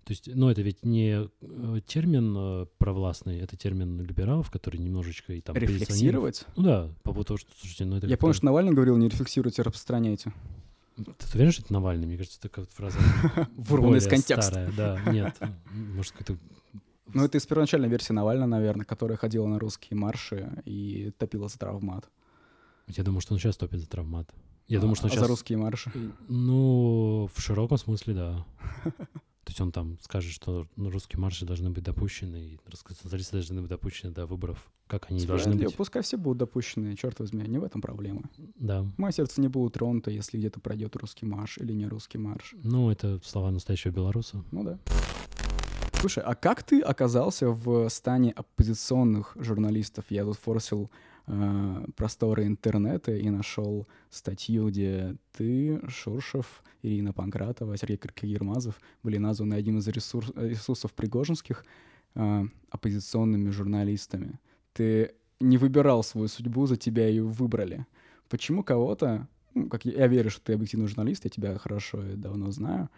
То 0.04 0.12
есть, 0.12 0.30
ну, 0.34 0.48
это 0.48 0.62
ведь 0.62 0.86
не 0.86 1.28
э, 1.42 1.80
термин 1.86 2.34
э, 2.34 2.66
провластный, 2.78 3.40
это 3.40 3.58
термин 3.58 4.00
либералов, 4.00 4.50
который 4.50 4.78
немножечко 4.78 5.34
и 5.34 5.42
там 5.42 5.54
Рефлексировать? 5.54 6.46
Ну 6.56 6.62
да, 6.62 6.88
по 7.02 7.12
поводу 7.12 7.24
того, 7.24 7.38
что, 7.38 7.50
слушайте, 7.58 7.84
ну 7.84 7.96
это 7.96 8.06
Я 8.06 8.16
помню, 8.16 8.32
что 8.32 8.46
Навальный 8.46 8.72
говорил, 8.72 8.96
не 8.96 9.10
рефлексируйте, 9.10 9.60
распространяйте. 9.60 10.32
Ты 10.96 11.04
уверен, 11.34 11.52
что 11.52 11.62
это 11.62 11.74
Навальный? 11.74 12.06
Мне 12.06 12.16
кажется, 12.16 12.38
это 12.40 12.48
как 12.48 12.70
фраза 12.70 12.98
Вырванная 13.56 13.98
из 13.98 14.06
контекста. 14.06 14.42
старая. 14.50 14.72
Да, 14.74 15.12
нет. 15.12 15.36
Может, 15.70 16.12
какой-то... 16.12 16.40
Ну, 17.12 17.24
это 17.24 17.36
из 17.36 17.46
первоначальной 17.46 17.90
версии 17.90 18.14
Навального, 18.14 18.48
наверное, 18.48 18.86
которая 18.86 19.18
ходила 19.18 19.46
на 19.46 19.58
русские 19.58 19.98
марши 19.98 20.62
и 20.64 21.12
топила 21.18 21.48
за 21.48 21.58
травмат. 21.58 22.08
Я 22.88 23.04
думаю, 23.04 23.20
что 23.20 23.34
он 23.34 23.40
сейчас 23.40 23.56
топит 23.56 23.80
за 23.80 23.86
травмат. 23.86 24.32
Я 24.66 24.80
думаю, 24.80 24.96
что 24.96 25.04
а 25.04 25.06
он 25.06 25.10
за 25.10 25.16
сейчас... 25.16 25.28
русские 25.28 25.58
марши? 25.58 25.90
Ну, 26.28 27.30
в 27.34 27.40
широком 27.40 27.78
смысле, 27.78 28.14
да. 28.14 28.46
То 29.48 29.52
есть 29.52 29.60
он 29.62 29.72
там 29.72 29.98
скажет, 30.02 30.30
что 30.30 30.66
русские 30.76 31.18
марши 31.20 31.46
должны 31.46 31.70
быть 31.70 31.82
допущены, 31.82 32.36
и 32.36 32.60
социалисты 32.94 33.38
должны 33.38 33.62
быть 33.62 33.70
допущены 33.70 34.12
до 34.12 34.26
выборов, 34.26 34.70
как 34.86 35.06
они 35.10 35.24
должны 35.24 35.44
Справедливо. 35.44 35.68
быть. 35.70 35.76
Пускай 35.78 36.02
все 36.02 36.18
будут 36.18 36.36
допущены, 36.36 36.94
черт 36.96 37.18
возьми, 37.18 37.48
не 37.48 37.56
в 37.56 37.64
этом 37.64 37.80
проблема. 37.80 38.24
Да. 38.56 38.84
Мое 38.98 39.10
сердце 39.10 39.40
не 39.40 39.48
будет 39.48 39.72
тронуто, 39.72 40.10
если 40.10 40.36
где-то 40.36 40.60
пройдет 40.60 40.96
русский 40.96 41.24
марш 41.24 41.56
или 41.56 41.72
не 41.72 41.86
русский 41.86 42.18
марш. 42.18 42.54
Ну, 42.62 42.90
это 42.90 43.20
слова 43.24 43.50
настоящего 43.50 43.90
белоруса. 43.90 44.44
Ну 44.50 44.64
да. 44.64 44.78
Слушай, 45.98 46.24
а 46.24 46.34
как 46.34 46.62
ты 46.62 46.82
оказался 46.82 47.48
в 47.48 47.88
стане 47.88 48.32
оппозиционных 48.32 49.34
журналистов? 49.40 50.04
Я 50.10 50.24
тут 50.24 50.36
форсил 50.36 50.90
э, 51.28 51.84
просторы 51.94 52.46
интернета 52.46 53.14
и 53.14 53.30
нашел 53.30 53.86
статью, 54.10 54.68
где 54.68 55.16
ты, 55.32 55.80
Шуршев, 55.88 56.62
Ирина 56.82 57.12
Панкратова, 57.12 57.76
Сергей 57.76 57.96
Киркагирмазов 57.96 58.80
были 59.02 59.18
названы 59.18 59.54
одним 59.54 59.78
из 59.78 59.88
ресурс- 59.88 60.32
ресурсов 60.36 60.92
пригожинских 60.92 61.64
э, 62.14 62.44
оппозиционными 62.70 63.50
журналистами. 63.50 64.40
Ты 64.72 65.12
не 65.40 65.58
выбирал 65.58 66.02
свою 66.02 66.28
судьбу, 66.28 66.66
за 66.66 66.76
тебя 66.76 67.06
ее 67.08 67.24
выбрали. 67.24 67.86
Почему 68.28 68.62
кого-то, 68.62 69.28
ну, 69.54 69.68
как 69.68 69.84
я, 69.84 69.92
я 69.92 70.06
верю, 70.06 70.30
что 70.30 70.40
ты 70.42 70.54
объективный 70.54 70.88
журналист, 70.88 71.24
я 71.24 71.30
тебя 71.30 71.58
хорошо 71.58 72.04
и 72.04 72.16
давно 72.16 72.50
знаю, 72.50 72.88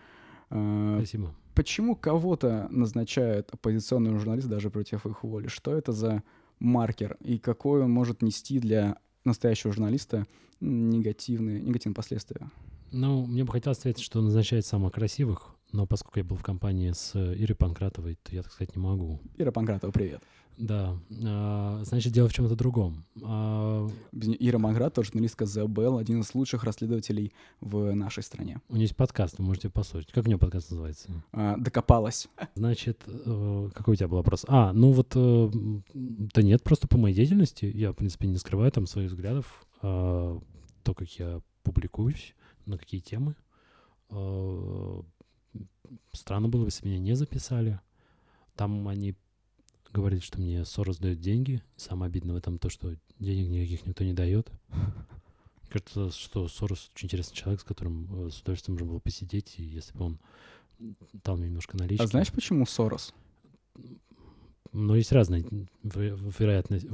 э, 0.51 0.97
Спасибо. 0.99 1.35
почему 1.55 1.97
кого-то 1.97 2.69
назначают 2.71 3.51
оппозиционным 3.53 4.19
журналистом 4.19 4.51
даже 4.53 4.71
против 4.71 5.07
их 5.07 5.23
воли? 5.25 5.49
Что 5.49 5.77
это 5.77 5.93
за 5.93 6.23
маркер 6.61 7.17
и 7.21 7.39
какой 7.39 7.83
он 7.83 7.91
может 7.91 8.23
нести 8.23 8.61
для 8.61 8.99
настоящего 9.25 9.73
журналиста 9.73 10.27
негативные, 10.61 11.61
негативные 11.61 11.97
последствия? 11.97 12.51
Ну, 12.93 13.27
мне 13.27 13.45
бы 13.45 13.53
хотелось 13.53 13.79
ответить, 13.79 14.03
что 14.03 14.21
назначает 14.21 14.67
самых 14.67 14.93
красивых, 14.93 15.55
но 15.73 15.87
поскольку 15.87 16.19
я 16.19 16.25
был 16.25 16.37
в 16.37 16.43
компании 16.43 16.93
с 16.93 17.15
Ирой 17.15 17.55
Панкратовой, 17.55 18.19
то 18.23 18.35
я 18.35 18.43
так 18.43 18.53
сказать 18.53 18.75
не 18.75 18.83
могу. 18.83 19.21
Ира 19.37 19.53
Панкратова, 19.53 19.93
привет. 19.93 20.23
Да. 20.57 20.99
А, 21.25 21.81
значит, 21.85 22.13
дело 22.13 22.29
в 22.29 22.33
чем-то 22.33 22.55
другом. 22.55 23.05
А, 23.23 23.89
Ира 24.13 24.59
Панкратова, 24.59 25.05
журналистка 25.05 25.45
The 25.45 25.67
Bell, 25.67 25.99
один 25.99 26.21
из 26.21 26.35
лучших 26.35 26.65
расследователей 26.65 27.33
в 27.61 27.95
нашей 27.95 28.23
стране. 28.23 28.61
у 28.69 28.75
нее 28.75 28.85
есть 28.85 28.97
подкаст, 28.97 29.39
вы 29.39 29.45
можете 29.45 29.71
послушать. 29.71 30.13
Как 30.13 30.25
у 30.25 30.29
нее 30.29 30.39
подкаст 30.39 30.71
называется? 30.71 31.11
А, 31.33 31.57
докопалась. 31.57 32.29
Значит, 32.55 33.03
э, 33.07 33.71
какой 33.75 33.95
у 33.95 33.97
тебя 33.97 34.09
был 34.09 34.19
вопрос? 34.19 34.45
А, 34.49 34.73
ну 34.73 34.93
вот, 34.93 35.13
э, 35.15 35.51
да 35.95 36.43
нет, 36.43 36.63
просто 36.63 36.89
по 36.89 36.99
моей 36.99 37.15
деятельности. 37.15 37.65
Я, 37.65 37.93
в 37.93 37.97
принципе, 37.97 38.29
не 38.29 38.37
скрываю 38.37 38.71
там 38.71 38.87
своих 38.87 39.11
взглядов, 39.11 39.67
а, 39.83 40.39
то, 40.83 40.95
как 40.95 41.09
я 41.19 41.41
публикуюсь, 41.63 42.35
на 42.67 42.77
какие 42.77 43.01
темы. 43.01 43.35
Э, 44.11 45.03
Странно 46.13 46.49
было 46.49 46.63
бы, 46.63 46.69
если 46.69 46.87
меня 46.87 46.99
не 46.99 47.15
записали. 47.15 47.81
Там 48.55 48.87
они 48.89 49.15
говорили, 49.93 50.21
что 50.21 50.41
мне 50.41 50.65
Сорос 50.65 50.99
дает 50.99 51.21
деньги. 51.21 51.63
Самое 51.77 52.09
обидное 52.09 52.35
в 52.35 52.39
этом 52.39 52.59
то, 52.59 52.69
что 52.69 52.95
денег 53.19 53.49
никаких 53.49 53.87
никто 53.87 54.05
не 54.05 54.13
дает. 54.13 54.51
Кажется, 55.69 56.11
что 56.11 56.49
Сорос 56.49 56.91
очень 56.95 57.07
интересный 57.07 57.37
человек, 57.37 57.61
с 57.61 57.65
которым 57.65 58.27
э, 58.27 58.31
с 58.31 58.41
удовольствием 58.41 58.75
можно 58.75 58.91
было 58.91 58.99
посидеть, 58.99 59.55
и 59.59 59.63
если 59.63 59.97
бы 59.97 60.05
он 60.05 60.19
мне 60.79 61.47
немножко 61.47 61.77
налички. 61.77 62.03
А 62.03 62.07
знаешь, 62.07 62.33
почему 62.33 62.67
Сорос? 62.67 63.15
Но 64.73 64.95
есть 64.95 65.11
разные 65.13 65.43
веро- 65.83 66.33
вероятность, 66.39 66.87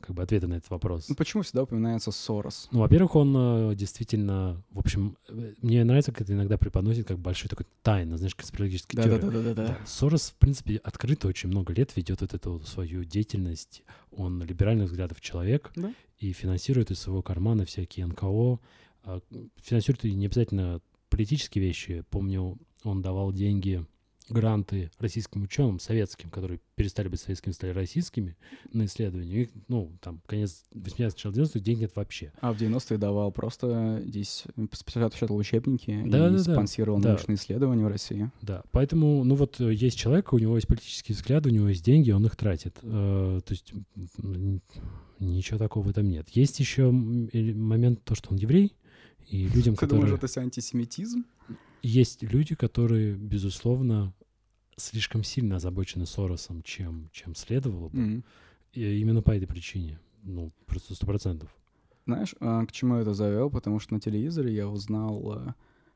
как 0.00 0.14
бы 0.16 0.22
ответы 0.22 0.46
на 0.46 0.54
этот 0.54 0.70
вопрос. 0.70 1.08
Ну, 1.08 1.14
почему 1.14 1.42
всегда 1.42 1.64
упоминается 1.64 2.10
Сорос? 2.10 2.68
Ну, 2.72 2.80
во-первых, 2.80 3.16
он 3.16 3.34
э, 3.36 3.74
действительно, 3.74 4.62
в 4.70 4.78
общем, 4.78 5.16
э, 5.28 5.52
мне 5.60 5.84
нравится, 5.84 6.10
как 6.12 6.22
это 6.22 6.32
иногда 6.32 6.56
преподносит 6.56 7.06
как 7.06 7.18
большой 7.18 7.50
такой 7.50 7.66
тайна, 7.82 8.16
знаешь, 8.16 8.34
конспирологический 8.34 8.96
теория. 8.96 9.18
Да-да-да-да-да. 9.18 9.66
Да, 9.66 9.78
Сорос, 9.86 10.30
в 10.30 10.34
принципе, 10.36 10.76
открыто 10.76 11.28
очень 11.28 11.50
много 11.50 11.74
лет 11.74 11.94
ведет 11.96 12.22
вот 12.22 12.32
эту 12.32 12.60
свою 12.64 13.04
деятельность. 13.04 13.82
Он 14.10 14.42
либеральных 14.42 14.86
взглядов 14.88 15.20
человек 15.20 15.70
Да. 15.76 15.92
и 16.18 16.32
финансирует 16.32 16.90
из 16.90 16.98
своего 17.00 17.20
кармана 17.22 17.66
всякие 17.66 18.06
НКО. 18.06 18.58
а, 19.04 19.20
Финансирует 19.62 20.04
и 20.06 20.14
не 20.14 20.26
обязательно 20.26 20.80
политические 21.10 21.64
вещи. 21.64 22.04
Помню, 22.10 22.56
он 22.84 23.02
давал 23.02 23.32
деньги, 23.32 23.84
гранты 24.28 24.90
российским 24.98 25.42
ученым, 25.42 25.78
советским, 25.78 26.30
которые 26.30 26.60
перестали 26.74 27.08
быть 27.08 27.20
советскими, 27.20 27.52
стали 27.52 27.70
российскими, 27.72 28.36
на 28.72 28.86
исследования. 28.86 29.42
Их, 29.42 29.50
ну, 29.68 29.92
там, 30.00 30.20
конец 30.26 30.64
80-х, 30.74 31.04
начало 31.04 31.32
90-х, 31.32 31.60
денег 31.60 31.80
нет 31.80 31.92
вообще. 31.96 32.32
А 32.40 32.52
в 32.52 32.56
90-е 32.56 32.98
давал 32.98 33.32
просто 33.32 34.02
здесь 34.06 34.44
печатал 34.84 35.36
учебники 35.36 36.02
Да-да-да, 36.06 36.36
и 36.36 36.38
спонсировал 36.38 37.00
да. 37.00 37.10
научные 37.10 37.36
исследования 37.36 37.84
в 37.84 37.88
России. 37.88 38.30
Да, 38.40 38.62
поэтому, 38.70 39.24
ну 39.24 39.34
вот 39.34 39.60
э, 39.60 39.72
есть 39.72 39.98
человек, 39.98 40.32
у 40.32 40.38
него 40.38 40.56
есть 40.56 40.68
политические 40.68 41.16
взгляды, 41.16 41.50
у 41.50 41.52
него 41.52 41.68
есть 41.68 41.84
деньги, 41.84 42.10
он 42.10 42.24
их 42.26 42.36
тратит. 42.36 42.78
Э, 42.82 43.40
то 43.44 43.52
есть 43.52 43.72
ничего 45.18 45.58
такого 45.58 45.84
в 45.84 45.88
этом 45.88 46.08
нет. 46.08 46.28
Есть 46.30 46.60
еще 46.60 46.90
момент 46.90 48.02
то, 48.04 48.14
что 48.14 48.30
он 48.30 48.36
еврей, 48.36 48.74
и 49.28 49.48
людям, 49.48 49.74
Ты 49.74 49.80
которые... 49.80 50.06
думаешь, 50.06 50.18
это 50.22 50.40
антисемитизм? 50.40 51.24
Есть 51.82 52.22
люди, 52.22 52.54
которые, 52.54 53.14
безусловно, 53.14 54.14
слишком 54.76 55.24
сильно 55.24 55.56
озабочены 55.56 56.06
Соросом, 56.06 56.62
чем, 56.62 57.10
чем 57.12 57.34
следовало 57.34 57.88
бы. 57.88 57.98
Мгм. 57.98 58.24
И 58.72 59.00
именно 59.00 59.22
по 59.22 59.32
этой 59.32 59.46
причине. 59.46 60.00
Ну, 60.22 60.52
просто 60.66 60.94
сто 60.94 61.06
процентов. 61.06 61.54
Знаешь, 62.06 62.34
а, 62.40 62.64
к 62.66 62.72
чему 62.72 62.96
я 62.96 63.02
это 63.02 63.14
завел? 63.14 63.50
Потому 63.50 63.80
что 63.80 63.94
на 63.94 64.00
телевизоре 64.00 64.54
я 64.54 64.68
узнал 64.68 65.32
а, 65.32 65.54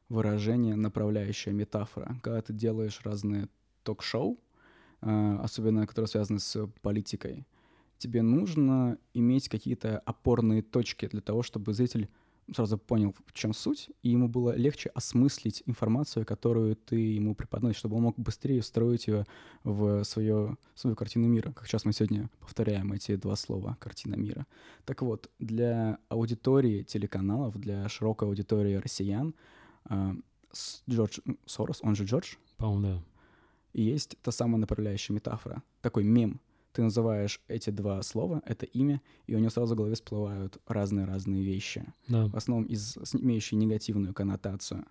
выражение 0.08 0.74
«направляющая 0.76 1.52
метафора». 1.52 2.18
Когда 2.22 2.42
ты 2.42 2.52
делаешь 2.52 3.00
разные 3.04 3.48
ток-шоу, 3.82 4.40
а, 5.00 5.40
особенно 5.42 5.86
которые 5.86 6.08
связаны 6.08 6.40
с 6.40 6.66
политикой, 6.82 7.46
тебе 7.98 8.22
нужно 8.22 8.98
иметь 9.14 9.48
какие-то 9.48 9.98
опорные 10.00 10.62
точки 10.62 11.06
для 11.06 11.20
того, 11.20 11.42
чтобы 11.42 11.72
зритель 11.72 12.08
сразу 12.54 12.78
понял, 12.78 13.14
в 13.26 13.32
чем 13.32 13.52
суть, 13.52 13.90
и 14.02 14.10
ему 14.10 14.28
было 14.28 14.54
легче 14.56 14.88
осмыслить 14.90 15.62
информацию, 15.66 16.24
которую 16.24 16.76
ты 16.76 16.96
ему 16.96 17.34
преподносишь, 17.34 17.78
чтобы 17.78 17.96
он 17.96 18.02
мог 18.02 18.18
быстрее 18.18 18.60
встроить 18.60 19.08
ее 19.08 19.24
в 19.64 20.04
свое, 20.04 20.56
свою 20.74 20.94
картину 20.96 21.26
мира. 21.28 21.52
Как 21.52 21.66
сейчас 21.66 21.84
мы 21.84 21.92
сегодня 21.92 22.30
повторяем 22.40 22.92
эти 22.92 23.16
два 23.16 23.34
слова 23.36 23.76
«картина 23.80 24.14
мира». 24.14 24.46
Так 24.84 25.02
вот, 25.02 25.30
для 25.38 25.98
аудитории 26.08 26.82
телеканалов, 26.82 27.56
для 27.58 27.88
широкой 27.88 28.28
аудитории 28.28 28.74
россиян, 28.74 29.34
с- 30.52 30.82
Джордж 30.88 31.18
Сорос, 31.46 31.80
он 31.82 31.96
же 31.96 32.04
Джордж, 32.04 32.36
По-моему, 32.56 32.82
да. 33.00 33.02
и 33.72 33.82
есть 33.82 34.16
та 34.22 34.30
самая 34.30 34.58
направляющая 34.58 35.14
метафора, 35.14 35.62
такой 35.82 36.04
мем. 36.04 36.40
Ты 36.76 36.82
называешь 36.82 37.40
эти 37.48 37.70
два 37.70 38.02
слова, 38.02 38.42
это 38.44 38.66
имя, 38.66 39.00
и 39.26 39.34
у 39.34 39.38
него 39.38 39.48
сразу 39.48 39.72
в 39.72 39.78
голове 39.78 39.94
всплывают 39.94 40.58
разные-разные 40.66 41.42
вещи, 41.42 41.86
Да. 42.06 42.26
в 42.28 42.36
основном 42.36 42.66
из, 42.66 42.98
имеющие 43.14 43.56
негативную 43.58 44.12
коннотацию. 44.12 44.84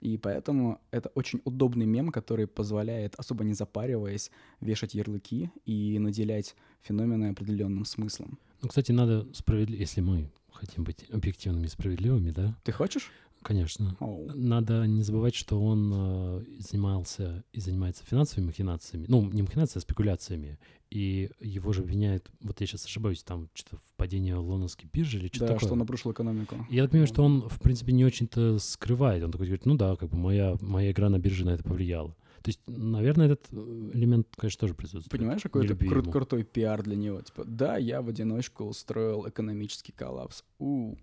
И 0.00 0.18
поэтому 0.18 0.80
это 0.92 1.08
очень 1.16 1.40
удобный 1.44 1.84
мем, 1.84 2.10
который 2.12 2.46
позволяет, 2.46 3.16
особо 3.16 3.42
не 3.42 3.54
запариваясь, 3.54 4.30
вешать 4.60 4.94
ярлыки 4.94 5.50
и 5.66 5.98
наделять 5.98 6.54
феномены 6.80 7.30
определенным 7.30 7.84
смыслом. 7.86 8.38
Ну, 8.62 8.68
кстати, 8.68 8.92
надо 8.92 9.26
справедливо, 9.34 9.80
если 9.80 10.00
мы 10.00 10.30
хотим 10.52 10.84
быть 10.84 11.10
объективными 11.10 11.64
и 11.66 11.68
справедливыми, 11.68 12.30
да, 12.30 12.56
Ты 12.62 12.70
хочешь? 12.70 13.10
Конечно. 13.42 13.96
Оу. 14.00 14.30
Надо 14.34 14.86
не 14.86 15.02
забывать, 15.02 15.34
что 15.34 15.62
он 15.62 15.90
э, 15.94 16.44
занимался 16.60 17.44
и 17.52 17.60
занимается 17.60 18.04
финансовыми 18.04 18.46
махинациями. 18.46 19.06
Ну, 19.08 19.22
не 19.30 19.42
махинациями, 19.42 19.78
а 19.80 19.82
спекуляциями. 19.82 20.58
И 20.90 21.30
его 21.40 21.72
же 21.72 21.82
обвиняют, 21.82 22.30
вот 22.40 22.60
я 22.60 22.66
сейчас 22.66 22.84
ошибаюсь, 22.84 23.22
там 23.22 23.48
что-то 23.54 23.76
в 23.78 23.94
падении 23.96 24.32
лондонской 24.32 24.88
биржи 24.92 25.18
или 25.18 25.28
что-то 25.28 25.46
Да, 25.46 25.52
такое. 25.54 25.66
что 25.68 25.74
нарушил 25.76 26.12
экономику. 26.12 26.66
И 26.70 26.76
Я 26.76 26.82
так 26.82 26.90
понимаю, 26.92 27.06
что 27.06 27.22
он, 27.24 27.48
в 27.48 27.60
принципе, 27.60 27.92
не 27.92 28.04
очень-то 28.04 28.58
скрывает. 28.58 29.22
Он 29.24 29.32
такой 29.32 29.46
говорит, 29.46 29.66
ну 29.66 29.76
да, 29.76 29.96
как 29.96 30.10
бы 30.10 30.18
моя, 30.18 30.56
моя 30.60 30.90
игра 30.92 31.08
на 31.08 31.18
бирже 31.18 31.44
на 31.44 31.50
это 31.50 31.64
повлияла. 31.64 32.14
То 32.42 32.48
есть, 32.48 32.60
наверное, 32.66 33.26
этот 33.26 33.46
э, 33.52 33.90
элемент, 33.94 34.26
конечно, 34.36 34.60
тоже 34.60 34.74
присутствует. 34.74 35.10
Понимаешь, 35.10 35.42
какой 35.42 35.64
это 35.64 35.76
крут- 35.76 36.10
крутой 36.10 36.42
пиар 36.44 36.82
для 36.82 36.96
него? 36.96 37.22
Типа, 37.22 37.44
да, 37.44 37.76
я 37.76 38.02
в 38.02 38.08
одиночку 38.08 38.64
устроил 38.64 39.28
экономический 39.28 39.92
коллапс. 39.92 40.42
У. 40.58 40.96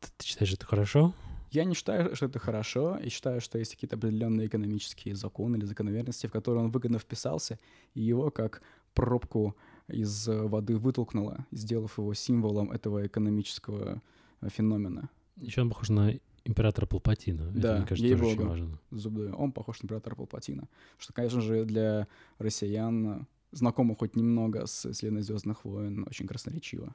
Ты, 0.00 0.08
ты 0.16 0.26
считаешь, 0.26 0.52
это 0.54 0.64
хорошо? 0.64 1.14
Я 1.50 1.64
не 1.64 1.74
считаю, 1.74 2.14
что 2.14 2.26
это 2.26 2.38
хорошо, 2.38 2.96
и 2.96 3.08
считаю, 3.08 3.40
что 3.40 3.58
есть 3.58 3.74
какие-то 3.74 3.96
определенные 3.96 4.46
экономические 4.46 5.14
законы 5.14 5.56
или 5.56 5.64
закономерности, 5.64 6.26
в 6.26 6.32
которые 6.32 6.64
он 6.64 6.70
выгодно 6.70 6.98
вписался, 6.98 7.58
и 7.94 8.00
его 8.00 8.30
как 8.30 8.62
пробку 8.94 9.56
из 9.88 10.28
э, 10.28 10.42
воды 10.42 10.76
вытолкнуло, 10.76 11.46
сделав 11.50 11.98
его 11.98 12.14
символом 12.14 12.70
этого 12.70 13.06
экономического 13.06 14.00
э, 14.40 14.48
феномена. 14.48 15.10
Еще 15.36 15.62
он 15.62 15.70
похож 15.70 15.88
на 15.88 16.14
императора 16.44 16.86
Палпатина. 16.86 17.42
Это, 17.42 17.60
Да, 17.60 17.76
мне 17.78 17.86
кажется, 17.86 18.12
тоже 18.12 18.24
очень 18.24 18.46
важно. 18.46 18.78
Зубы. 18.90 19.32
Он 19.36 19.52
похож 19.52 19.82
на 19.82 19.86
императора 19.86 20.14
Палпатина. 20.14 20.68
Что, 20.98 21.12
конечно 21.12 21.40
же, 21.40 21.64
для 21.64 22.06
россиян, 22.38 23.06
э, 23.06 23.26
знакомых 23.52 23.98
хоть 23.98 24.16
немного 24.16 24.66
с 24.66 24.86
исследованием 24.86 25.24
«Звездных 25.24 25.64
войн», 25.64 26.06
очень 26.08 26.26
красноречиво. 26.26 26.94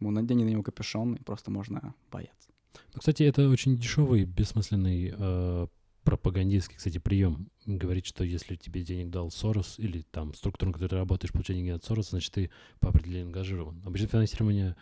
Ему 0.00 0.10
надень 0.12 0.44
на 0.44 0.48
него 0.48 0.62
капюшон, 0.62 1.14
и 1.14 1.22
просто 1.22 1.50
можно 1.50 1.94
бояться. 2.10 2.50
Ну, 2.94 3.00
кстати, 3.00 3.22
это 3.22 3.48
очень 3.48 3.76
дешевый, 3.76 4.24
бессмысленный 4.24 5.14
э, 5.16 5.66
пропагандистский, 6.04 6.76
кстати, 6.76 6.98
прием. 6.98 7.50
Говорит, 7.66 8.06
что 8.06 8.24
если 8.24 8.56
тебе 8.56 8.82
денег 8.82 9.10
дал 9.10 9.30
Сорос 9.30 9.78
или 9.78 10.02
там 10.10 10.34
структура, 10.34 10.68
на 10.68 10.72
которой 10.72 10.88
ты 10.88 10.96
работаешь, 10.96 11.32
получение 11.32 11.64
денег 11.64 11.76
от 11.76 11.84
Сороса, 11.84 12.10
значит, 12.10 12.32
ты 12.32 12.50
по 12.80 12.88
определению 12.88 13.26
ангажирован. 13.26 13.82
Обычно 13.84 14.08
финансирование 14.08 14.76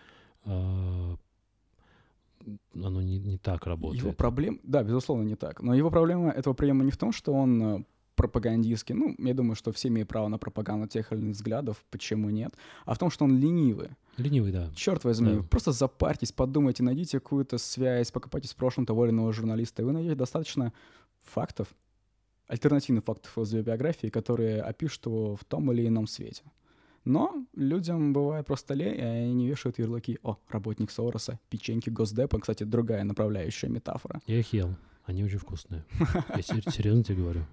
э, 0.44 1.16
оно 2.74 3.02
не, 3.02 3.18
не 3.18 3.38
так 3.38 3.66
работает. 3.66 4.02
Его 4.02 4.12
проблем... 4.12 4.60
Да, 4.62 4.82
безусловно, 4.82 5.24
не 5.24 5.36
так. 5.36 5.62
Но 5.62 5.74
его 5.74 5.90
проблема 5.90 6.30
этого 6.30 6.54
приема 6.54 6.84
не 6.84 6.90
в 6.90 6.96
том, 6.96 7.12
что 7.12 7.32
он 7.32 7.62
э, 7.62 7.84
пропагандистский. 8.16 8.94
Ну, 8.94 9.14
я 9.18 9.34
думаю, 9.34 9.54
что 9.54 9.70
все 9.72 9.88
имеют 9.88 10.08
право 10.08 10.28
на 10.28 10.38
пропаганду 10.38 10.88
тех 10.88 11.12
или 11.12 11.20
иных 11.20 11.36
взглядов, 11.36 11.84
почему 11.90 12.30
нет. 12.30 12.54
А 12.84 12.94
в 12.94 12.98
том, 12.98 13.10
что 13.10 13.24
он 13.24 13.38
ленивый. 13.38 13.90
Ленивый, 14.16 14.50
да. 14.52 14.70
Черт 14.74 15.04
возьми, 15.04 15.34
Да. 15.36 15.42
просто 15.42 15.72
запарьтесь, 15.72 16.32
подумайте, 16.32 16.82
найдите 16.82 17.20
какую-то 17.20 17.58
связь, 17.58 18.10
покопайтесь 18.10 18.52
в 18.52 18.56
прошлом 18.56 18.86
того 18.86 19.04
или 19.04 19.12
иного 19.12 19.32
журналиста, 19.32 19.82
и 19.82 19.84
вы 19.84 19.92
найдете 19.92 20.14
достаточно 20.14 20.72
фактов, 21.24 21.68
альтернативных 22.48 23.04
фактов 23.04 23.36
из 23.38 23.52
его 23.52 23.62
биографии, 23.62 24.08
которые 24.08 24.62
опишут 24.62 25.06
его 25.06 25.36
в 25.36 25.44
том 25.44 25.70
или 25.72 25.86
ином 25.86 26.06
свете. 26.06 26.42
Но 27.04 27.46
людям 27.54 28.12
бывает 28.12 28.46
просто 28.46 28.74
лень, 28.74 28.96
и 28.96 29.00
они 29.02 29.34
не 29.34 29.46
вешают 29.46 29.78
ярлыки. 29.78 30.18
О, 30.24 30.38
работник 30.48 30.90
Сороса, 30.90 31.38
печеньки 31.50 31.88
Госдепа. 31.90 32.40
Кстати, 32.40 32.64
другая 32.64 33.04
направляющая 33.04 33.68
метафора. 33.70 34.20
Я 34.26 34.40
их 34.40 34.52
ел. 34.52 34.74
Они 35.04 35.22
очень 35.22 35.38
вкусные. 35.38 35.84
Я 36.34 36.42
сер- 36.42 36.68
серьезно 36.72 37.04
тебе 37.04 37.18
говорю. 37.22 37.44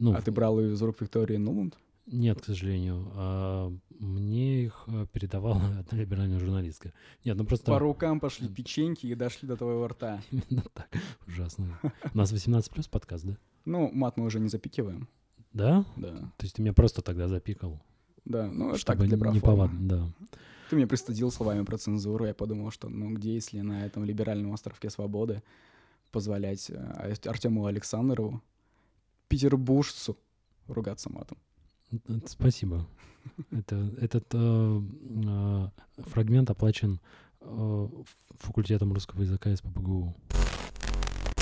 Ну, 0.00 0.14
а 0.14 0.22
ты 0.22 0.30
брал 0.32 0.60
ее 0.60 0.74
из 0.74 0.82
рук 0.82 1.00
Виктории 1.00 1.36
Нуланд? 1.36 1.76
Нет, 2.06 2.40
к 2.40 2.44
сожалению. 2.44 3.08
А, 3.14 3.72
мне 3.98 4.64
их 4.64 4.84
э, 4.88 5.06
передавала 5.12 5.62
одна 5.78 5.98
либеральная 5.98 6.38
журналистка. 6.38 6.92
Нет, 7.24 7.36
ну 7.36 7.44
просто... 7.44 7.66
По 7.66 7.78
рукам 7.78 8.18
пошли 8.20 8.48
печеньки 8.48 9.06
и 9.06 9.14
дошли 9.14 9.46
до 9.46 9.56
твоего 9.56 9.86
рта. 9.86 10.20
Именно 10.30 10.64
так. 10.74 10.88
Ужасно. 11.26 11.78
У 12.12 12.16
нас 12.18 12.32
18 12.32 12.70
плюс 12.72 12.88
подкаст, 12.88 13.24
да? 13.24 13.36
Ну, 13.64 13.90
мат 13.92 14.16
мы 14.16 14.24
уже 14.24 14.40
не 14.40 14.48
запикиваем. 14.48 15.08
Да? 15.52 15.84
Да, 15.96 16.12
То 16.38 16.44
есть 16.44 16.56
ты 16.56 16.62
меня 16.62 16.72
просто 16.72 17.02
тогда 17.02 17.28
запикал. 17.28 17.80
да. 18.24 18.50
Ну, 18.50 18.70
это 18.70 18.84
так 18.84 18.96
чтобы 18.96 19.06
для 19.06 19.16
не 19.16 19.20
проформы. 19.20 19.40
повадно, 19.40 19.88
да. 19.88 20.12
Ты 20.70 20.76
меня 20.76 20.86
пристыдил 20.86 21.30
словами 21.30 21.64
про 21.64 21.76
цензуру. 21.76 22.24
Я 22.24 22.34
подумал, 22.34 22.70
что 22.70 22.88
ну 22.88 23.12
где, 23.12 23.34
если 23.34 23.60
на 23.60 23.84
этом 23.84 24.04
либеральном 24.04 24.54
островке 24.54 24.88
свободы 24.88 25.42
позволять 26.10 26.70
э, 26.70 27.14
Артему 27.26 27.66
Александрову, 27.66 28.42
петербуржцу, 29.32 30.18
ругаться 30.68 31.10
матом. 31.10 31.38
Спасибо. 32.26 32.86
Это, 33.50 33.76
этот 34.00 34.26
э, 34.34 34.80
э, 35.26 35.68
фрагмент 36.10 36.50
оплачен 36.50 37.00
э, 37.40 37.88
факультетом 38.40 38.92
русского 38.92 39.22
языка 39.22 39.54
СПБГУ. 39.56 40.14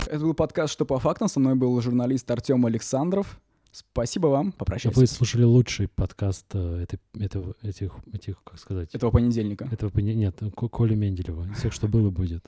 Это 0.07 0.20
был 0.20 0.34
подкаст 0.34 0.72
«Что 0.72 0.84
по 0.84 0.99
фактам». 0.99 1.28
Со 1.28 1.41
мной 1.41 1.55
был 1.55 1.80
журналист 1.80 2.30
Артем 2.30 2.66
Александров. 2.66 3.41
Спасибо 3.72 4.26
вам. 4.28 4.53
Попрощайтесь. 4.53 4.99
Вы 4.99 5.07
слушали 5.07 5.45
лучший 5.45 5.88
подкаст 5.88 6.47
э, 6.53 6.82
этой, 6.82 7.01
этого, 7.18 7.55
этих, 7.62 7.93
этих, 8.12 8.43
как 8.45 8.59
сказать, 8.59 8.95
Этого 8.95 9.11
понедельника. 9.11 9.66
этого, 9.72 9.99
нет, 10.01 10.38
Ко- 10.57 10.68
Коли 10.68 10.95
Менделева. 10.95 11.51
Из 11.51 11.59
всех, 11.59 11.72
что 11.72 11.88
было, 11.88 12.11
будет. 12.11 12.45